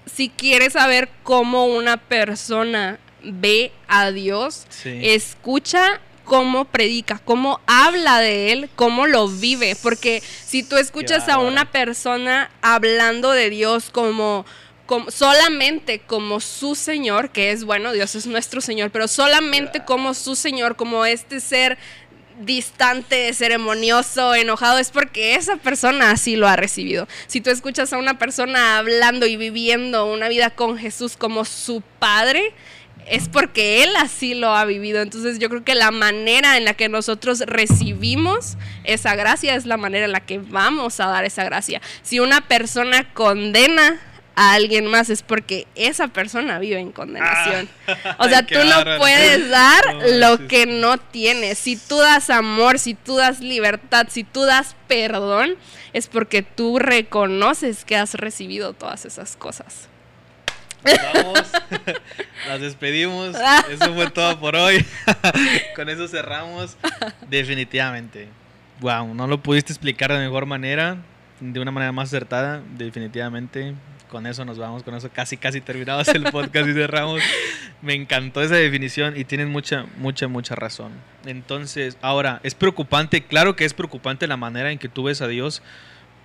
si 0.07 0.31
quieres 0.31 0.73
saber 0.73 1.11
cómo 1.23 1.67
una 1.67 1.99
persona 1.99 2.99
ve 3.23 3.73
a 3.89 4.11
Dios, 4.13 4.65
Sí. 4.71 5.01
escucha 5.03 6.01
cómo 6.25 6.65
predica, 6.65 7.21
cómo 7.25 7.61
habla 7.67 8.21
de 8.21 8.53
él, 8.53 8.71
cómo 8.75 9.07
lo 9.07 9.29
vive, 9.29 9.77
porque 9.83 10.21
si 10.45 10.63
tú 10.63 10.77
escuchas 10.77 11.29
a 11.29 11.39
una 11.39 11.71
persona 11.71 12.51
hablando 12.63 13.31
de 13.33 13.49
Dios 13.51 13.91
como 13.91 14.45
como- 14.87 15.11
solamente 15.11 16.01
como 16.01 16.41
su 16.41 16.75
Señor, 16.75 17.31
que 17.31 17.51
es 17.51 17.65
bueno, 17.65 17.93
Dios 17.93 18.15
es 18.15 18.27
nuestro 18.27 18.61
Señor, 18.61 18.91
pero 18.91 19.09
solamente 19.09 19.85
como 19.85 20.15
su 20.15 20.35
Señor, 20.37 20.77
como 20.77 21.05
este 21.05 21.41
ser 21.41 21.77
distante, 22.41 23.33
ceremonioso, 23.33 24.35
enojado, 24.35 24.79
es 24.79 24.91
porque 24.91 25.35
esa 25.35 25.57
persona 25.57 26.11
así 26.11 26.37
lo 26.37 26.47
ha 26.49 26.57
recibido. 26.57 27.09
Si 27.27 27.41
tú 27.41 27.51
escuchas 27.51 27.93
a 27.93 27.99
una 27.99 28.19
persona 28.19 28.79
hablando 28.79 29.27
y 29.27 29.37
viviendo 29.37 30.07
una 30.07 30.29
vida 30.29 30.51
con 30.51 30.77
Jesús 30.79 31.17
como 31.17 31.45
su 31.45 31.83
Padre, 31.99 32.53
es 33.09 33.29
porque 33.29 33.83
Él 33.85 33.95
así 33.97 34.35
lo 34.35 34.55
ha 34.55 34.65
vivido. 34.65 35.01
Entonces 35.01 35.39
yo 35.39 35.49
creo 35.49 35.65
que 35.65 35.75
la 35.75 35.91
manera 35.93 36.57
en 36.57 36.65
la 36.65 36.75
que 36.75 36.89
nosotros 36.89 37.41
recibimos 37.41 38.57
esa 38.85 39.15
gracia 39.15 39.55
es 39.55 39.65
la 39.65 39.77
manera 39.77 40.05
en 40.05 40.13
la 40.13 40.21
que 40.21 40.39
vamos 40.39 41.01
a 41.01 41.07
dar 41.07 41.25
esa 41.25 41.45
gracia. 41.45 41.81
Si 42.03 42.21
una 42.21 42.49
persona 42.49 43.15
condena 43.15 44.01
a 44.37 44.53
alguien 44.53 44.87
más 44.87 45.09
es 45.11 45.23
porque 45.23 45.67
esa 45.75 46.09
persona 46.09 46.59
vive 46.59 46.79
en 46.79 46.93
condenación. 46.93 47.69
Ah. 47.89 48.17
o 48.19 48.29
sea, 48.29 48.47
tú 48.47 48.59
no 48.59 48.77
bárbaro. 48.77 48.99
puedes 49.01 49.49
dar 49.49 49.95
No 49.95 50.07
lo 50.09 50.29
manches. 50.31 50.49
que 50.49 50.67
no 50.67 50.99
tienes. 50.99 51.59
Si 51.59 51.77
tú 51.77 51.99
das 51.99 52.29
amor, 52.31 52.79
si 52.79 52.95
tú 52.95 53.17
das 53.17 53.41
libertad, 53.41 54.07
si 54.11 54.25
tú 54.25 54.43
das 54.45 54.77
perdón, 54.89 55.57
es 55.95 56.07
porque 56.07 56.43
tú 56.43 56.79
reconoces 56.79 57.85
que 57.85 57.97
has 57.97 58.15
recibido 58.15 58.75
todas 58.75 59.07
esas 59.07 59.37
cosas. 59.37 59.89
Vamos, 60.85 61.43
las 62.49 62.61
despedimos. 62.61 63.35
Eso 63.71 63.95
fue 63.95 64.11
todo 64.11 64.39
por 64.39 64.55
hoy. 64.55 64.85
Con 65.75 65.89
eso 65.89 66.07
cerramos. 66.07 66.77
Definitivamente. 67.29 68.29
Wow, 68.81 69.15
no 69.15 69.27
lo 69.27 69.43
pudiste 69.43 69.73
explicar 69.73 70.13
de 70.13 70.19
mejor 70.19 70.47
manera, 70.47 70.99
de 71.41 71.59
una 71.59 71.71
manera 71.73 71.91
más 71.93 72.11
acertada. 72.11 72.63
Definitivamente. 72.77 73.75
Con 74.11 74.27
eso 74.27 74.45
nos 74.45 74.57
vamos, 74.57 74.85
con 74.85 74.95
eso 74.95 75.11
casi 75.13 75.37
casi 75.37 75.61
terminamos 75.61 76.07
el 76.09 76.25
podcast 76.25 76.69
y 76.69 76.75
cerramos. 76.75 77.21
Me 77.83 77.95
encantó 77.95 78.41
esa 78.41 78.55
definición 78.55 79.17
y 79.17 79.25
tienen 79.25 79.51
mucha, 79.51 79.87
mucha, 79.97 80.29
mucha 80.29 80.55
razón. 80.55 80.93
Entonces, 81.25 81.99
ahora, 82.03 82.41
es 82.45 82.55
preocupante, 82.55 83.25
claro 83.25 83.57
que 83.57 83.65
es 83.65 83.75
preocupante 83.75 84.27
la 84.27 84.37
manera 84.37 84.71
en 84.71 84.79
que 84.79 84.89
tú 84.89 85.05
ves 85.05 85.23
a 85.23 85.29
Dios, 85.29 85.61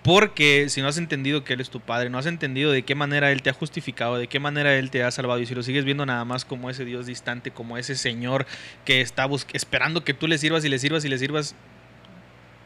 porque 0.03 0.67
si 0.69 0.81
no 0.81 0.87
has 0.87 0.97
entendido 0.97 1.43
que 1.43 1.53
Él 1.53 1.61
es 1.61 1.69
tu 1.69 1.79
Padre, 1.79 2.09
no 2.09 2.17
has 2.17 2.25
entendido 2.25 2.71
de 2.71 2.83
qué 2.83 2.95
manera 2.95 3.31
Él 3.31 3.41
te 3.41 3.49
ha 3.49 3.53
justificado, 3.53 4.17
de 4.17 4.27
qué 4.27 4.39
manera 4.39 4.75
Él 4.75 4.91
te 4.91 5.03
ha 5.03 5.11
salvado, 5.11 5.39
y 5.39 5.45
si 5.45 5.55
lo 5.55 5.63
sigues 5.63 5.85
viendo 5.85 6.05
nada 6.05 6.23
más 6.23 6.45
como 6.45 6.69
ese 6.69 6.85
Dios 6.85 7.05
distante, 7.07 7.51
como 7.51 7.77
ese 7.77 7.95
Señor 7.95 8.45
que 8.85 9.01
está 9.01 9.27
esperando 9.53 10.03
que 10.03 10.13
tú 10.13 10.27
le 10.27 10.37
sirvas 10.37 10.65
y 10.65 10.69
le 10.69 10.79
sirvas 10.79 11.05
y 11.05 11.09
le 11.09 11.17
sirvas, 11.17 11.55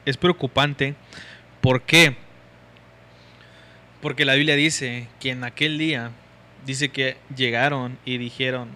es 0.06 0.18
preocupante. 0.18 0.96
¿Por 1.62 1.82
qué? 1.82 2.25
Porque 4.06 4.24
la 4.24 4.36
Biblia 4.36 4.56
dice 4.56 5.08
que 5.20 5.32
en 5.32 5.44
aquel 5.44 5.80
día, 5.80 6.12
dice 6.64 6.90
que 6.90 7.18
llegaron 7.36 7.98
y 8.06 8.20
dijeron, 8.20 8.70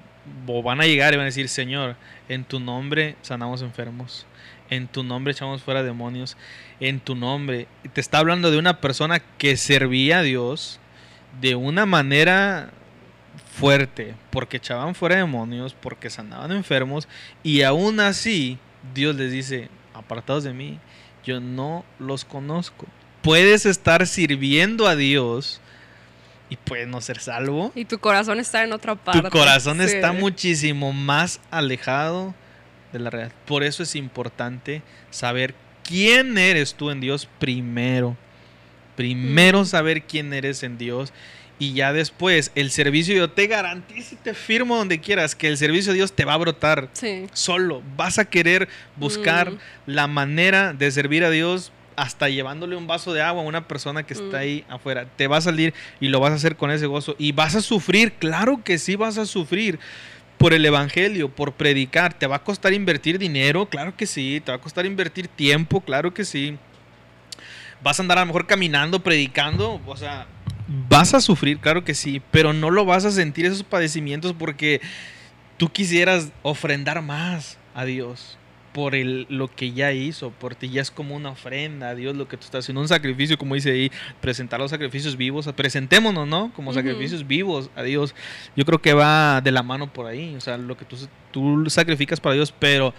o 0.47 0.63
van 0.63 0.81
a 0.81 0.87
llegar 0.87 1.13
y 1.13 1.17
van 1.17 1.25
a 1.25 1.25
decir, 1.25 1.49
Señor, 1.49 1.97
en 2.29 2.43
tu 2.43 2.59
nombre 2.59 3.15
sanamos 3.21 3.61
enfermos, 3.61 4.25
en 4.71 4.87
tu 4.87 5.03
nombre 5.03 5.33
echamos 5.33 5.61
fuera 5.61 5.83
demonios, 5.83 6.35
en 6.79 6.99
tu 6.99 7.13
nombre. 7.13 7.67
Te 7.93 8.01
está 8.01 8.17
hablando 8.17 8.49
de 8.49 8.57
una 8.57 8.81
persona 8.81 9.19
que 9.19 9.55
servía 9.55 10.17
a 10.17 10.23
Dios 10.23 10.79
de 11.39 11.53
una 11.53 11.85
manera 11.85 12.71
fuerte, 13.53 14.15
porque 14.31 14.57
echaban 14.57 14.95
fuera 14.95 15.17
demonios, 15.17 15.75
porque 15.75 16.09
sanaban 16.09 16.51
enfermos, 16.53 17.07
y 17.43 17.61
aún 17.61 17.99
así 17.99 18.57
Dios 18.95 19.15
les 19.15 19.31
dice, 19.31 19.69
apartados 19.93 20.43
de 20.43 20.53
mí, 20.53 20.79
yo 21.23 21.39
no 21.39 21.85
los 21.99 22.25
conozco. 22.25 22.87
Puedes 23.21 23.65
estar 23.65 24.07
sirviendo 24.07 24.87
a 24.87 24.95
Dios 24.95 25.59
y 26.49 26.55
puedes 26.55 26.87
no 26.87 27.01
ser 27.01 27.19
salvo. 27.19 27.71
Y 27.75 27.85
tu 27.85 27.99
corazón 27.99 28.39
está 28.39 28.63
en 28.63 28.71
otra 28.73 28.95
parte. 28.95 29.21
Tu 29.21 29.29
corazón 29.29 29.77
Sí. 29.79 29.95
está 29.95 30.13
muchísimo 30.13 30.93
más 30.93 31.41
alejado 31.51 32.33
de 32.93 32.99
la 32.99 33.09
realidad. 33.09 33.35
Por 33.45 33.63
eso 33.63 33.83
es 33.83 33.95
importante 33.95 34.81
saber 35.11 35.53
quién 35.83 36.37
eres 36.37 36.73
tú 36.75 36.89
en 36.91 37.01
Dios 37.01 37.27
primero. 37.39 38.15
Primero 38.95 39.61
Mm. 39.61 39.65
saber 39.65 40.03
quién 40.03 40.33
eres 40.33 40.63
en 40.63 40.77
Dios. 40.77 41.13
Y 41.61 41.73
ya 41.73 41.91
después, 41.91 42.51
el 42.55 42.71
servicio 42.71 43.13
yo 43.15 43.29
te 43.31 43.47
garantizo 43.47 44.15
y 44.15 44.17
te 44.17 44.33
firmo 44.33 44.77
donde 44.77 45.01
quieras 45.01 45.35
que 45.35 45.47
el 45.49 45.57
servicio 45.57 45.91
de 45.91 45.97
Dios 45.97 46.13
te 46.13 46.23
va 46.23 46.33
a 46.33 46.37
brotar 46.37 46.87
Sí. 46.93 47.27
solo. 47.33 47.83
Vas 47.97 48.17
a 48.17 48.25
querer 48.25 48.69
buscar 48.95 49.51
Mm. 49.51 49.57
la 49.87 50.07
manera 50.07 50.71
de 50.73 50.89
servir 50.89 51.25
a 51.25 51.29
Dios 51.29 51.73
hasta 52.01 52.29
llevándole 52.29 52.75
un 52.75 52.87
vaso 52.87 53.13
de 53.13 53.21
agua 53.21 53.43
a 53.43 53.45
una 53.45 53.67
persona 53.67 54.03
que 54.03 54.13
está 54.13 54.37
Mm. 54.37 54.41
ahí 54.41 54.65
afuera. 54.69 55.05
Te 55.15 55.27
va 55.27 55.37
a 55.37 55.41
salir 55.41 55.73
y 55.99 56.07
lo 56.07 56.19
vas 56.19 56.31
a 56.31 56.35
hacer 56.35 56.55
con 56.55 56.71
ese 56.71 56.85
gozo. 56.85 57.15
Y 57.19 57.33
vas 57.33 57.55
a 57.55 57.61
sufrir, 57.61 58.13
claro 58.13 58.61
que 58.63 58.77
sí 58.77 58.95
vas 58.95 59.17
a 59.17 59.25
sufrir 59.25 59.79
por 60.37 60.53
el 60.53 60.65
Evangelio, 60.65 61.29
por 61.29 61.51
predicar. 61.53 62.13
¿Te 62.13 62.25
va 62.25 62.37
a 62.37 62.43
costar 62.43 62.71
invertir 62.73 63.19
dinero? 63.19 63.65
Claro 63.65 63.95
que 63.97 64.05
sí. 64.05 64.41
¿Te 64.43 64.51
va 64.51 64.57
a 64.57 64.61
costar 64.61 64.85
invertir 64.85 65.27
tiempo? 65.27 65.81
Claro 65.81 66.13
que 66.13 66.23
sí. 66.23 66.57
¿Vas 67.83 67.99
a 67.99 68.03
andar 68.03 68.17
a 68.17 68.21
lo 68.21 68.27
mejor 68.27 68.47
caminando, 68.47 69.01
predicando? 69.01 69.81
O 69.85 69.97
sea, 69.97 70.25
vas 70.89 71.13
a 71.13 71.19
sufrir, 71.21 71.59
claro 71.59 71.83
que 71.83 71.93
sí, 71.95 72.21
pero 72.31 72.53
no 72.53 72.69
lo 72.69 72.85
vas 72.85 73.03
a 73.05 73.11
sentir 73.11 73.45
esos 73.45 73.63
padecimientos 73.63 74.33
porque 74.37 74.79
tú 75.57 75.69
quisieras 75.69 76.29
ofrendar 76.43 77.01
más 77.01 77.57
a 77.75 77.83
Dios 77.85 78.37
por 78.73 78.95
el, 78.95 79.25
lo 79.29 79.47
que 79.47 79.71
ya 79.71 79.91
hizo, 79.91 80.31
por 80.31 80.55
ti 80.55 80.69
ya 80.69 80.81
es 80.81 80.91
como 80.91 81.15
una 81.15 81.29
ofrenda 81.29 81.89
a 81.89 81.95
Dios 81.95 82.15
lo 82.15 82.27
que 82.27 82.37
tú 82.37 82.45
estás 82.45 82.65
haciendo, 82.65 82.81
un 82.81 82.87
sacrificio, 82.87 83.37
como 83.37 83.55
dice 83.55 83.71
ahí, 83.71 83.91
presentar 84.21 84.59
los 84.59 84.71
sacrificios 84.71 85.17
vivos, 85.17 85.49
presentémonos, 85.55 86.27
¿no? 86.27 86.51
Como 86.55 86.73
sacrificios 86.73 87.27
vivos 87.27 87.69
a 87.75 87.83
Dios. 87.83 88.15
Yo 88.55 88.65
creo 88.65 88.81
que 88.81 88.93
va 88.93 89.41
de 89.41 89.51
la 89.51 89.63
mano 89.63 89.91
por 89.91 90.05
ahí, 90.05 90.35
o 90.35 90.41
sea, 90.41 90.57
lo 90.57 90.77
que 90.77 90.85
tú, 90.85 90.97
tú 91.31 91.65
sacrificas 91.69 92.19
para 92.19 92.35
Dios, 92.35 92.53
pero 92.57 92.93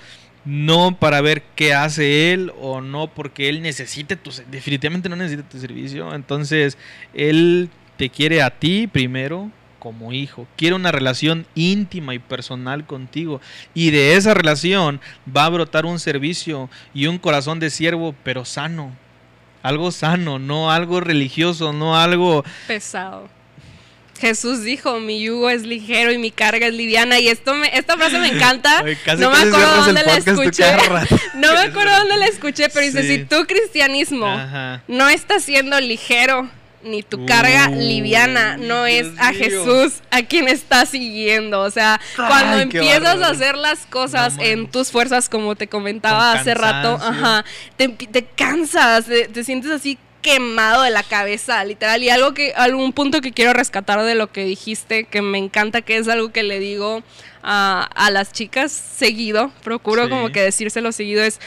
no 0.45 0.99
para 0.99 1.21
ver 1.21 1.43
qué 1.55 1.75
hace 1.75 2.33
Él 2.33 2.53
o 2.61 2.81
no 2.81 3.09
porque 3.09 3.49
Él 3.49 3.63
necesite 3.63 4.17
tu, 4.17 4.31
definitivamente 4.51 5.09
no 5.09 5.17
necesita 5.17 5.49
tu 5.49 5.59
servicio, 5.59 6.15
entonces 6.15 6.79
Él 7.15 7.69
te 7.97 8.09
quiere 8.09 8.43
a 8.43 8.51
ti 8.51 8.87
primero 8.87 9.51
como 9.81 10.13
hijo, 10.13 10.47
quiere 10.57 10.77
una 10.77 10.93
relación 10.93 11.47
íntima 11.57 12.15
y 12.15 12.21
personal 12.21 12.87
contigo 12.87 13.41
y 13.75 13.91
de 13.91 14.15
esa 14.15 14.35
relación 14.35 15.01
va 15.37 15.47
a 15.47 15.49
brotar 15.49 15.87
un 15.87 15.99
servicio 15.99 16.71
y 16.95 17.07
un 17.07 17.19
corazón 17.19 17.59
de 17.59 17.71
siervo 17.71 18.15
pero 18.23 18.45
sano, 18.45 18.93
algo 19.65 19.91
sano, 19.91 20.39
no 20.39 20.71
algo 20.71 21.01
religioso, 21.01 21.73
no 21.73 21.99
algo 21.99 22.45
pesado. 22.69 23.29
Jesús 24.21 24.63
dijo, 24.63 25.01
mi 25.01 25.23
yugo 25.23 25.49
es 25.49 25.63
ligero 25.63 26.13
y 26.13 26.19
mi 26.19 26.31
carga 26.31 26.67
es 26.67 26.75
liviana. 26.75 27.19
Y 27.19 27.29
esto 27.29 27.55
me, 27.55 27.75
esta 27.75 27.97
frase 27.97 28.19
me 28.19 28.29
encanta. 28.29 28.83
Oye, 28.85 28.99
no 29.17 29.31
me 29.31 29.39
acuerdo 29.39 29.77
dónde 29.87 30.03
la 30.03 30.17
escuché. 30.17 30.65
No 31.35 31.55
me 31.55 31.61
acuerdo 31.61 31.97
dónde 31.97 32.19
la 32.19 32.27
escuché, 32.27 32.69
pero 32.69 32.85
dice, 32.85 33.03
si 33.03 33.25
tu 33.25 33.47
cristianismo 33.47 34.27
Ajá. 34.27 34.83
no 34.89 35.09
está 35.09 35.41
siendo 35.41 35.81
ligero, 35.81 36.51
ni 36.83 37.03
tu 37.03 37.27
carga 37.27 37.69
liviana, 37.69 38.57
no 38.57 38.85
Dios 38.85 39.09
es 39.09 39.19
a. 39.19 39.33
Jesús 39.33 40.01
a 40.11 40.23
quien 40.23 40.49
estás 40.49 40.89
siguiendo. 40.91 41.61
O 41.61 41.71
sea, 41.71 42.01
cuando 42.17 42.57
Ay, 42.57 42.63
empiezas 42.63 43.21
a 43.23 43.29
hacer 43.29 43.57
las 43.57 43.87
cosas 43.87 44.37
No 44.37 44.43
en 44.43 44.71
tus 44.71 44.91
fuerzas, 44.91 45.29
como 45.29 45.57
te 45.57 45.67
comentaba 45.69 46.33
Con 46.33 46.41
hace 46.41 46.55
rato, 46.55 46.95
ajá, 46.95 47.45
te, 47.77 47.89
te 47.89 48.25
cansas, 48.25 49.07
te, 49.07 49.29
te 49.29 49.45
sientes 49.45 49.71
así 49.71 49.99
quemado 50.23 50.83
de 50.83 50.91
la 50.91 51.03
cabeza, 51.03 51.65
literal. 51.65 52.03
Y 52.03 52.11
algo 52.11 52.35
que, 52.35 52.53
algún 52.55 52.93
punto 52.93 53.21
que 53.21 53.33
quiero 53.33 53.53
rescatar 53.53 54.03
de 54.03 54.15
lo 54.15 54.31
que 54.31 54.45
dijiste, 54.45 55.05
que 55.05 55.23
me 55.23 55.39
encanta, 55.39 55.81
que 55.81 55.97
es 55.97 56.09
algo 56.09 56.31
que 56.31 56.43
le 56.43 56.59
digo 56.59 57.03
a, 57.43 57.89
a 57.95 58.11
las 58.11 58.33
chicas 58.33 58.71
seguido, 58.71 59.51
procuro 59.65 60.05
Sí. 60.05 60.11
como 60.11 60.31
que 60.31 60.43
decírselo 60.43 60.93
seguido, 60.93 61.23
es 61.23 61.41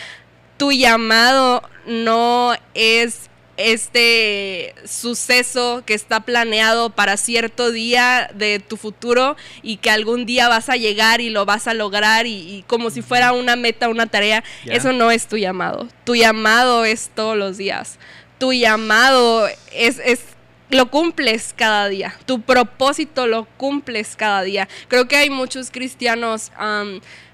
tu 0.57 0.71
llamado 0.71 1.67
no 1.85 2.55
es 2.73 3.29
este 3.57 4.73
suceso 4.85 5.83
que 5.85 5.93
está 5.93 6.21
planeado 6.21 6.89
para 6.89 7.17
cierto 7.17 7.71
día 7.71 8.29
de 8.33 8.59
tu 8.59 8.77
futuro 8.77 9.35
y 9.61 9.77
que 9.77 9.91
algún 9.91 10.25
día 10.25 10.49
vas 10.49 10.69
a 10.69 10.75
llegar 10.75 11.21
y 11.21 11.29
lo 11.29 11.45
vas 11.45 11.67
a 11.67 11.73
lograr 11.73 12.25
y, 12.25 12.33
y 12.33 12.63
como 12.63 12.89
si 12.89 13.01
fuera 13.01 13.33
una 13.33 13.55
meta, 13.55 13.89
una 13.89 14.07
tarea, 14.07 14.43
eso 14.65 14.91
no 14.91 15.11
es 15.11 15.27
tu 15.27 15.37
llamado. 15.37 15.87
Tu 16.03 16.15
llamado 16.15 16.85
es 16.85 17.11
todos 17.13 17.37
los 17.37 17.57
días. 17.57 17.99
Tu 18.39 18.53
llamado 18.53 19.47
es, 19.71 19.99
es 20.03 20.21
lo 20.69 20.89
cumples 20.89 21.53
cada 21.55 21.87
día. 21.87 22.15
Tu 22.25 22.41
propósito 22.41 23.27
lo 23.27 23.45
cumples 23.45 24.15
cada 24.15 24.41
día. 24.41 24.67
Creo 24.87 25.07
que 25.07 25.15
hay 25.15 25.29
muchos 25.29 25.71
cristianos 25.71 26.51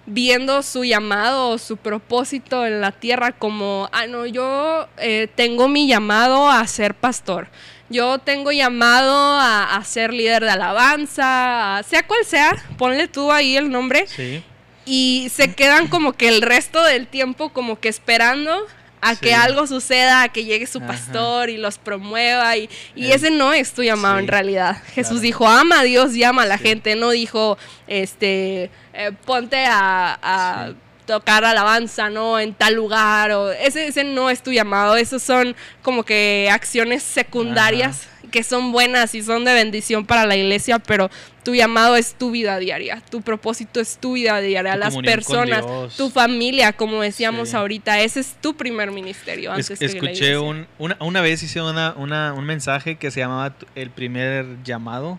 viendo 0.09 0.61
su 0.63 0.83
llamado 0.83 1.49
o 1.49 1.57
su 1.57 1.77
propósito 1.77 2.65
en 2.65 2.81
la 2.81 2.91
tierra 2.91 3.31
como, 3.31 3.89
ah, 3.91 4.07
no, 4.07 4.25
yo 4.25 4.87
eh, 4.97 5.27
tengo 5.35 5.67
mi 5.67 5.87
llamado 5.87 6.49
a 6.49 6.65
ser 6.67 6.93
pastor. 6.95 7.47
Yo 7.91 8.19
tengo 8.19 8.51
llamado 8.51 9.15
a, 9.15 9.75
a 9.75 9.83
ser 9.83 10.13
líder 10.13 10.43
de 10.43 10.51
alabanza, 10.51 11.77
a- 11.77 11.83
sea 11.83 12.05
cual 12.05 12.23
sea, 12.25 12.55
ponle 12.77 13.07
tú 13.07 13.31
ahí 13.31 13.57
el 13.57 13.71
nombre 13.71 14.05
Sí. 14.07 14.43
y 14.85 15.27
se 15.33 15.53
quedan 15.55 15.87
como 15.87 16.13
que 16.13 16.27
el 16.29 16.41
resto 16.41 16.83
del 16.83 17.07
tiempo 17.07 17.49
como 17.49 17.79
que 17.79 17.89
esperando 17.89 18.55
a 19.01 19.15
Sí. 19.15 19.21
que 19.21 19.33
algo 19.33 19.65
suceda, 19.67 20.23
a 20.23 20.29
que 20.29 20.43
llegue 20.45 20.67
su 20.67 20.79
Ajá. 20.79 20.87
pastor 20.87 21.49
y 21.49 21.57
los 21.57 21.77
promueva 21.77 22.57
y, 22.57 22.69
y 22.95 23.07
Eh, 23.11 23.15
ese 23.15 23.31
no 23.31 23.53
es 23.53 23.73
tu 23.73 23.83
llamado 23.83 24.15
sí, 24.17 24.23
en 24.23 24.27
realidad. 24.27 24.81
Jesús 24.93 25.11
claro. 25.11 25.21
dijo, 25.21 25.47
ama 25.47 25.79
a 25.79 25.83
Dios 25.83 26.15
y 26.15 26.23
ama 26.23 26.43
a 26.43 26.45
la 26.45 26.57
Sí. 26.57 26.63
gente, 26.63 26.95
no 26.95 27.09
dijo, 27.11 27.57
este, 27.87 28.69
eh, 28.93 29.11
ponte 29.25 29.65
a. 29.67 30.73
tocar 31.09 31.43
alabanza, 31.43 32.11
¿no? 32.11 32.39
En 32.39 32.53
tal 32.53 32.75
lugar, 32.75 33.31
o 33.31 33.51
ese, 33.51 33.87
ese 33.87 34.03
no 34.03 34.29
es 34.29 34.43
tu 34.43 34.51
llamado, 34.51 34.95
esos 34.95 35.23
son 35.23 35.55
como 35.81 36.03
que 36.03 36.47
acciones 36.51 37.01
secundarias 37.01 38.07
que 38.31 38.43
son 38.43 38.71
buenas 38.71 39.15
y 39.15 39.23
son 39.23 39.43
de 39.43 39.53
bendición 39.55 40.05
para 40.05 40.27
la 40.27 40.35
iglesia, 40.35 40.77
pero 40.77 41.09
tu 41.43 41.55
llamado 41.55 41.95
es 41.95 42.13
tu 42.13 42.29
vida 42.29 42.59
diaria, 42.59 43.01
tu 43.09 43.23
propósito 43.23 43.79
es 43.79 43.97
tu 43.97 44.13
vida 44.13 44.39
diaria, 44.39 44.73
Tu 44.73 44.79
las 44.79 44.97
personas, 44.97 45.65
tu 45.97 46.11
familia, 46.11 46.73
como 46.73 47.01
decíamos 47.01 47.49
Sí. 47.49 47.55
ahorita, 47.55 48.01
ese 48.01 48.19
es 48.19 48.35
tu 48.39 48.55
primer 48.55 48.91
ministerio 48.91 49.51
Es- 49.55 49.71
antes 49.71 49.79
que 49.79 49.87
la 49.87 50.11
escuché 50.11 50.37
un, 50.37 50.67
una, 50.77 50.95
una 50.99 51.21
vez 51.21 51.41
hice 51.41 51.59
una, 51.59 51.93
una- 51.97 52.33
un 52.33 52.45
mensaje 52.45 52.97
que 52.97 53.09
se 53.09 53.21
llamaba 53.21 53.55
El 53.73 53.89
primer 53.89 54.45
llamado 54.63 55.17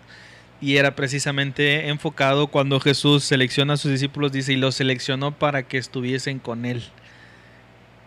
y 0.61 0.76
era 0.76 0.94
precisamente 0.94 1.88
enfocado 1.88 2.48
cuando 2.48 2.80
Jesús 2.80 3.24
selecciona 3.24 3.74
a 3.74 3.76
sus 3.76 3.90
discípulos, 3.92 4.32
dice, 4.32 4.52
y 4.52 4.56
los 4.56 4.74
seleccionó 4.74 5.32
para 5.38 5.62
que 5.66 5.78
estuviesen 5.78 6.38
con 6.38 6.64
él. 6.66 6.82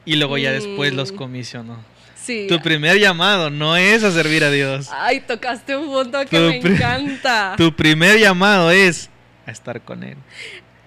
Y 0.06 0.16
luego 0.18 0.38
ya 0.38 0.52
después 0.52 0.94
los 0.94 1.12
Mm. 1.12 1.16
comisionó. 1.16 1.78
Sí. 2.16 2.46
Tu 2.48 2.60
primer 2.62 3.00
llamado 3.00 3.50
no 3.50 3.76
es 3.76 4.04
a 4.04 4.12
servir 4.12 4.44
a 4.44 4.52
Dios. 4.52 4.90
Ay, 4.94 5.22
tocaste 5.22 5.76
un 5.76 5.88
punto 5.88 6.20
que 6.26 6.38
Tu 6.38 6.68
me 6.68 6.76
encanta. 6.76 7.54
Tu 7.58 7.76
primer 7.76 8.20
llamado 8.20 8.72
es 8.72 9.10
a 9.46 9.52
estar 9.52 9.82
con 9.82 10.04
él. 10.04 10.16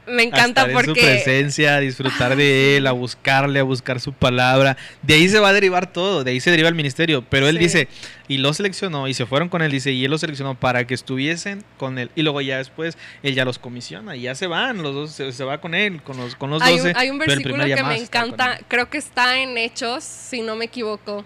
Me 0.06 0.22
a 0.22 0.26
encanta 0.26 0.62
estar 0.62 0.70
en 0.70 0.78
su 0.78 0.84
porque 0.86 1.00
presencia, 1.00 1.76
a 1.76 1.80
disfrutar 1.80 2.36
de 2.36 2.76
él, 2.76 2.86
a 2.86 2.92
buscarle, 2.92 3.58
a 3.58 3.62
buscar 3.64 4.00
su 4.00 4.12
palabra. 4.12 4.76
De 5.02 5.14
ahí 5.14 5.28
se 5.28 5.40
va 5.40 5.48
a 5.48 5.52
derivar 5.52 5.92
todo, 5.92 6.22
de 6.22 6.30
ahí 6.30 6.40
se 6.40 6.50
deriva 6.50 6.68
el 6.68 6.74
ministerio. 6.76 7.24
Pero 7.28 7.48
él 7.48 7.56
Sí. 7.56 7.62
dice, 7.64 7.88
y 8.28 8.38
lo 8.38 8.52
seleccionó, 8.54 9.08
y 9.08 9.14
se 9.14 9.26
fueron 9.26 9.48
con 9.48 9.62
él, 9.62 9.70
dice, 9.72 9.90
y 9.92 10.04
él 10.04 10.10
los 10.10 10.20
seleccionó 10.20 10.54
para 10.54 10.86
que 10.86 10.94
estuviesen 10.94 11.64
con 11.76 11.98
él. 11.98 12.10
Y 12.14 12.22
luego 12.22 12.40
ya 12.40 12.58
después, 12.58 12.96
él 13.22 13.34
ya 13.34 13.44
los 13.44 13.58
comisiona, 13.58 14.14
y 14.16 14.22
ya 14.22 14.34
se 14.34 14.46
van, 14.46 14.82
los 14.82 14.94
dos, 14.94 15.10
se, 15.12 15.32
se 15.32 15.44
va 15.44 15.60
con 15.60 15.74
él, 15.74 16.02
con 16.02 16.16
los, 16.16 16.36
con 16.36 16.50
los 16.50 16.62
hay 16.62 16.76
doce. 16.78 16.90
un, 16.90 16.96
hay 16.96 17.10
un 17.10 17.18
versículo 17.18 17.64
que 17.64 17.82
me 17.82 17.96
encanta, 17.96 18.60
creo 18.68 18.88
que 18.88 18.98
está 18.98 19.38
en 19.38 19.58
Hechos, 19.58 20.04
si 20.04 20.40
no 20.42 20.54
me 20.56 20.66
equivoco. 20.66 21.24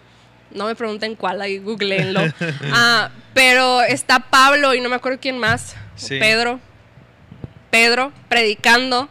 No 0.52 0.66
me 0.66 0.74
pregunten 0.74 1.14
cuál, 1.14 1.40
ahí 1.42 1.58
googleenlo. 1.58 2.22
Ah, 2.72 3.10
pero 3.34 3.82
está 3.82 4.18
Pablo 4.18 4.74
y 4.74 4.80
no 4.80 4.88
me 4.88 4.96
acuerdo 4.96 5.18
quién 5.20 5.38
más. 5.38 5.76
Sí. 5.94 6.18
Pedro. 6.18 6.58
Pedro 7.70 8.12
predicando. 8.28 9.08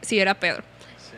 Sí, 0.00 0.18
era 0.18 0.34
Pedro. 0.34 0.62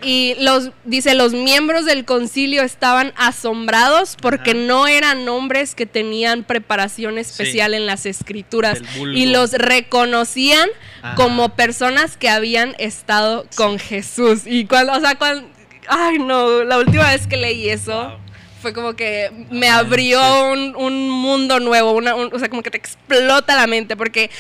Y 0.02 0.34
los, 0.38 0.70
dice, 0.84 1.14
los 1.14 1.34
miembros 1.34 1.84
del 1.84 2.06
concilio 2.06 2.62
estaban 2.62 3.12
asombrados 3.16 4.16
porque 4.20 4.52
Ajá. 4.52 4.60
no 4.60 4.86
eran 4.86 5.28
hombres 5.28 5.74
que 5.74 5.84
tenían 5.84 6.42
preparación 6.42 7.18
especial 7.18 7.74
en 7.74 7.84
las 7.84 8.06
escrituras 8.06 8.78
y 9.14 9.26
los 9.26 9.52
reconocían 9.52 10.70
Ajá. 11.02 11.16
como 11.16 11.50
personas 11.54 12.16
que 12.16 12.30
habían 12.30 12.74
estado 12.78 13.44
con 13.56 13.78
Jesús. 13.78 14.42
Y 14.46 14.64
cuando, 14.64 14.94
o 14.94 15.00
sea, 15.00 15.16
cuando, 15.16 15.46
ay 15.86 16.18
no, 16.18 16.64
la 16.64 16.78
última 16.78 17.10
vez 17.10 17.26
que 17.26 17.36
leí 17.36 17.68
eso 17.68 17.92
Wow. 18.08 18.18
fue 18.62 18.72
como 18.72 18.94
que 18.94 19.30
me 19.50 19.68
No 19.68 19.74
abrió 19.74 20.50
un, 20.50 20.76
un 20.76 21.10
mundo 21.10 21.60
nuevo, 21.60 21.92
una, 21.92 22.14
un- 22.14 22.32
o 22.32 22.38
sea, 22.38 22.48
como 22.48 22.62
que 22.62 22.70
te 22.70 22.78
explota 22.78 23.54
la 23.54 23.66
mente, 23.66 23.98
porque 23.98 24.30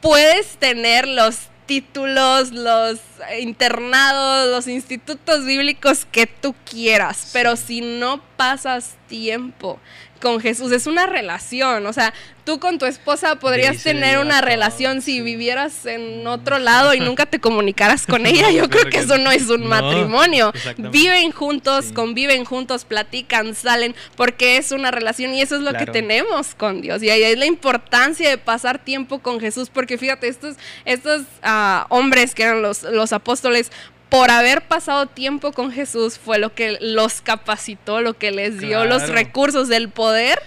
puedes 0.00 0.56
tener 0.56 1.06
los 1.06 1.36
títulos, 1.70 2.50
los 2.50 2.98
internados, 3.40 4.48
los 4.48 4.66
institutos 4.66 5.44
bíblicos 5.44 6.04
que 6.04 6.26
tú 6.26 6.52
quieras, 6.68 7.30
pero 7.32 7.54
si 7.54 7.80
no 7.80 8.20
pasas 8.36 8.96
tiempo 9.06 9.78
con 10.20 10.40
Jesús, 10.40 10.72
es 10.72 10.86
una 10.86 11.06
relación, 11.06 11.86
o 11.86 11.92
sea, 11.92 12.12
tú 12.44 12.58
con 12.58 12.78
tu 12.78 12.86
esposa 12.86 13.36
podrías 13.36 13.82
tener 13.82 14.18
una 14.18 14.40
relación 14.40 15.02
si 15.02 15.20
vivieras 15.20 15.86
en 15.86 16.26
otro 16.26 16.58
lado 16.58 16.94
y 16.94 17.00
nunca 17.10 17.26
te 17.26 17.40
comunicaras 17.40 18.06
con 18.06 18.26
ella, 18.26 18.50
yo 18.50 18.68
creo 18.68 18.84
que 18.84 18.90
que 18.90 18.98
eso 18.98 19.18
no. 19.18 19.30
es 19.30 19.48
un 19.48 19.62
No, 19.62 19.68
matrimonio. 19.68 20.52
Viven 20.76 21.30
juntos, 21.30 21.92
conviven 21.94 22.44
juntos, 22.44 22.84
platican, 22.84 23.54
salen, 23.54 23.94
porque 24.16 24.56
es 24.56 24.72
una 24.72 24.90
relación 24.90 25.34
y 25.34 25.40
eso 25.40 25.56
es 25.56 25.62
lo 25.62 25.72
que 25.72 25.86
tenemos 25.86 26.54
con 26.54 26.82
Dios. 26.82 27.02
Y 27.02 27.10
ahí 27.10 27.22
es 27.22 27.38
la 27.38 27.46
importancia 27.46 28.28
de 28.28 28.38
pasar 28.38 28.84
tiempo 28.84 29.20
con 29.20 29.40
Jesús, 29.40 29.70
porque 29.70 29.96
fíjate, 29.96 30.28
estos, 30.28 30.56
estos 30.84 31.22
ah, 31.42 31.86
hombres 31.88 32.34
que 32.34 32.42
eran 32.42 32.62
los, 32.62 32.82
los 32.82 33.12
apóstoles, 33.12 33.70
por 34.10 34.30
haber 34.30 34.62
pasado 34.62 35.06
tiempo 35.06 35.52
con 35.52 35.72
Jesús 35.72 36.18
fue 36.18 36.38
lo 36.38 36.54
que 36.54 36.76
los 36.80 37.20
capacitó, 37.20 38.00
lo 38.00 38.14
que 38.14 38.32
les 38.32 38.58
dio 38.58 38.84
los 38.84 39.08
recursos, 39.08 39.70
el 39.70 39.88
poder 39.88 40.42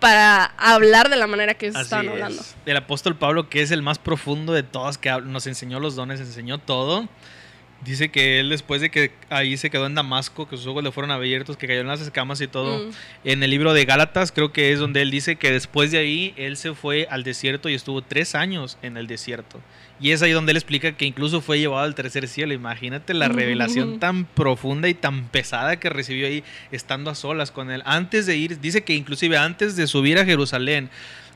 para 0.00 0.46
hablar 0.56 1.10
de 1.10 1.16
la 1.16 1.28
manera 1.28 1.54
que 1.54 1.66
ellos 1.66 1.76
Así 1.76 1.84
estaban 1.84 2.06
es. 2.06 2.12
hablando. 2.12 2.42
El 2.66 2.76
apóstol 2.76 3.16
Pablo, 3.16 3.48
que 3.48 3.62
es 3.62 3.70
el 3.70 3.82
más 3.82 3.98
profundo 3.98 4.52
de 4.52 4.64
todos, 4.64 4.98
que 4.98 5.12
nos 5.22 5.46
enseñó 5.46 5.78
los 5.78 5.94
dones, 5.94 6.18
enseñó 6.18 6.58
todo. 6.58 7.08
Dice 7.84 8.10
que 8.10 8.38
él 8.38 8.50
después 8.50 8.80
de 8.80 8.90
que 8.90 9.10
ahí 9.28 9.56
se 9.56 9.68
quedó 9.68 9.86
en 9.86 9.94
Damasco, 9.94 10.48
que 10.48 10.56
sus 10.56 10.66
ojos 10.68 10.84
le 10.84 10.92
fueron 10.92 11.10
abiertos, 11.10 11.56
que 11.56 11.66
cayó 11.66 11.80
en 11.80 11.88
las 11.88 12.00
escamas 12.00 12.40
y 12.40 12.46
todo. 12.46 12.78
Mm. 12.78 12.90
En 13.24 13.42
el 13.42 13.50
libro 13.50 13.74
de 13.74 13.84
Gálatas 13.84 14.30
creo 14.30 14.52
que 14.52 14.72
es 14.72 14.78
donde 14.78 15.02
él 15.02 15.10
dice 15.10 15.36
que 15.36 15.50
después 15.50 15.90
de 15.90 15.98
ahí 15.98 16.34
él 16.36 16.56
se 16.56 16.74
fue 16.74 17.08
al 17.10 17.24
desierto 17.24 17.68
y 17.68 17.74
estuvo 17.74 18.02
tres 18.02 18.34
años 18.36 18.78
en 18.82 18.96
el 18.96 19.08
desierto. 19.08 19.60
Y 20.00 20.10
es 20.10 20.22
ahí 20.22 20.32
donde 20.32 20.50
él 20.50 20.56
explica 20.56 20.92
que 20.92 21.06
incluso 21.06 21.40
fue 21.40 21.58
llevado 21.58 21.84
al 21.84 21.94
tercer 21.94 22.28
cielo. 22.28 22.52
Imagínate 22.52 23.14
la 23.14 23.28
revelación 23.28 23.98
tan 24.00 24.24
profunda 24.24 24.88
y 24.88 24.94
tan 24.94 25.28
pesada 25.28 25.76
que 25.76 25.90
recibió 25.90 26.26
ahí 26.26 26.44
estando 26.72 27.10
a 27.10 27.14
solas 27.14 27.50
con 27.50 27.70
él. 27.70 27.82
Antes 27.84 28.26
de 28.26 28.36
ir, 28.36 28.60
dice 28.60 28.82
que 28.82 28.94
inclusive 28.94 29.36
antes 29.36 29.76
de 29.76 29.86
subir 29.86 30.18
a 30.18 30.24
Jerusalén 30.24 30.90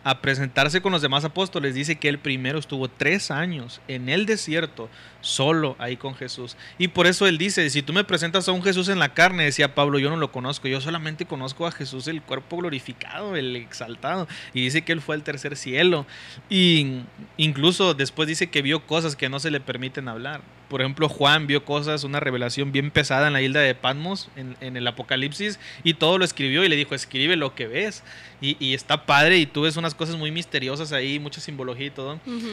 a 0.07 0.21
presentarse 0.21 0.81
con 0.81 0.93
los 0.93 1.03
demás 1.03 1.25
apóstoles, 1.25 1.75
dice 1.75 1.97
que 1.97 2.09
él 2.09 2.21
primero 2.21 2.61
estuvo 2.61 2.87
tres 2.89 3.33
años 3.33 3.81
en 3.89 4.09
el 4.09 4.25
desierto, 4.25 4.89
solo 5.27 5.75
ahí 5.79 5.97
con 5.97 6.15
Jesús. 6.15 6.57
Y 6.79 6.89
por 6.89 7.07
eso 7.07 7.27
él 7.27 7.37
dice, 7.37 7.69
si 7.71 7.83
tú 7.83 7.93
me 7.93 8.05
presentas 8.05 8.49
a 8.49 8.53
un 8.53 8.63
Jesús 8.63 8.89
en 8.89 8.99
la 8.99 9.13
carne, 9.13 9.45
decía 9.45 9.75
Pablo, 9.75 9.99
yo 9.99 10.09
no 10.09 10.17
lo 10.17 10.31
conozco, 10.31 10.69
yo 10.69 10.81
solamente 10.81 11.27
conozco 11.27 11.67
a 11.67 11.73
Jesús 11.73 12.07
el 12.07 12.23
cuerpo 12.23 12.57
glorificado, 12.59 13.37
el 13.37 13.57
exaltado. 13.57 14.29
Y 14.55 14.63
dice 14.63 14.83
que 14.83 14.93
él 14.93 15.01
fue 15.01 15.17
al 15.17 15.25
tercer 15.25 15.57
cielo. 15.57 16.07
Y 16.49 17.01
incluso 17.37 17.95
después 17.95 18.29
dice 18.29 18.49
que 18.49 18.63
vio 18.63 18.87
cosas 18.87 19.17
que 19.17 19.29
no 19.29 19.41
se 19.41 19.51
le 19.51 19.61
permiten 19.61 20.09
hablar. 20.09 20.41
Por 20.69 20.81
ejemplo, 20.81 21.09
Juan 21.09 21.47
vio 21.47 21.65
cosas, 21.65 22.03
una 22.03 22.19
revelación 22.19 22.73
bien 22.73 22.91
pesada 22.91 23.29
en 23.29 23.33
la 23.33 23.43
isla 23.43 23.61
de 23.61 23.75
Patmos, 23.75 24.29
en, 24.37 24.77
el 24.77 24.87
Apocalipsis, 24.87 25.61
y 25.85 25.95
todo 25.95 26.19
lo 26.19 26.25
escribió 26.25 26.65
y 26.65 26.69
le 26.69 26.75
dijo, 26.75 26.95
escribe 26.95 27.37
lo 27.37 27.55
que 27.55 27.67
ves. 27.69 28.03
Y, 28.41 28.75
está 28.75 29.07
padre 29.07 29.39
y 29.39 29.47
tú 29.47 29.63
ves 29.63 29.77
unas 29.77 29.95
cosas 29.95 30.17
muy 30.17 30.31
misteriosas 30.31 30.93
ahí, 30.93 31.19
mucha 31.19 31.41
simbología 31.41 31.87
y 31.87 31.91
todo. 31.91 32.15
Ujú. 32.27 32.49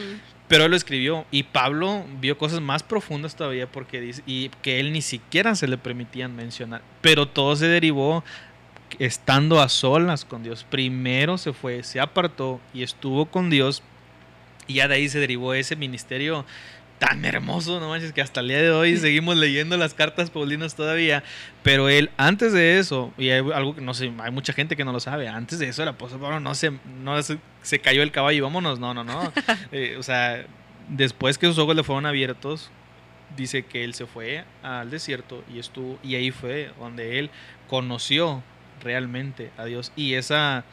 Pero 0.48 0.64
él 0.64 0.70
lo 0.70 0.76
escribió 0.76 1.24
y 1.30 1.44
Pablo 1.44 2.04
vio 2.20 2.36
cosas 2.36 2.60
más 2.60 2.82
profundas 2.82 3.34
todavía 3.34 3.66
porque 3.66 4.00
dice 4.00 4.22
y 4.26 4.50
que 4.62 4.78
él 4.78 4.92
ni 4.92 5.00
siquiera 5.00 5.54
se 5.54 5.66
le 5.66 5.78
permitían 5.78 6.36
mencionar. 6.36 6.82
Pero 7.00 7.26
todo 7.26 7.56
se 7.56 7.66
derivó 7.66 8.22
estando 8.98 9.60
a 9.60 9.68
solas 9.68 10.24
con 10.24 10.42
Dios. 10.42 10.64
Primero 10.68 11.38
se 11.38 11.52
fue, 11.52 11.82
se 11.82 11.98
apartó 11.98 12.60
y 12.74 12.82
estuvo 12.82 13.26
con 13.26 13.48
Dios 13.48 13.82
y 14.66 14.74
ya 14.74 14.88
de 14.88 14.96
ahí 14.96 15.08
se 15.08 15.18
derivó 15.18 15.54
ese 15.54 15.76
ministerio 15.76 16.44
tan 17.04 17.24
hermoso, 17.24 17.80
no 17.80 17.90
manches, 17.90 18.12
que 18.12 18.22
hasta 18.22 18.40
el 18.40 18.48
día 18.48 18.62
de 18.62 18.70
hoy 18.70 18.96
seguimos 18.96 19.36
leyendo 19.36 19.76
las 19.76 19.92
cartas 19.92 20.30
paulinas 20.30 20.74
todavía. 20.74 21.22
Pero 21.62 21.90
él, 21.90 22.10
antes 22.16 22.52
de 22.52 22.78
eso, 22.78 23.12
y 23.18 23.28
hay 23.28 23.44
algo 23.52 23.74
que 23.74 23.82
no 23.82 23.92
sé, 23.92 24.10
hay 24.18 24.30
mucha 24.30 24.54
gente 24.54 24.74
que 24.74 24.84
no 24.84 24.92
lo 24.92 25.00
sabe, 25.00 25.28
antes 25.28 25.58
de 25.58 25.68
eso 25.68 25.82
el 25.82 25.88
apóstol 25.88 26.20
Pablo 26.20 26.40
no 26.40 26.54
se, 26.54 26.72
no 27.02 27.20
se, 27.22 27.38
se 27.62 27.78
cayó 27.78 28.02
el 28.02 28.10
caballo 28.10 28.38
y 28.38 28.40
vámonos, 28.40 28.78
no, 28.78 28.94
no, 28.94 29.04
no. 29.04 29.32
Eh, 29.72 29.96
o 29.98 30.02
sea, 30.02 30.46
después 30.88 31.36
que 31.36 31.46
sus 31.46 31.58
ojos 31.58 31.76
le 31.76 31.82
fueron 31.82 32.06
abiertos, 32.06 32.70
dice 33.36 33.64
que 33.64 33.84
él 33.84 33.94
se 33.94 34.06
fue 34.06 34.44
al 34.62 34.90
desierto 34.90 35.44
y 35.52 35.58
estuvo, 35.58 35.98
y 36.02 36.14
ahí 36.14 36.30
fue 36.30 36.70
donde 36.78 37.18
él 37.18 37.30
conoció 37.68 38.42
realmente 38.82 39.50
a 39.58 39.64
Dios. 39.64 39.92
Y 39.96 40.14
esa, 40.14 40.64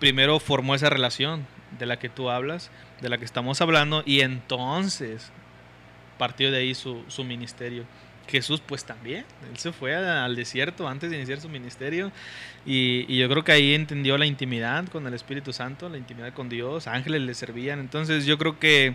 primero 0.00 0.40
formó 0.40 0.74
esa 0.74 0.90
relación 0.90 1.46
de 1.78 1.86
la 1.86 1.98
que 1.98 2.08
tú 2.08 2.30
hablas, 2.30 2.70
de 3.00 3.08
la 3.08 3.18
que 3.18 3.24
estamos 3.24 3.60
hablando, 3.60 4.02
y 4.04 4.22
entonces 4.22 5.32
partió 6.20 6.50
de 6.50 6.58
ahí 6.58 6.74
su, 6.74 7.02
su 7.08 7.24
ministerio. 7.24 7.84
Jesús 8.28 8.60
pues 8.64 8.84
también, 8.84 9.24
él 9.50 9.56
se 9.56 9.72
fue 9.72 9.96
al 9.96 10.36
desierto 10.36 10.86
antes 10.86 11.08
de 11.10 11.16
iniciar 11.16 11.40
su 11.40 11.48
ministerio 11.48 12.12
y, 12.66 13.06
y 13.08 13.18
yo 13.18 13.28
creo 13.30 13.42
que 13.42 13.52
ahí 13.52 13.74
entendió 13.74 14.18
la 14.18 14.26
intimidad 14.26 14.86
con 14.88 15.06
el 15.06 15.14
Espíritu 15.14 15.54
Santo, 15.54 15.88
la 15.88 15.96
intimidad 15.96 16.34
con 16.34 16.50
Dios, 16.50 16.86
ángeles 16.86 17.22
le 17.22 17.32
servían, 17.32 17.80
entonces 17.80 18.26
yo 18.26 18.36
creo 18.36 18.58
que 18.58 18.94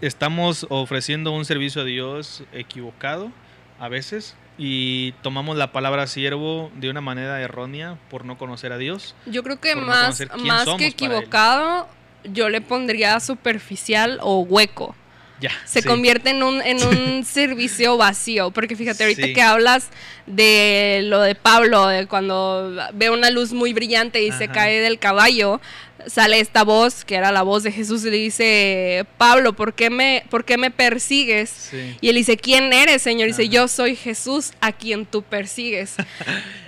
estamos 0.00 0.66
ofreciendo 0.70 1.32
un 1.32 1.44
servicio 1.44 1.82
a 1.82 1.84
Dios 1.84 2.44
equivocado 2.52 3.32
a 3.80 3.88
veces 3.88 4.36
y 4.58 5.12
tomamos 5.22 5.56
la 5.56 5.72
palabra 5.72 6.06
siervo 6.06 6.70
de 6.76 6.88
una 6.88 7.00
manera 7.00 7.40
errónea 7.40 7.98
por 8.10 8.24
no 8.24 8.38
conocer 8.38 8.72
a 8.72 8.78
Dios. 8.78 9.16
Yo 9.26 9.42
creo 9.42 9.60
que 9.60 9.74
no 9.74 9.82
más, 9.82 10.22
más 10.38 10.68
que 10.78 10.86
equivocado, 10.86 11.88
yo 12.24 12.48
le 12.48 12.60
pondría 12.60 13.18
superficial 13.20 14.18
o 14.22 14.40
hueco. 14.40 14.94
Ya. 15.42 15.50
Se 15.66 15.82
sí. 15.82 15.88
convierte 15.88 16.30
en 16.30 16.42
un, 16.42 16.62
en 16.62 16.82
un 16.86 17.24
servicio 17.24 17.96
vacío, 17.98 18.50
porque 18.52 18.76
fíjate, 18.76 19.02
ahorita 19.04 19.26
Sí. 19.26 19.32
que 19.34 19.42
hablas 19.42 19.88
de 20.26 21.00
lo 21.04 21.20
de 21.20 21.34
Pablo, 21.34 21.88
de 21.88 22.06
cuando 22.06 22.74
ve 22.94 23.10
una 23.10 23.28
luz 23.30 23.52
muy 23.52 23.72
brillante 23.74 24.22
y 24.22 24.30
se 24.32 24.48
cae 24.48 24.80
del 24.80 24.98
caballo, 24.98 25.60
sale 26.06 26.40
esta 26.40 26.62
voz, 26.64 27.04
que 27.04 27.16
era 27.16 27.30
la 27.32 27.42
voz 27.42 27.62
de 27.64 27.72
Jesús, 27.72 28.04
y 28.04 28.10
le 28.10 28.16
dice, 28.16 29.04
Pablo, 29.18 29.52
¿por 29.52 29.74
qué 29.74 29.90
me, 29.90 30.24
por 30.30 30.44
qué 30.44 30.56
me 30.56 30.70
persigues? 30.70 31.50
Sí. 31.50 31.96
Y 32.00 32.08
él 32.08 32.16
dice, 32.16 32.36
¿quién 32.36 32.72
eres, 32.72 33.02
Señor? 33.02 33.28
Y 33.28 33.32
dice, 33.32 33.48
yo 33.48 33.68
soy 33.68 33.96
Jesús 33.96 34.52
a 34.60 34.72
quien 34.72 35.06
tú 35.06 35.22
persigues. 35.22 35.94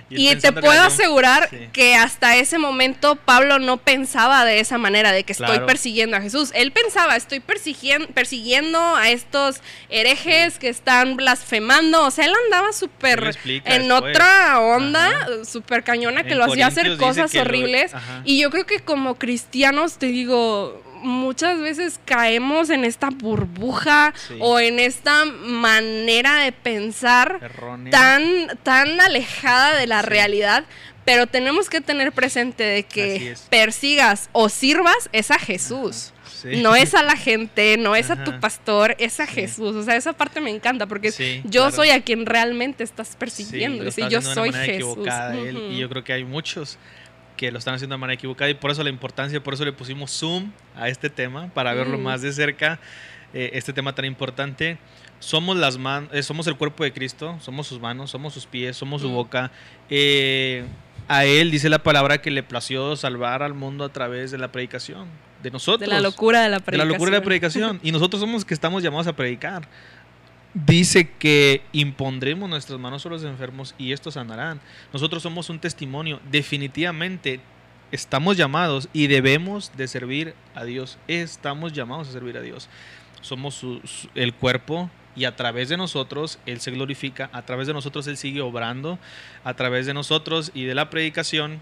Y 0.09 0.35
te 0.35 0.51
puedo 0.51 0.81
asegurar 0.83 1.49
Sí. 1.49 1.67
que 1.73 1.95
hasta 1.95 2.35
ese 2.35 2.59
momento 2.59 3.15
Pablo 3.15 3.57
no 3.59 3.77
pensaba 3.77 4.45
de 4.45 4.59
esa 4.59 4.77
manera, 4.77 5.11
de 5.11 5.23
que 5.23 5.33
estoy 5.33 5.59
persiguiendo 5.65 6.15
a 6.15 6.21
Jesús. 6.21 6.51
Él 6.53 6.71
pensaba, 6.71 7.15
estoy 7.15 7.39
persiguien- 7.39 8.07
persiguiendo 8.13 8.79
a 8.95 9.09
estos 9.09 9.61
herejes 9.89 10.59
que 10.59 10.69
están 10.69 11.15
blasfemando. 11.15 12.05
O 12.05 12.11
sea, 12.11 12.25
él 12.25 12.33
andaba 12.45 12.71
súper 12.71 13.19
en 13.19 13.25
después. 13.87 13.91
otra 13.91 14.59
onda, 14.59 15.11
súper 15.43 15.83
cañona, 15.83 16.23
que 16.23 16.33
En 16.33 16.37
lo 16.37 16.45
hacía 16.45 16.67
hacer 16.67 16.97
cosas 16.97 17.33
lo- 17.33 17.41
horribles. 17.41 17.91
Y 18.25 18.39
yo 18.39 18.51
creo 18.51 18.65
que 18.67 18.81
como 18.81 19.15
cristianos, 19.15 19.97
te 19.97 20.05
digo, 20.07 20.83
muchas 21.05 21.59
veces 21.59 21.99
caemos 22.05 22.69
en 22.69 22.83
esta 22.85 23.09
burbuja 23.11 24.13
Sí. 24.27 24.35
o 24.39 24.59
en 24.59 24.79
esta 24.79 25.25
manera 25.25 26.35
de 26.39 26.51
pensar 26.51 27.39
Errónea. 27.41 27.91
tan, 27.91 28.23
tan 28.63 28.99
alejada 28.99 29.75
de 29.77 29.87
la 29.87 30.01
Sí. 30.01 30.07
realidad, 30.09 30.65
pero 31.05 31.27
tenemos 31.27 31.69
que 31.69 31.81
tener 31.81 32.11
presente 32.11 32.63
de 32.63 32.83
que 32.83 33.35
persigas 33.49 34.29
o 34.31 34.49
sirvas 34.49 35.09
es 35.11 35.31
a 35.31 35.39
Jesús. 35.39 36.11
Sí. 36.41 36.61
No 36.61 36.75
es 36.75 36.93
a 36.93 37.01
la 37.01 37.15
gente, 37.15 37.77
no 37.77 37.95
es 37.95 38.09
a 38.11 38.23
tu 38.23 38.39
pastor, 38.39 38.95
es 38.99 39.19
a 39.19 39.25
Sí. 39.25 39.33
Jesús. 39.33 39.75
O 39.75 39.83
sea, 39.83 39.95
esa 39.95 40.13
parte 40.13 40.41
me 40.41 40.49
encanta 40.51 40.85
porque 40.85 41.11
Sí, 41.11 41.41
yo 41.45 41.61
claro. 41.61 41.75
soy 41.75 41.89
a 41.89 42.01
quien 42.03 42.25
realmente 42.25 42.83
estás 42.83 43.15
persiguiendo. 43.15 43.83
yo 43.83 44.21
soy 44.21 44.51
Jesús. 44.51 44.97
él, 45.33 45.69
y 45.71 45.77
yo 45.79 45.89
creo 45.89 46.03
que 46.03 46.13
hay 46.13 46.23
muchos 46.23 46.77
que 47.37 47.51
lo 47.51 47.59
están 47.59 47.73
haciendo 47.75 47.95
de 47.95 47.99
manera 47.99 48.15
equivocada 48.15 48.49
y 48.49 48.53
por 48.53 48.71
eso 48.71 48.83
la 48.83 48.89
importancia, 48.89 49.41
por 49.43 49.53
eso 49.53 49.65
le 49.65 49.73
pusimos 49.73 50.11
zoom 50.11 50.51
a 50.75 50.87
este 50.89 51.09
tema 51.09 51.49
para 51.53 51.73
verlo 51.73 51.97
Mm. 51.97 52.01
más 52.03 52.21
de 52.21 52.31
cerca, 52.31 52.79
eh, 53.33 53.51
este 53.53 53.73
tema 53.73 53.93
tan 53.93 54.05
importante. 54.05 54.77
Somos 55.19 55.57
las 55.57 55.77
man 55.77 56.09
eh, 56.11 56.21
somos 56.23 56.45
el 56.47 56.55
cuerpo 56.55 56.83
de 56.83 56.91
Cristo, 56.93 57.37
somos 57.41 57.67
sus 57.67 57.79
manos, 57.79 58.11
somos 58.11 58.33
sus 58.33 58.45
pies, 58.45 58.75
somos 58.77 59.01
su 59.01 59.09
Mm. 59.09 59.13
boca. 59.13 59.51
Eh, 59.89 60.65
a 61.07 61.25
él 61.25 61.51
dice 61.51 61.69
la 61.69 61.79
palabra 61.83 62.19
que 62.21 62.31
le 62.31 62.43
plació 62.43 62.95
salvar 62.95 63.43
al 63.43 63.53
mundo 63.53 63.83
a 63.85 63.89
través 63.89 64.31
de 64.31 64.37
la 64.37 64.51
predicación 64.51 65.07
de 65.43 65.51
nosotros 65.51 65.81
de 65.81 65.87
la 65.87 66.01
locura 66.01 66.41
de 66.41 66.49
la 66.49 66.57
de 66.57 66.59
la 66.59 66.65
predicación. 66.65 66.89
locura 66.93 67.11
de 67.11 67.17
la 67.17 67.23
predicación. 67.23 67.79
Y 67.83 67.91
nosotros 67.91 68.19
somos 68.19 68.33
los 68.35 68.45
que 68.45 68.53
estamos 68.55 68.81
llamados 68.81 69.05
a 69.07 69.13
predicar. 69.15 69.67
Dice 70.55 71.09
que 71.19 71.61
impondremos 71.73 72.49
nuestras 72.49 72.79
manos 72.79 73.01
sobre 73.01 73.15
los 73.17 73.25
enfermos 73.25 73.75
y 73.77 73.91
estos 73.91 74.13
sanarán. 74.13 74.61
Nosotros 74.93 75.21
somos 75.21 75.49
un 75.49 75.59
testimonio. 75.59 76.21
Definitivamente 76.31 77.41
estamos 77.91 78.37
llamados 78.37 78.87
y 78.93 79.07
debemos 79.07 79.73
de 79.75 79.89
servir 79.89 80.33
a 80.55 80.63
Dios. 80.63 80.97
Estamos 81.09 81.73
llamados 81.73 82.07
a 82.07 82.11
servir 82.13 82.37
a 82.37 82.41
Dios. 82.41 82.69
Somos 83.19 83.53
su- 83.55 83.81
su- 83.83 84.07
el 84.15 84.33
cuerpo 84.33 84.89
y 85.13 85.25
a 85.25 85.35
través 85.35 85.67
de 85.67 85.75
nosotros 85.75 86.39
Él 86.45 86.61
se 86.61 86.71
glorifica. 86.71 87.29
A 87.33 87.41
través 87.41 87.67
de 87.67 87.73
nosotros 87.73 88.07
Él 88.07 88.15
sigue 88.15 88.39
obrando. 88.39 88.97
A 89.43 89.55
través 89.55 89.85
de 89.87 89.93
nosotros 89.93 90.51
y 90.53 90.63
de 90.63 90.73
la 90.75 90.89
predicación, 90.89 91.59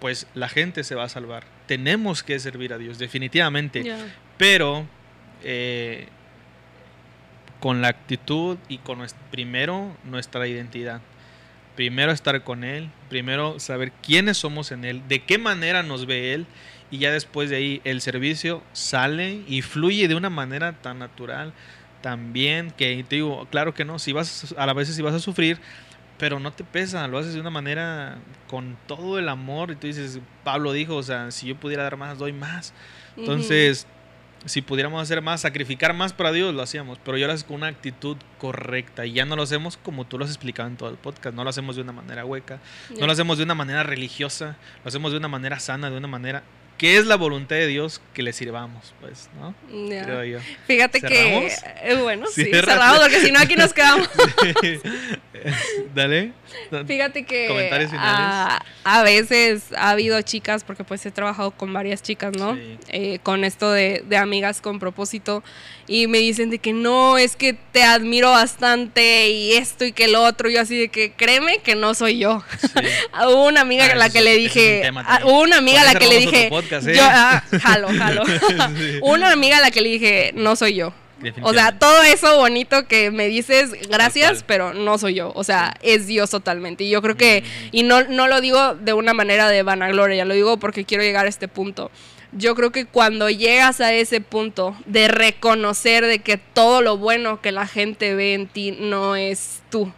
pues 0.00 0.26
la 0.34 0.48
gente 0.48 0.84
se 0.84 0.94
va 0.94 1.04
a 1.04 1.08
salvar. 1.10 1.44
Tenemos 1.66 2.22
que 2.22 2.38
servir 2.38 2.72
a 2.72 2.78
Dios, 2.78 2.98
definitivamente. 2.98 3.82
Pero 4.38 4.86
eh, 5.42 6.08
con 7.62 7.80
la 7.80 7.86
actitud 7.86 8.58
y 8.68 8.78
con 8.78 8.98
nues- 8.98 9.14
primero 9.30 9.96
nuestra 10.02 10.48
identidad. 10.48 11.00
Primero 11.76 12.10
estar 12.10 12.42
con 12.42 12.64
Él, 12.64 12.90
primero 13.08 13.60
saber 13.60 13.92
quiénes 14.02 14.36
somos 14.36 14.72
en 14.72 14.84
Él, 14.84 15.00
de 15.06 15.20
qué 15.20 15.38
manera 15.38 15.84
nos 15.84 16.04
ve 16.04 16.34
Él 16.34 16.46
y 16.90 16.98
ya 16.98 17.12
después 17.12 17.50
de 17.50 17.56
ahí 17.56 17.80
el 17.84 18.00
servicio 18.00 18.64
sale 18.72 19.42
y 19.46 19.62
fluye 19.62 20.08
de 20.08 20.16
una 20.16 20.28
manera 20.28 20.72
tan 20.72 20.98
natural, 20.98 21.52
tan 22.00 22.32
bien, 22.32 22.72
que 22.72 23.04
te 23.08 23.14
digo, 23.14 23.46
claro 23.48 23.74
que 23.74 23.84
no, 23.84 24.00
si 24.00 24.12
vas 24.12 24.52
a, 24.58 24.64
a 24.64 24.72
veces 24.72 24.96
si 24.96 25.02
vas 25.02 25.14
a 25.14 25.20
sufrir, 25.20 25.58
pero 26.18 26.40
no 26.40 26.52
te 26.52 26.64
pesa, 26.64 27.06
lo 27.06 27.16
haces 27.16 27.32
de 27.32 27.40
una 27.40 27.50
manera 27.50 28.18
con 28.48 28.76
todo 28.88 29.20
el 29.20 29.28
amor 29.28 29.70
y 29.70 29.76
tú 29.76 29.86
dices, 29.86 30.18
Pablo 30.42 30.72
dijo, 30.72 30.96
o 30.96 31.02
sea, 31.04 31.30
si 31.30 31.46
yo 31.46 31.54
pudiera 31.54 31.84
dar 31.84 31.96
más, 31.96 32.18
doy 32.18 32.32
más. 32.32 32.74
Entonces, 33.16 33.86
si 34.44 34.60
pudiéramos 34.62 35.00
hacer 35.02 35.22
más, 35.22 35.42
sacrificar 35.42 35.94
más 35.94 36.12
para 36.12 36.32
Dios, 36.32 36.54
lo 36.54 36.62
hacíamos, 36.62 36.98
pero 37.04 37.16
yo 37.16 37.26
lo 37.26 37.32
haces 37.32 37.44
con 37.44 37.56
una 37.56 37.68
actitud 37.68 38.16
correcta 38.38 39.06
y 39.06 39.12
ya 39.12 39.24
no 39.24 39.36
lo 39.36 39.42
hacemos 39.44 39.76
como 39.76 40.04
tú 40.04 40.18
lo 40.18 40.24
has 40.24 40.30
explicado 40.30 40.68
en 40.68 40.76
todo 40.76 40.90
el 40.90 40.96
podcast, 40.96 41.34
no 41.36 41.44
lo 41.44 41.50
hacemos 41.50 41.76
de 41.76 41.82
una 41.82 41.92
manera 41.92 42.24
hueca, 42.24 42.58
Ya. 42.90 42.98
no 43.00 43.06
lo 43.06 43.12
hacemos 43.12 43.38
de 43.38 43.44
una 43.44 43.54
manera 43.54 43.82
religiosa, 43.84 44.56
lo 44.84 44.88
hacemos 44.88 45.12
de 45.12 45.18
una 45.18 45.28
manera 45.28 45.60
sana, 45.60 45.90
de 45.90 45.96
una 45.96 46.08
manera 46.08 46.42
que 46.78 46.96
es 46.96 47.06
la 47.06 47.16
voluntad 47.16 47.56
de 47.56 47.66
Dios 47.68 48.00
que 48.12 48.22
le 48.22 48.32
sirvamos, 48.32 48.92
pues, 49.00 49.28
¿no? 49.38 49.54
Ya. 49.88 50.04
Creo 50.04 50.24
yo. 50.24 50.38
Fíjate 50.66 51.00
¿Cerramos? 51.00 51.52
que, 51.54 51.90
eh, 51.92 51.94
bueno, 52.02 52.26
sí, 52.26 52.44
Cierra. 52.44 52.72
cerramos 52.74 52.98
porque 53.00 53.20
si 53.20 53.30
no 53.30 53.38
aquí 53.38 53.54
nos 53.56 53.72
quedamos. 53.72 54.08
Dale. 55.94 56.32
Fíjate 56.86 57.24
que 57.24 57.48
Comentarios 57.48 57.90
finales. 57.90 58.10
a, 58.12 58.64
a 58.84 59.02
veces 59.02 59.64
ha 59.76 59.90
habido 59.90 60.20
chicas, 60.22 60.64
porque 60.64 60.84
pues 60.84 61.04
he 61.06 61.10
trabajado 61.10 61.50
con 61.52 61.72
varias 61.72 62.02
chicas, 62.02 62.32
¿no? 62.36 62.54
Sí. 62.54 62.78
Eh, 62.88 63.18
con 63.22 63.44
esto 63.44 63.70
de, 63.72 64.04
de 64.06 64.16
amigas 64.16 64.60
con 64.60 64.78
propósito, 64.78 65.42
y 65.88 66.06
me 66.06 66.18
dicen 66.18 66.50
de 66.50 66.58
que 66.58 66.72
no, 66.72 67.18
es 67.18 67.36
que 67.36 67.54
te 67.54 67.82
admiro 67.82 68.30
bastante 68.30 69.30
y 69.30 69.52
esto 69.54 69.84
y 69.84 69.92
que 69.92 70.08
lo 70.08 70.22
otro, 70.22 70.48
y 70.50 70.54
yo 70.54 70.60
así 70.60 70.78
de 70.78 70.88
que 70.88 71.12
créeme 71.12 71.58
que 71.58 71.74
no 71.74 71.94
soy 71.94 72.18
yo. 72.18 72.42
Sí. 72.60 72.68
Ah, 73.12 73.28
Hubo 73.32 73.46
una 73.46 73.62
amiga 73.62 73.86
Ah, 73.86 73.92
a 73.92 73.96
la 73.96 74.10
que 74.10 74.20
le 74.20 74.30
es 74.32 74.36
un 74.38 74.42
dije, 74.44 74.80
tema 74.82 75.04
ah, 75.08 75.20
hubo 75.24 75.40
una 75.42 75.58
amiga 75.58 75.80
a 75.82 75.84
la 75.92 75.98
que 75.98 76.06
le 76.06 76.18
dije, 76.18 76.48
podcast, 76.80 76.88
¿eh? 76.88 76.94
yo, 76.96 77.02
ah, 77.04 77.42
jalo, 77.60 77.88
jalo. 77.88 78.22
Sí. 78.76 78.98
una 79.02 79.32
amiga 79.32 79.58
a 79.58 79.60
la 79.60 79.70
que 79.70 79.80
le 79.80 79.88
dije, 79.90 80.32
no 80.34 80.56
soy 80.56 80.74
yo. 80.74 80.92
O 81.42 81.52
sea, 81.52 81.78
todo 81.78 82.02
eso 82.02 82.36
bonito 82.38 82.88
que 82.88 83.12
me 83.12 83.28
dices, 83.28 83.70
gracias, 83.88 84.42
pero 84.44 84.74
no 84.74 84.98
soy 84.98 85.14
yo. 85.14 85.30
O 85.36 85.44
sea, 85.44 85.74
es 85.80 86.08
Dios 86.08 86.30
totalmente. 86.30 86.82
Y 86.82 86.90
yo 86.90 87.00
creo 87.00 87.16
que, 87.16 87.44
y 87.70 87.84
no, 87.84 88.02
no 88.02 88.26
lo 88.26 88.40
digo 88.40 88.74
de 88.74 88.92
una 88.92 89.14
manera 89.14 89.48
de 89.48 89.62
vanagloria, 89.62 90.24
lo 90.24 90.34
digo 90.34 90.56
porque 90.56 90.84
quiero 90.84 91.04
llegar 91.04 91.26
a 91.26 91.28
este 91.28 91.46
punto. 91.46 91.92
Yo 92.32 92.56
creo 92.56 92.72
que 92.72 92.86
cuando 92.86 93.30
llegas 93.30 93.80
a 93.80 93.92
ese 93.92 94.20
punto 94.20 94.74
de 94.86 95.06
reconocer 95.06 96.06
de 96.06 96.18
que 96.18 96.38
todo 96.38 96.80
lo 96.82 96.96
bueno 96.96 97.40
que 97.40 97.52
la 97.52 97.68
gente 97.68 98.14
ve 98.16 98.34
en 98.34 98.48
ti 98.48 98.72
no 98.72 99.14
es 99.14 99.62
tú, 99.70 99.92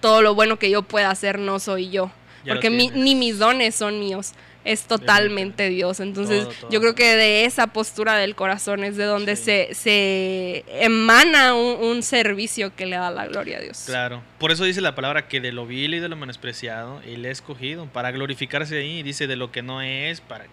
todo 0.00 0.20
lo 0.20 0.34
bueno 0.34 0.58
que 0.58 0.68
yo 0.68 0.82
pueda 0.82 1.08
hacer 1.10 1.38
no 1.38 1.60
soy 1.60 1.88
yo, 1.88 2.10
Ya 2.44 2.52
porque 2.54 2.68
mi- 2.68 2.90
ni 2.90 3.14
mis 3.14 3.38
dones 3.38 3.74
son 3.76 4.00
míos, 4.00 4.32
es 4.66 4.82
totalmente 4.84 5.68
Dios. 5.68 6.00
Entonces, 6.00 6.44
Todo, 6.44 6.52
todo. 6.60 6.70
yo 6.70 6.80
creo 6.80 6.94
que 6.94 7.16
de 7.16 7.44
esa 7.44 7.68
postura 7.68 8.16
del 8.16 8.34
corazón 8.34 8.84
es 8.84 8.96
de 8.96 9.04
donde 9.04 9.36
Sí. 9.36 9.44
se, 9.44 9.74
se 9.74 10.64
emana 10.84 11.54
un, 11.54 11.84
un 11.84 12.02
servicio 12.02 12.74
que 12.74 12.86
le 12.86 12.96
da 12.96 13.10
la 13.10 13.26
gloria 13.26 13.58
a 13.58 13.60
Dios. 13.60 13.84
Claro. 13.86 14.22
Por 14.38 14.50
eso 14.52 14.64
dice 14.64 14.80
la 14.80 14.94
palabra 14.94 15.28
que 15.28 15.40
de 15.40 15.52
lo 15.52 15.66
vil 15.66 15.94
y 15.94 16.00
de 16.00 16.08
lo 16.08 16.16
menospreciado 16.16 17.00
Él 17.06 17.24
ha 17.24 17.30
escogido 17.30 17.86
para 17.86 18.10
glorificarse 18.10 18.78
ahí. 18.78 19.02
Dice 19.02 19.26
de 19.26 19.36
lo 19.36 19.50
que 19.52 19.62
no 19.62 19.80
es, 19.82 20.20
para 20.20 20.46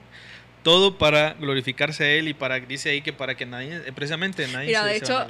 todo 0.63 0.97
para 0.97 1.33
glorificarse 1.33 2.03
a 2.05 2.09
Él 2.11 2.27
y 2.29 2.33
para 2.33 2.59
dice 2.59 2.89
ahí 2.89 3.01
que 3.01 3.13
para 3.13 3.35
que 3.35 3.45
nadie, 3.45 3.75
eh, 3.85 3.91
precisamente 3.93 4.47
nadie 4.47 4.67
Mira, 4.67 4.83
se, 4.83 4.89
de 4.89 4.95
hecho. 4.95 5.27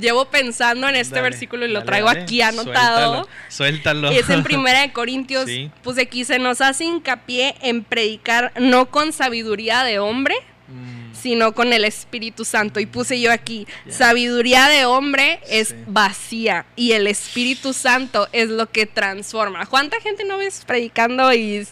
Llevo 0.00 0.24
pensando 0.30 0.88
en 0.88 0.96
este 0.96 1.16
Dale, 1.16 1.30
versículo 1.30 1.66
y 1.66 1.68
lo 1.68 1.80
dale, 1.80 1.86
traigo 1.86 2.06
dale. 2.08 2.22
aquí 2.22 2.40
anotado. 2.42 3.28
Suéltalo. 3.48 4.08
suéltalo. 4.08 4.12
Y 4.12 4.16
es 4.18 4.30
en 4.30 4.42
Primera 4.42 4.80
de 4.80 4.92
Corintios, 4.94 5.44
Sí. 5.46 5.70
pues 5.82 5.98
aquí 5.98 6.24
se 6.24 6.38
nos 6.38 6.60
hace 6.60 6.84
hincapié 6.84 7.54
en 7.62 7.84
predicar 7.84 8.52
no 8.58 8.90
con 8.90 9.12
sabiduría 9.12 9.84
de 9.84 9.98
hombre, 9.98 10.34
Mm, 10.66 11.12
sino 11.14 11.52
con 11.52 11.74
el 11.74 11.84
Espíritu 11.84 12.46
Santo. 12.46 12.80
Y 12.80 12.86
puse 12.86 13.20
yo 13.20 13.30
aquí, 13.30 13.66
sabiduría 13.90 14.66
de 14.68 14.86
hombre 14.86 15.40
es 15.46 15.68
Sí. 15.68 15.74
vacía 15.86 16.64
y 16.74 16.92
el 16.92 17.06
Espíritu 17.06 17.74
Santo 17.74 18.28
es 18.32 18.48
lo 18.48 18.70
que 18.70 18.86
transforma. 18.86 19.66
¿Cuánta 19.66 20.00
gente 20.00 20.24
no 20.24 20.38
ves 20.38 20.64
predicando 20.66 21.32
y, 21.34 21.66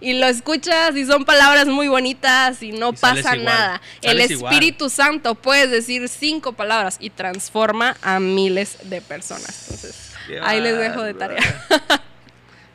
y 0.00 0.14
lo 0.14 0.26
escuchas 0.26 0.96
y 0.96 1.04
son 1.04 1.24
palabras 1.24 1.66
muy 1.66 1.88
bonitas 1.88 2.62
y 2.62 2.72
no 2.72 2.90
Y 2.90 2.96
pasa 2.96 3.36
nada? 3.36 3.80
El 4.02 4.20
igual. 4.30 4.52
Espíritu 4.52 4.88
Santo 4.88 5.34
puedes 5.34 5.70
decir 5.70 6.08
cinco 6.08 6.52
palabras 6.52 6.96
y 7.00 7.10
transforma 7.10 7.96
a 8.02 8.18
miles 8.20 8.78
de 8.88 9.00
personas. 9.00 9.68
Entonces, 9.68 10.14
qué 10.26 10.40
ahí 10.40 10.60
les 10.60 10.78
dejo 10.78 11.02
de 11.02 11.14
tarea. 11.14 11.42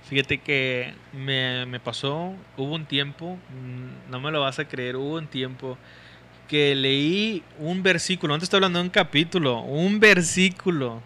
Fíjate 0.10 0.38
que 0.38 0.94
me, 1.14 1.66
me 1.66 1.80
pasó, 1.80 2.34
hubo 2.58 2.76
un 2.76 2.86
tiempo, 2.86 3.40
mm, 3.50 4.12
no 4.12 4.20
me 4.20 4.32
lo 4.32 4.42
vas 4.42 4.60
a 4.60 4.66
creer, 4.68 4.96
hubo 4.96 5.16
un 5.16 5.28
tiempo 5.28 5.80
que 6.48 6.76
leí 6.76 7.44
un 7.58 7.82
versículo, 7.82 8.36
no 8.36 8.40
te 8.40 8.44
estoy 8.44 8.58
hablando 8.58 8.78
de 8.78 8.86
un 8.86 8.92
capítulo, 8.92 9.62
un 9.62 10.00
versículo 10.00 11.02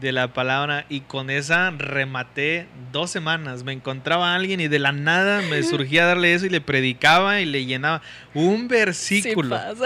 de 0.00 0.12
la 0.12 0.32
palabra 0.32 0.86
y 0.88 1.00
con 1.00 1.30
esa 1.30 1.70
rematé 1.70 2.66
dos 2.92 3.10
semanas. 3.10 3.64
Me 3.64 3.72
encontraba 3.72 4.32
a 4.32 4.34
alguien 4.36 4.60
y 4.60 4.68
de 4.68 4.78
la 4.78 4.92
nada 4.92 5.42
me 5.42 5.62
surgía 5.62 6.06
darle 6.06 6.34
eso 6.34 6.46
y 6.46 6.50
le 6.50 6.60
predicaba 6.60 7.40
y 7.40 7.46
le 7.46 7.64
llenaba 7.66 8.02
un 8.34 8.62
Sí 8.62 8.66
versículo. 8.68 9.56
pasa. 9.56 9.84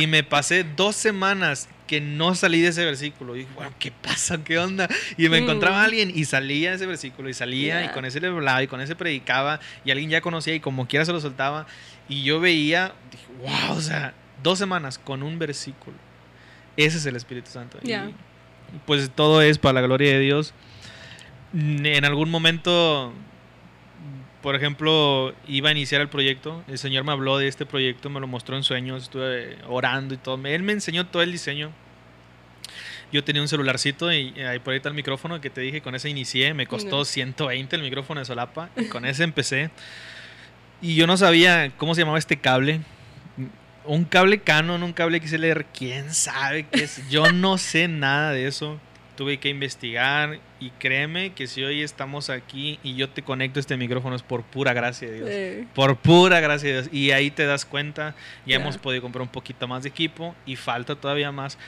y 0.00 0.06
me 0.06 0.22
pasé 0.22 0.64
dos 0.64 0.94
semanas 0.96 1.68
que 1.86 2.00
no 2.02 2.34
salí 2.34 2.60
de 2.60 2.68
ese 2.68 2.84
versículo. 2.84 3.34
Y 3.34 3.40
dije, 3.40 3.50
bueno, 3.54 3.72
¿qué 3.78 3.90
pasa? 3.90 4.44
¿Qué 4.44 4.58
onda? 4.58 4.88
Y 5.16 5.28
me 5.30 5.38
encontraba 5.38 5.80
Mm. 5.80 5.84
alguien 5.84 6.12
y 6.14 6.24
salía 6.26 6.70
de 6.70 6.76
ese 6.76 6.86
versículo 6.86 7.28
y 7.30 7.34
salía 7.34 7.82
y 7.82 7.86
Ya. 7.86 7.92
con 7.92 8.04
ese 8.04 8.20
le 8.20 8.28
hablaba 8.28 8.62
y 8.62 8.66
con 8.66 8.80
ese 8.82 8.94
predicaba 8.94 9.58
y 9.84 9.90
alguien 9.90 10.10
ya 10.10 10.20
conocía 10.20 10.54
y 10.54 10.60
como 10.60 10.86
quiera 10.86 11.04
se 11.06 11.12
lo 11.12 11.20
soltaba. 11.20 11.66
Y 12.08 12.22
yo 12.24 12.40
veía, 12.40 12.92
dije, 13.10 13.24
wow, 13.40 13.76
o 13.76 13.80
sea, 13.80 14.12
dos 14.42 14.58
semanas 14.58 14.98
con 14.98 15.22
un 15.22 15.38
versículo. 15.38 15.96
Ese 16.76 16.98
es 16.98 17.06
el 17.06 17.16
Espíritu 17.16 17.50
Santo. 17.50 17.78
Y, 17.82 17.88
Ya. 17.88 18.10
Pues 18.86 19.10
todo 19.10 19.42
es 19.42 19.58
para 19.58 19.74
la 19.74 19.80
gloria 19.82 20.12
de 20.12 20.20
Dios. 20.20 20.54
En 21.54 22.04
algún 22.04 22.30
momento, 22.30 23.12
por 24.42 24.54
ejemplo, 24.54 25.34
iba 25.46 25.70
a 25.70 25.72
iniciar 25.72 26.00
el 26.00 26.08
proyecto. 26.08 26.62
El 26.68 26.78
Señor 26.78 27.04
me 27.04 27.12
habló 27.12 27.38
de 27.38 27.48
este 27.48 27.66
proyecto, 27.66 28.10
me 28.10 28.20
lo 28.20 28.26
mostró 28.26 28.56
en 28.56 28.62
sueños, 28.62 29.04
estuve 29.04 29.58
orando 29.66 30.14
y 30.14 30.18
todo. 30.18 30.38
Él 30.46 30.62
me 30.62 30.72
enseñó 30.72 31.06
todo 31.06 31.22
el 31.22 31.32
diseño. 31.32 31.70
Yo 33.10 33.24
tenía 33.24 33.40
un 33.40 33.48
celularcito 33.48 34.12
y 34.12 34.38
ahí 34.40 34.58
por 34.58 34.72
ahí 34.72 34.76
está 34.76 34.90
el 34.90 34.94
micrófono 34.94 35.40
que 35.40 35.48
te 35.48 35.62
dije, 35.62 35.80
con 35.80 35.94
ese 35.94 36.10
inicié, 36.10 36.52
me 36.52 36.66
costó 36.66 37.04
Ya. 37.04 37.04
120 37.06 37.76
el 37.76 37.82
micrófono 37.82 38.20
de 38.20 38.26
solapa, 38.26 38.68
y 38.76 38.84
con 38.84 39.06
ese 39.06 39.24
empecé. 39.24 39.70
Y 40.82 40.94
yo 40.94 41.06
no 41.06 41.16
sabía 41.16 41.72
cómo 41.78 41.94
se 41.94 42.02
llamaba 42.02 42.18
este 42.18 42.38
cable. 42.38 42.80
Un 43.88 44.04
cable 44.04 44.40
Canon, 44.40 44.82
un 44.82 44.92
cable 44.92 45.18
XLR, 45.18 45.64
quién 45.64 46.12
sabe 46.12 46.66
qué 46.70 46.84
es. 46.84 47.08
Yo 47.08 47.32
no 47.32 47.56
sé 47.56 47.88
nada 47.88 48.32
de 48.32 48.46
eso. 48.46 48.78
Tuve 49.16 49.38
que 49.38 49.48
investigar 49.48 50.38
y 50.60 50.70
créeme 50.78 51.32
que 51.32 51.46
si 51.46 51.64
hoy 51.64 51.82
estamos 51.82 52.28
aquí 52.30 52.78
y 52.84 52.94
yo 52.94 53.08
te 53.08 53.22
conecto 53.22 53.58
este 53.58 53.76
micrófono 53.76 54.14
es 54.14 54.22
por 54.22 54.44
pura 54.44 54.74
gracia 54.74 55.08
de 55.08 55.14
Dios. 55.14 55.28
Eh, 55.30 55.66
Por 55.74 55.96
pura 55.96 56.38
gracia 56.40 56.68
de 56.68 56.74
Dios. 56.74 56.88
Y 56.92 57.10
ahí 57.12 57.30
te 57.30 57.46
das 57.46 57.64
cuenta, 57.64 58.14
ya 58.46 58.56
hemos 58.56 58.76
podido 58.76 59.02
comprar 59.02 59.22
un 59.22 59.28
poquito 59.28 59.66
más 59.66 59.82
de 59.82 59.88
equipo 59.88 60.36
y 60.46 60.56
falta 60.56 60.94
todavía 60.94 61.32
más. 61.32 61.58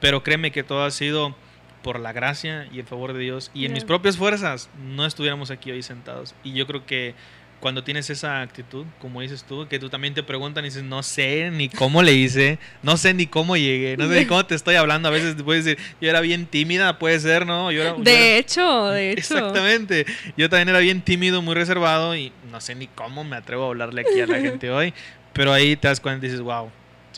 Pero 0.00 0.22
créeme 0.22 0.52
que 0.52 0.62
todo 0.62 0.84
ha 0.84 0.90
sido 0.90 1.34
por 1.82 1.98
la 1.98 2.12
gracia 2.12 2.68
y 2.70 2.78
el 2.78 2.86
favor 2.86 3.14
de 3.14 3.20
Dios. 3.20 3.50
Y 3.54 3.64
en 3.64 3.72
mis 3.72 3.84
propias 3.84 4.16
fuerzas 4.18 4.68
no 4.78 5.06
estuviéramos 5.06 5.50
aquí 5.50 5.70
hoy 5.70 5.82
sentados. 5.82 6.34
Y 6.44 6.52
yo 6.52 6.66
creo 6.66 6.84
que 6.84 7.14
cuando 7.60 7.84
tienes 7.84 8.08
esa 8.10 8.40
actitud, 8.40 8.86
como 9.00 9.20
dices 9.20 9.44
tú, 9.44 9.68
que 9.68 9.78
tú 9.78 9.90
también 9.90 10.14
te 10.14 10.22
preguntan 10.22 10.64
y 10.64 10.68
dices, 10.68 10.82
no 10.82 11.02
sé 11.02 11.50
ni 11.52 11.68
cómo 11.68 12.02
le 12.02 12.14
hice, 12.14 12.58
no 12.82 12.96
sé 12.96 13.12
ni 13.14 13.26
cómo 13.26 13.56
llegué, 13.56 13.96
no 13.98 14.08
sé 14.08 14.20
ni 14.20 14.26
cómo 14.26 14.44
te 14.46 14.54
estoy 14.54 14.76
hablando. 14.76 15.08
A 15.08 15.10
veces 15.12 15.36
te 15.36 15.44
puedes 15.44 15.64
decir, 15.66 15.78
yo 16.00 16.08
era 16.08 16.20
bien 16.22 16.46
tímida, 16.46 16.98
puede 16.98 17.20
ser, 17.20 17.46
¿no? 17.46 17.70
Yo 17.70 17.82
era, 17.82 17.90
yo 17.90 17.96
era- 17.96 18.02
De 18.10 18.38
hecho, 18.38 18.86
de 18.88 19.10
hecho. 19.12 19.20
Exactamente. 19.20 20.06
Yo 20.36 20.48
también 20.48 20.70
era 20.70 20.78
bien 20.78 21.02
tímido, 21.02 21.42
muy 21.42 21.54
reservado 21.54 22.16
y 22.16 22.32
no 22.50 22.60
sé 22.60 22.74
ni 22.74 22.86
cómo 22.86 23.24
me 23.24 23.36
atrevo 23.36 23.64
a 23.64 23.68
hablarle 23.68 24.00
aquí 24.02 24.20
a 24.20 24.26
la 24.26 24.38
gente 24.40 24.70
hoy. 24.70 24.94
Pero 25.32 25.52
ahí 25.52 25.76
te 25.76 25.86
das 25.88 26.00
cuenta 26.00 26.26
y 26.26 26.28
dices, 26.30 26.42
wow, 26.42 26.70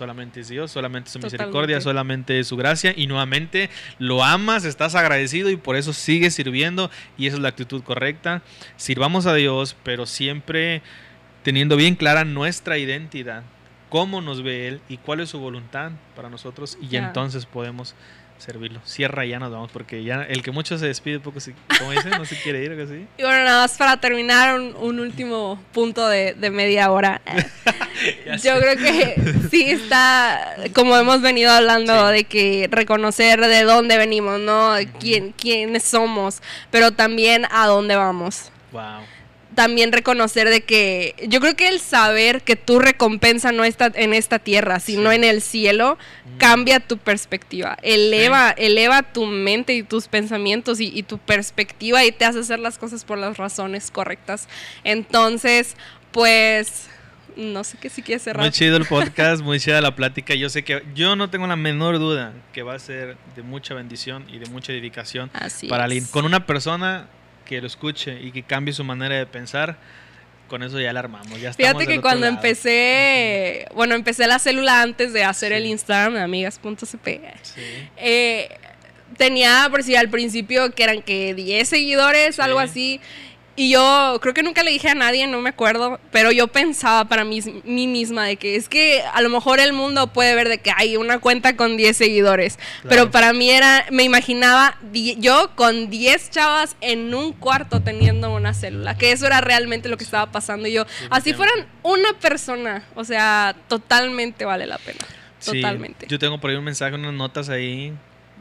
solamente 0.03 0.41
es 0.41 0.49
Dios, 0.49 0.73
solamente 0.73 1.07
es 1.07 1.13
su 1.13 1.21
misericordia, 1.21 1.81
solamente 1.81 2.41
es 2.41 2.49
su 2.49 2.57
gracia. 2.57 2.93
Y 2.97 3.07
nuevamente 3.07 3.71
lo 4.01 4.25
amas, 4.25 4.65
estás 4.65 4.97
agradecido 4.97 5.49
y 5.49 5.57
por 5.57 5.77
eso 5.77 5.93
sigues 5.93 6.35
sirviendo. 6.35 6.91
Y 7.17 7.29
esa 7.29 7.37
es 7.37 7.43
la 7.43 7.51
actitud 7.51 7.85
correcta. 7.85 8.43
Sirvamos 8.77 9.27
a 9.27 9.35
Dios, 9.35 9.77
pero 9.85 10.07
siempre 10.07 10.83
teniendo 11.45 11.77
bien 11.77 11.95
clara 11.95 12.25
nuestra 12.25 12.79
identidad, 12.79 13.45
cómo 13.91 14.21
nos 14.21 14.43
ve 14.43 14.67
Él 14.67 14.81
y 14.89 14.97
cuál 14.97 15.21
es 15.21 15.29
su 15.31 15.39
voluntad 15.39 15.93
para 16.17 16.29
nosotros. 16.29 16.77
Y 16.81 16.97
entonces 16.97 17.47
podemos 17.47 17.95
servirlo. 18.43 18.81
Cierra 18.85 19.25
y 19.25 19.31
ya 19.31 19.39
nos 19.39 19.51
vamos 19.51 19.71
porque 19.73 20.03
ya 20.05 20.23
el 20.25 20.43
que 20.43 20.51
mucho 20.51 20.77
se 20.79 20.87
despide 20.87 21.21
poco 21.21 21.41
se, 21.41 21.55
como 21.79 21.93
dicen, 21.93 22.11
no 22.11 22.25
se 22.25 22.37
quiere 22.43 22.63
ir 22.63 22.71
o 22.71 22.73
algo 22.75 22.85
así. 22.85 23.07
Y 23.19 23.23
bueno, 23.23 23.45
nada 23.45 23.63
más 23.63 23.77
para 23.79 23.99
terminar, 23.99 24.55
un, 24.59 24.75
un 24.77 25.01
último 25.01 25.63
punto 25.73 26.07
de, 26.09 26.35
de 26.35 26.51
media 26.51 26.91
hora. 26.91 27.21
Yo 28.27 28.39
sé. 28.39 28.59
creo 28.61 28.77
que 28.77 29.49
sí 29.51 29.71
está, 29.71 30.57
como 30.75 30.97
hemos 30.97 31.21
venido 31.21 31.51
hablando, 31.53 32.09
Sí. 32.09 32.13
de 32.15 32.25
que 32.25 32.69
reconocer 32.71 33.41
de 33.41 33.63
dónde 33.63 33.97
venimos, 33.99 34.41
¿no? 34.41 34.75
Quién, 34.99 35.33
quiénes 35.33 35.85
somos, 35.85 36.43
pero 36.71 36.91
también 36.93 37.47
a 37.51 37.67
dónde 37.67 37.97
vamos. 37.97 38.51
Wow. 38.73 39.03
También 39.55 39.93
reconocer 39.93 40.49
de 40.49 40.63
que 40.63 41.15
yo 41.29 41.41
creo 41.41 41.55
que 41.57 41.69
el 41.69 41.79
saber 41.81 42.43
que 42.43 42.57
tu 42.57 42.79
recompensa 42.79 43.53
no 43.53 43.65
está 43.65 43.91
en 43.95 44.15
esta 44.15 44.39
tierra, 44.39 44.81
sino 44.81 45.11
Sí. 45.11 45.17
en 45.17 45.25
el 45.25 45.43
cielo, 45.43 45.99
Mm. 46.25 46.39
cambia 46.39 46.81
tu 46.81 46.97
perspectiva, 46.99 47.77
eleva, 47.83 48.51
eleva 48.51 49.03
tu 49.03 49.27
mente 49.27 49.75
y 49.75 49.83
tus 49.83 50.09
pensamientos 50.09 50.81
y, 50.81 50.87
y 50.97 51.03
tu 51.03 51.19
perspectiva 51.19 52.05
y 52.05 52.13
te 52.13 52.25
hace 52.25 52.39
hacer 52.39 52.61
las 52.61 52.79
cosas 52.79 53.05
por 53.05 53.19
las 53.19 53.37
razones 53.37 53.91
correctas. 53.91 54.49
Entonces, 54.85 55.77
pues, 56.13 56.89
no 57.37 57.65
sé 57.65 57.79
qué 57.81 57.89
si 57.89 58.03
quieres 58.03 58.23
cerrar. 58.23 58.43
Muy 58.43 58.51
chido 58.53 58.77
el 58.77 58.85
podcast, 58.85 59.43
muy 59.43 59.59
chida 59.59 59.81
la 59.81 59.97
plática. 59.97 60.35
Yo 60.35 60.49
sé 60.51 60.65
que 60.65 60.83
yo 60.95 61.17
no 61.17 61.31
tengo 61.31 61.47
la 61.47 61.57
menor 61.57 61.99
duda 61.99 62.33
que 62.53 62.63
va 62.63 62.75
a 62.75 62.79
ser 62.79 63.17
de 63.37 63.43
mucha 63.43 63.75
bendición 63.75 64.25
y 64.31 64.39
de 64.39 64.47
mucha 64.51 64.73
edificación 64.73 65.31
Así 65.33 65.67
para 65.67 65.85
alguien. 65.85 66.05
Con 66.07 66.25
una 66.27 66.47
persona 66.47 67.09
que 67.45 67.61
lo 67.61 67.67
escuche 67.67 68.21
y 68.21 68.33
que 68.33 68.43
cambie 68.43 68.73
su 68.75 68.85
manera 68.85 69.17
de 69.17 69.27
pensar, 69.27 69.77
con 70.49 70.63
eso 70.63 70.79
ya 70.81 70.93
la 70.93 71.01
armamos. 71.01 71.41
Ya 71.41 71.53
Fíjate 71.53 71.87
que 71.87 72.01
cuando 72.01 72.27
lado. 72.27 72.37
empecé, 72.37 73.67
bueno, 73.75 73.95
empecé 73.95 74.27
la 74.27 74.39
célula 74.39 74.83
antes 74.83 75.13
de 75.13 75.25
hacer 75.25 75.53
Sí. 75.53 75.59
el 75.59 75.67
Instagram 75.67 76.15
de 76.15 76.21
amigas.cp. 76.21 77.21
Sí. 77.43 77.61
Eh, 77.97 78.49
tenía, 79.17 79.67
por 79.71 79.83
si 79.83 79.97
al 79.97 80.09
principio, 80.11 80.73
que 80.73 80.83
eran 80.85 81.03
que 81.03 81.35
10 81.35 81.69
seguidores, 81.69 82.37
Sí. 82.37 82.43
algo 82.43 82.59
así. 82.59 83.01
Y 83.55 83.71
yo 83.71 84.19
creo 84.23 84.33
que 84.33 84.43
nunca 84.43 84.63
le 84.63 84.71
dije 84.71 84.89
a 84.89 84.95
nadie, 84.95 85.27
no 85.27 85.39
me 85.43 85.51
acuerdo, 85.51 86.01
pero 86.11 86.33
yo 86.33 86.49
pensaba 86.49 87.05
para 87.05 87.23
mí, 87.25 87.41
mí 87.65 87.87
misma 87.87 88.25
de 88.25 88.37
que 88.37 88.57
es 88.57 88.67
que 88.67 89.03
a 89.13 89.21
lo 89.21 89.29
mejor 89.29 89.61
el 89.61 89.75
mundo 89.75 90.07
puede 90.07 90.35
ver 90.35 90.49
de 90.49 90.59
que 90.59 90.73
hay 90.75 90.97
una 90.97 91.19
cuenta 91.19 91.55
con 91.55 91.77
10 91.77 91.95
seguidores, 91.95 92.57
Claro. 92.57 92.89
pero 92.89 93.11
para 93.11 93.35
mí 93.35 93.51
era, 93.51 93.85
me 93.91 94.05
imaginaba 94.05 94.79
yo 95.19 95.51
con 95.55 95.91
10 95.91 96.31
chavas 96.31 96.77
en 96.81 97.15
un 97.15 97.35
cuarto 97.35 97.83
teniendo 97.83 98.35
una 98.35 98.55
célula, 98.55 98.97
que 98.97 99.13
eso 99.13 99.27
era 99.27 99.43
realmente 99.43 99.91
lo 99.91 99.99
que 99.99 100.05
estaba 100.05 100.33
pasando 100.33 100.67
y 100.67 100.73
yo, 100.73 100.87
así 101.11 101.35
fueran 101.35 101.67
una 101.83 102.15
persona, 102.15 102.85
o 102.95 103.05
sea, 103.05 103.55
totalmente 103.69 104.47
vale 104.47 104.67
la 104.67 104.79
pena, 104.79 105.01
Sí, 105.41 105.61
totalmente. 105.61 106.07
Yo 106.09 106.19
tengo 106.19 106.39
por 106.41 106.49
ahí 106.49 106.57
un 106.57 106.65
mensaje, 106.65 106.95
unas 106.95 107.13
notas 107.13 107.51
ahí 107.51 107.93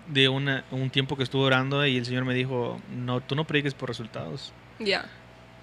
de 0.08 0.30
una, 0.30 0.64
un 0.72 0.90
tiempo 0.90 1.18
que 1.18 1.24
estuve 1.24 1.44
orando 1.44 1.86
y 1.86 1.98
el 1.98 2.06
Señor 2.06 2.24
me 2.24 2.34
dijo, 2.34 2.80
no, 2.96 3.20
tú 3.20 3.36
no 3.36 3.46
prediques 3.46 3.74
por 3.74 3.90
resultados. 3.90 4.54
Ya. 4.84 5.06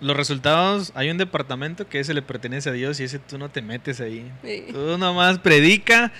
Los 0.00 0.16
resultados, 0.16 0.92
hay 0.94 1.10
un 1.10 1.18
departamento 1.18 1.88
que 1.88 1.98
ese 2.00 2.14
le 2.14 2.22
pertenece 2.22 2.68
a 2.68 2.72
Dios 2.72 3.00
y 3.00 3.04
ese 3.04 3.18
tú 3.18 3.36
no 3.36 3.50
te 3.50 3.62
metes 3.62 4.00
ahí. 4.00 4.30
Sí. 4.44 4.66
Tú 4.72 4.96
nomás 4.96 5.38
predica 5.38 6.12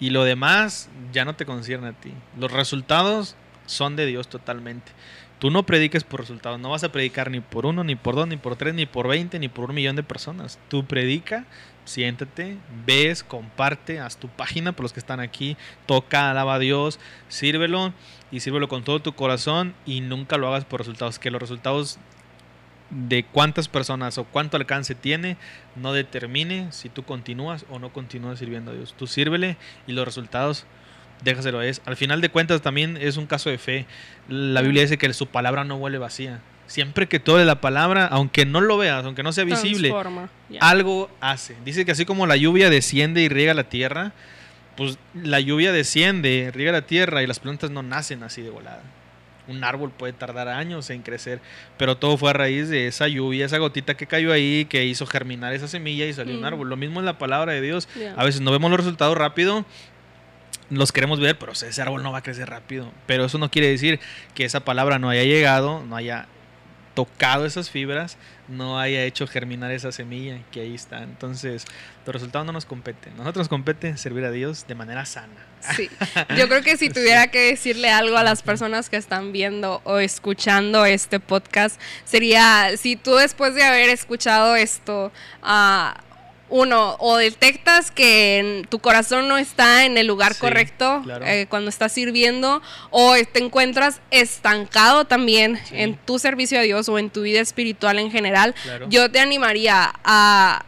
y 0.00 0.10
lo 0.10 0.24
demás 0.24 0.88
ya 1.12 1.24
no 1.24 1.36
te 1.36 1.46
concierne 1.46 1.88
a 1.88 1.92
ti. 1.92 2.12
Los 2.38 2.50
resultados 2.50 3.36
son 3.66 3.96
de 3.96 4.06
Dios 4.06 4.28
totalmente. 4.28 4.92
Tú 5.38 5.50
no 5.50 5.66
prediques 5.66 6.04
por 6.04 6.20
resultados, 6.20 6.58
no 6.58 6.70
vas 6.70 6.84
a 6.84 6.92
predicar 6.92 7.30
ni 7.30 7.40
por 7.40 7.66
uno, 7.66 7.84
ni 7.84 7.96
por 7.96 8.14
dos, 8.14 8.26
ni 8.26 8.36
por 8.36 8.56
tres, 8.56 8.74
ni 8.74 8.86
por 8.86 9.08
veinte, 9.08 9.38
ni 9.38 9.48
por 9.48 9.68
un 9.68 9.74
millón 9.74 9.94
de 9.94 10.02
personas. 10.02 10.58
Tú 10.68 10.86
predica, 10.86 11.44
siéntate, 11.84 12.56
ves, 12.86 13.22
comparte, 13.22 14.00
haz 14.00 14.16
tu 14.16 14.28
página 14.28 14.72
por 14.72 14.84
los 14.84 14.92
que 14.92 15.00
están 15.00 15.20
aquí, 15.20 15.56
toca, 15.86 16.30
alaba 16.30 16.54
a 16.54 16.58
Dios, 16.58 16.98
sírvelo 17.28 17.92
y 18.30 18.40
sírvelo 18.40 18.68
con 18.68 18.84
todo 18.84 19.00
tu 19.00 19.14
corazón 19.14 19.74
y 19.84 20.00
nunca 20.00 20.38
lo 20.38 20.48
hagas 20.48 20.64
por 20.64 20.80
resultados. 20.80 21.18
Que 21.18 21.30
los 21.30 21.42
resultados 21.42 21.98
de 22.90 23.24
cuántas 23.24 23.68
personas 23.68 24.18
o 24.18 24.24
cuánto 24.24 24.56
alcance 24.56 24.94
tiene 24.94 25.36
no 25.74 25.92
determine 25.92 26.70
si 26.70 26.88
tú 26.88 27.02
continúas 27.02 27.64
o 27.70 27.78
no 27.78 27.92
continúas 27.92 28.38
sirviendo 28.38 28.70
a 28.70 28.74
Dios. 28.74 28.94
Tú 28.96 29.06
sírvele 29.06 29.56
y 29.86 29.92
los 29.92 30.04
resultados 30.04 30.66
déjaselo 31.22 31.62
es. 31.62 31.82
Al 31.86 31.96
final 31.96 32.20
de 32.20 32.28
cuentas 32.28 32.62
también 32.62 32.96
es 33.00 33.16
un 33.16 33.26
caso 33.26 33.50
de 33.50 33.58
fe. 33.58 33.86
La 34.28 34.62
Biblia 34.62 34.82
dice 34.82 34.98
que 34.98 35.12
su 35.12 35.26
palabra 35.26 35.64
no 35.64 35.76
huele 35.76 35.98
vacía. 35.98 36.40
Siempre 36.66 37.08
que 37.08 37.20
tú 37.20 37.36
la 37.36 37.60
palabra, 37.60 38.06
aunque 38.06 38.46
no 38.46 38.60
lo 38.60 38.78
veas, 38.78 39.04
aunque 39.04 39.22
no 39.22 39.32
sea 39.32 39.44
visible, 39.44 39.92
algo 40.60 41.10
hace. 41.20 41.56
Dice 41.64 41.84
que 41.84 41.92
así 41.92 42.06
como 42.06 42.26
la 42.26 42.36
lluvia 42.36 42.70
desciende 42.70 43.20
y 43.22 43.28
riega 43.28 43.52
la 43.52 43.68
tierra, 43.68 44.12
pues 44.76 44.98
la 45.14 45.40
lluvia 45.40 45.72
desciende, 45.72 46.50
riega 46.54 46.72
la 46.72 46.86
tierra 46.86 47.22
y 47.22 47.26
las 47.26 47.38
plantas 47.38 47.70
no 47.70 47.82
nacen 47.82 48.22
así 48.22 48.40
de 48.40 48.50
volada. 48.50 48.82
Un 49.46 49.62
árbol 49.62 49.90
puede 49.90 50.12
tardar 50.14 50.48
años 50.48 50.88
en 50.90 51.02
crecer, 51.02 51.40
pero 51.76 51.96
todo 51.98 52.16
fue 52.16 52.30
a 52.30 52.32
raíz 52.32 52.68
de 52.70 52.86
esa 52.86 53.08
lluvia, 53.08 53.44
esa 53.46 53.58
gotita 53.58 53.94
que 53.94 54.06
cayó 54.06 54.32
ahí, 54.32 54.64
que 54.64 54.84
hizo 54.86 55.04
germinar 55.06 55.52
esa 55.52 55.68
semilla 55.68 56.06
y 56.06 56.12
salió 56.14 56.34
un 56.34 56.40
Mm. 56.40 56.44
árbol. 56.46 56.68
Lo 56.70 56.76
mismo 56.76 57.00
es 57.00 57.04
la 57.06 57.18
palabra 57.18 57.52
de 57.52 57.60
Dios. 57.60 57.88
A 58.16 58.24
veces 58.24 58.40
no 58.40 58.50
vemos 58.52 58.70
los 58.70 58.80
resultados 58.80 59.16
rápido, 59.18 59.64
los 60.70 60.92
queremos 60.92 61.20
ver, 61.20 61.38
pero 61.38 61.52
ese 61.52 61.82
árbol 61.82 62.02
no 62.02 62.10
va 62.10 62.18
a 62.18 62.22
crecer 62.22 62.48
rápido. 62.48 62.90
Pero 63.06 63.26
eso 63.26 63.36
no 63.38 63.50
quiere 63.50 63.68
decir 63.68 64.00
que 64.34 64.44
esa 64.46 64.60
palabra 64.60 64.98
no 64.98 65.10
haya 65.10 65.24
llegado, 65.24 65.84
no 65.86 65.94
haya 65.96 66.26
tocado 66.94 67.44
esas 67.44 67.68
fibras, 67.70 68.16
no 68.48 68.78
haya 68.78 69.02
hecho 69.04 69.26
germinar 69.26 69.70
esa 69.70 69.92
semilla 69.92 70.40
que 70.50 70.60
ahí 70.60 70.74
está. 70.74 71.02
Entonces, 71.02 71.64
los 72.04 72.14
resultados 72.14 72.46
no 72.46 72.52
nos 72.52 72.66
competen. 72.66 73.16
Nosotros 73.16 73.42
nos 73.42 73.48
compete 73.48 73.96
servir 73.96 74.24
a 74.24 74.30
Dios 74.30 74.66
de 74.66 74.74
manera 74.74 75.04
sana. 75.06 75.34
Sí. 75.74 75.88
Yo 76.36 76.48
creo 76.48 76.62
que 76.62 76.76
si 76.76 76.90
tuviera 76.90 77.28
que 77.28 77.40
decirle 77.40 77.90
algo 77.90 78.16
a 78.16 78.22
las 78.22 78.42
personas 78.42 78.90
que 78.90 78.96
están 78.96 79.32
viendo 79.32 79.80
o 79.84 79.98
escuchando 79.98 80.84
este 80.84 81.20
podcast, 81.20 81.80
sería 82.04 82.76
si 82.76 82.96
tú 82.96 83.14
después 83.14 83.54
de 83.54 83.64
haber 83.64 83.88
escuchado 83.88 84.56
esto, 84.56 85.10
ah, 85.42 86.03
uno, 86.54 86.94
o 87.00 87.16
detectas 87.16 87.90
que 87.90 88.62
tu 88.68 88.78
corazón 88.78 89.26
no 89.26 89.38
está 89.38 89.86
en 89.86 89.98
el 89.98 90.06
lugar 90.06 90.38
correcto 90.38 91.02
eh, 91.24 91.46
cuando 91.48 91.68
estás 91.68 91.90
sirviendo, 91.90 92.62
o 92.90 93.16
te 93.32 93.40
encuentras 93.40 94.00
estancado 94.12 95.04
también 95.04 95.58
en 95.72 95.96
tu 95.96 96.20
servicio 96.20 96.60
a 96.60 96.62
Dios 96.62 96.88
o 96.88 97.00
en 97.00 97.10
tu 97.10 97.22
vida 97.22 97.40
espiritual 97.40 97.98
en 97.98 98.12
general, 98.12 98.54
yo 98.88 99.10
te 99.10 99.18
animaría 99.18 99.94
a 100.04 100.64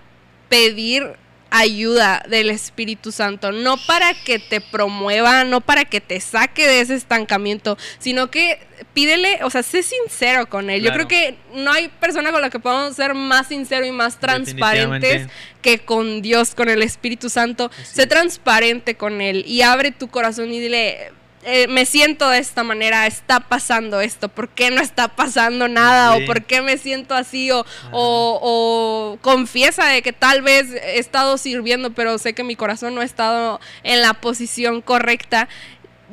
pedir 0.49 1.05
ayuda 1.51 2.25
del 2.29 2.51
Espíritu 2.51 3.13
Santo, 3.13 3.53
no 3.53 3.77
para 3.87 4.13
que 4.25 4.41
te 4.41 4.61
promueva, 4.61 5.45
no 5.45 5.61
para 5.61 5.85
que 5.85 6.01
te 6.01 6.21
saque 6.21 6.67
de 6.67 6.81
ese 6.81 6.97
estancamiento, 6.97 7.79
sino 8.01 8.29
que 8.29 8.59
pídele, 8.97 9.41
o 9.43 9.51
sea, 9.51 9.63
sé 9.63 9.83
sincero 9.83 10.49
con 10.49 10.71
él. 10.71 10.81
Yo 10.83 10.91
creo 10.91 11.07
que 11.07 11.37
no 11.53 11.71
hay 11.71 11.89
persona 11.89 12.33
con 12.33 12.41
la 12.41 12.49
que 12.49 12.59
podamos 12.59 12.97
ser 12.97 13.13
más 13.13 13.49
sincero 13.49 13.85
y 13.85 13.93
más 13.93 14.19
transparentes 14.19 15.29
que 15.61 15.81
con 15.81 16.23
Dios, 16.23 16.55
con 16.55 16.71
el 16.71 16.83
Espíritu 16.83 17.29
Santo. 17.29 17.71
Sé 17.83 18.07
transparente 18.07 18.95
con 18.95 19.21
él 19.21 19.45
y 19.47 19.61
abre 19.61 19.91
tu 19.93 20.09
corazón 20.09 20.51
y 20.51 20.61
dile, 20.61 21.13
eh, 21.45 21.69
me 21.69 21.85
siento 21.85 22.31
de 22.31 22.39
esta 22.39 22.63
manera, 22.63 23.07
está 23.07 23.41
pasando 23.41 24.01
esto, 24.01 24.31
¿por 24.31 24.49
qué 24.49 24.71
no 24.71 24.81
está 24.81 25.09
pasando 25.09 25.69
nada? 25.69 26.17
¿O 26.17 26.25
por 26.25 26.45
qué 26.45 26.63
me 26.63 26.79
siento 26.79 27.15
así? 27.15 27.51
O, 27.51 27.67
o, 27.93 29.19
confiesa 29.21 29.89
de 29.89 30.01
que 30.01 30.15
tal 30.15 30.41
vez 30.41 30.73
he 30.73 30.99
estado 30.99 31.37
sirviendo, 31.37 31.93
pero 31.93 32.17
sé 32.17 32.33
que 32.33 32.45
mi 32.45 32.57
corazón 32.57 32.95
no 32.95 33.03
ha 33.03 33.05
estado 33.05 33.61
en 33.83 34.01
la 34.01 34.15
posición 34.15 34.81
correcta. 34.81 35.51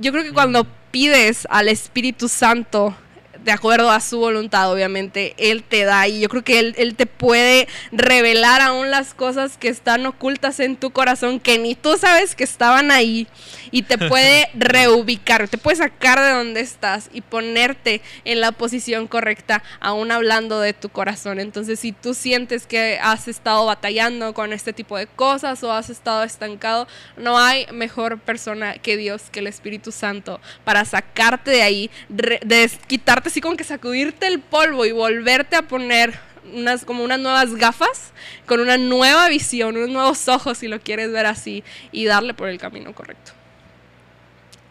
Yo 0.01 0.11
creo 0.11 0.25
que 0.25 0.33
cuando 0.33 0.67
pides 0.93 1.47
al 1.49 1.69
Espíritu 1.69 2.29
Santo 2.29 2.95
de 3.43 3.51
acuerdo 3.51 3.91
a 3.91 3.99
su 3.99 4.19
voluntad, 4.19 4.71
obviamente, 4.71 5.33
Él 5.37 5.63
te 5.63 5.83
da 5.83 6.07
y 6.07 6.21
yo 6.21 6.29
creo 6.29 6.43
que 6.43 6.59
él, 6.59 6.75
él, 6.77 6.95
te 6.95 7.05
puede 7.05 7.67
revelar 7.91 8.61
aún 8.61 8.89
las 8.89 9.13
cosas 9.13 9.57
que 9.57 9.67
están 9.67 10.05
ocultas 10.05 10.59
en 10.59 10.75
tu 10.75 10.91
corazón, 10.91 11.39
que 11.39 11.57
ni 11.57 11.75
tú 11.75 11.97
sabes 11.97 12.35
que 12.35 12.43
estaban 12.43 12.91
ahí 12.91 13.27
y 13.71 13.81
te 13.81 13.97
puede 14.09 14.49
reubicar, 14.53 15.47
te 15.49 15.57
puede 15.57 15.77
sacar 15.77 16.19
de 16.19 16.29
donde 16.29 16.61
estás 16.61 17.09
y 17.11 17.21
ponerte 17.21 18.01
en 18.23 18.39
la 18.39 18.51
posición 18.51 19.07
correcta, 19.07 19.63
aún 19.79 20.11
hablando 20.11 20.59
de 20.59 20.73
tu 20.73 20.89
corazón. 20.89 21.39
Entonces, 21.39 21.79
si 21.79 21.91
tú 21.91 22.13
sientes 22.13 22.65
que 22.67 22.99
has 23.01 23.27
estado 23.27 23.65
batallando 23.65 24.33
con 24.33 24.53
este 24.53 24.73
tipo 24.73 24.97
de 24.97 25.07
cosas 25.07 25.63
o 25.63 25.73
has 25.73 25.89
estado 25.89 26.23
estancado, 26.23 26.87
no 27.17 27.37
hay 27.37 27.65
mejor 27.73 28.19
persona 28.19 28.75
que 28.75 28.95
Dios, 28.95 29.23
que 29.31 29.39
el 29.39 29.47
Espíritu 29.47 29.91
Santo, 29.91 30.39
para 30.63 30.85
sacarte 30.85 31.51
de 31.51 31.63
ahí, 31.63 31.91
de 32.09 32.71
quitarte 32.87 33.29
así 33.33 33.41
como 33.41 33.57
que 33.57 33.63
sacudirte 33.63 34.27
el 34.27 34.41
polvo 34.41 34.85
y 34.85 34.91
volverte 34.91 35.55
a 35.55 35.63
poner 35.63 36.13
unas 36.53 36.85
como 36.85 37.03
unas 37.03 37.19
nuevas 37.19 37.55
gafas 37.55 38.13
con 38.45 38.59
una 38.59 38.77
nueva 38.77 39.27
visión, 39.27 39.75
unos 39.75 39.89
nuevos 39.89 40.27
ojos 40.27 40.59
si 40.59 40.67
lo 40.67 40.79
quieres 40.79 41.11
ver 41.11 41.25
así 41.25 41.63
y 41.91 42.05
darle 42.05 42.35
por 42.35 42.47
el 42.47 42.59
camino 42.59 42.93
correcto. 42.93 43.31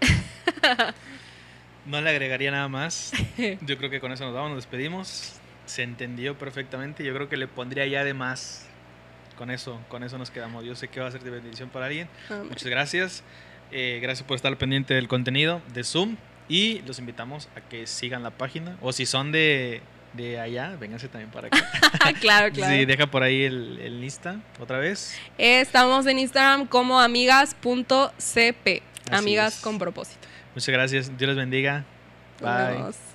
no 1.87 2.01
le 2.01 2.11
agregaría 2.11 2.53
nada 2.53 2.69
más. 2.69 3.11
Yo 3.63 3.79
creo 3.79 3.91
que 3.91 3.99
con 3.99 4.13
eso 4.13 4.27
nos 4.27 4.33
vamos, 4.33 4.51
nos 4.51 4.59
despedimos. 4.59 5.41
Se 5.67 5.83
entendió 5.83 6.39
perfectamente. 6.39 7.03
Yo 7.03 7.13
creo 7.15 7.29
que 7.29 7.37
le 7.37 7.49
pondría 7.49 7.85
ya 7.87 8.05
de 8.05 8.15
más. 8.15 8.69
Con 9.37 9.51
eso, 9.51 9.81
con 9.89 10.05
eso 10.05 10.19
nos 10.19 10.31
quedamos. 10.31 10.65
Yo 10.65 10.77
sé 10.77 10.87
que 10.87 11.01
va 11.01 11.09
a 11.09 11.11
ser 11.11 11.25
de 11.25 11.31
bendición 11.31 11.69
para 11.69 11.87
alguien. 11.87 12.09
Muchas 12.49 12.69
gracias. 12.69 13.25
Eh, 13.73 13.99
gracias 14.01 14.25
por 14.25 14.37
estar 14.37 14.57
pendiente 14.57 14.95
del 14.95 15.09
contenido 15.09 15.61
de 15.75 15.83
Zoom. 15.83 16.17
Y 16.49 16.81
los 16.83 16.99
invitamos 16.99 17.49
a 17.57 17.61
que 17.61 17.87
sigan 17.87 18.23
la 18.23 18.31
página. 18.31 18.77
O 18.81 18.93
si 18.93 19.07
son 19.07 19.33
de, 19.33 19.81
de 20.13 20.39
allá, 20.41 20.77
vénganse 20.79 21.09
también 21.09 21.31
para 21.31 21.49
acá. 21.49 21.59
claro, 22.21 22.53
claro. 22.55 22.75
Sí, 22.75 22.85
deja 22.85 23.07
por 23.07 23.23
ahí 23.23 23.43
el, 23.43 23.79
el 23.81 24.03
Insta 24.05 24.41
otra 24.61 24.79
vez. 24.79 25.17
estamos 25.39 26.07
en 26.07 26.19
Instagram 26.19 26.67
como 26.67 27.01
amigas.cp. 27.01 28.83
Amigas 29.11 29.61
con 29.61 29.79
propósito. 29.79 30.29
Muchas 30.55 30.73
gracias. 30.73 31.19
Dios 31.19 31.29
les 31.29 31.37
bendiga. 31.37 31.85
Bye. 32.41 33.12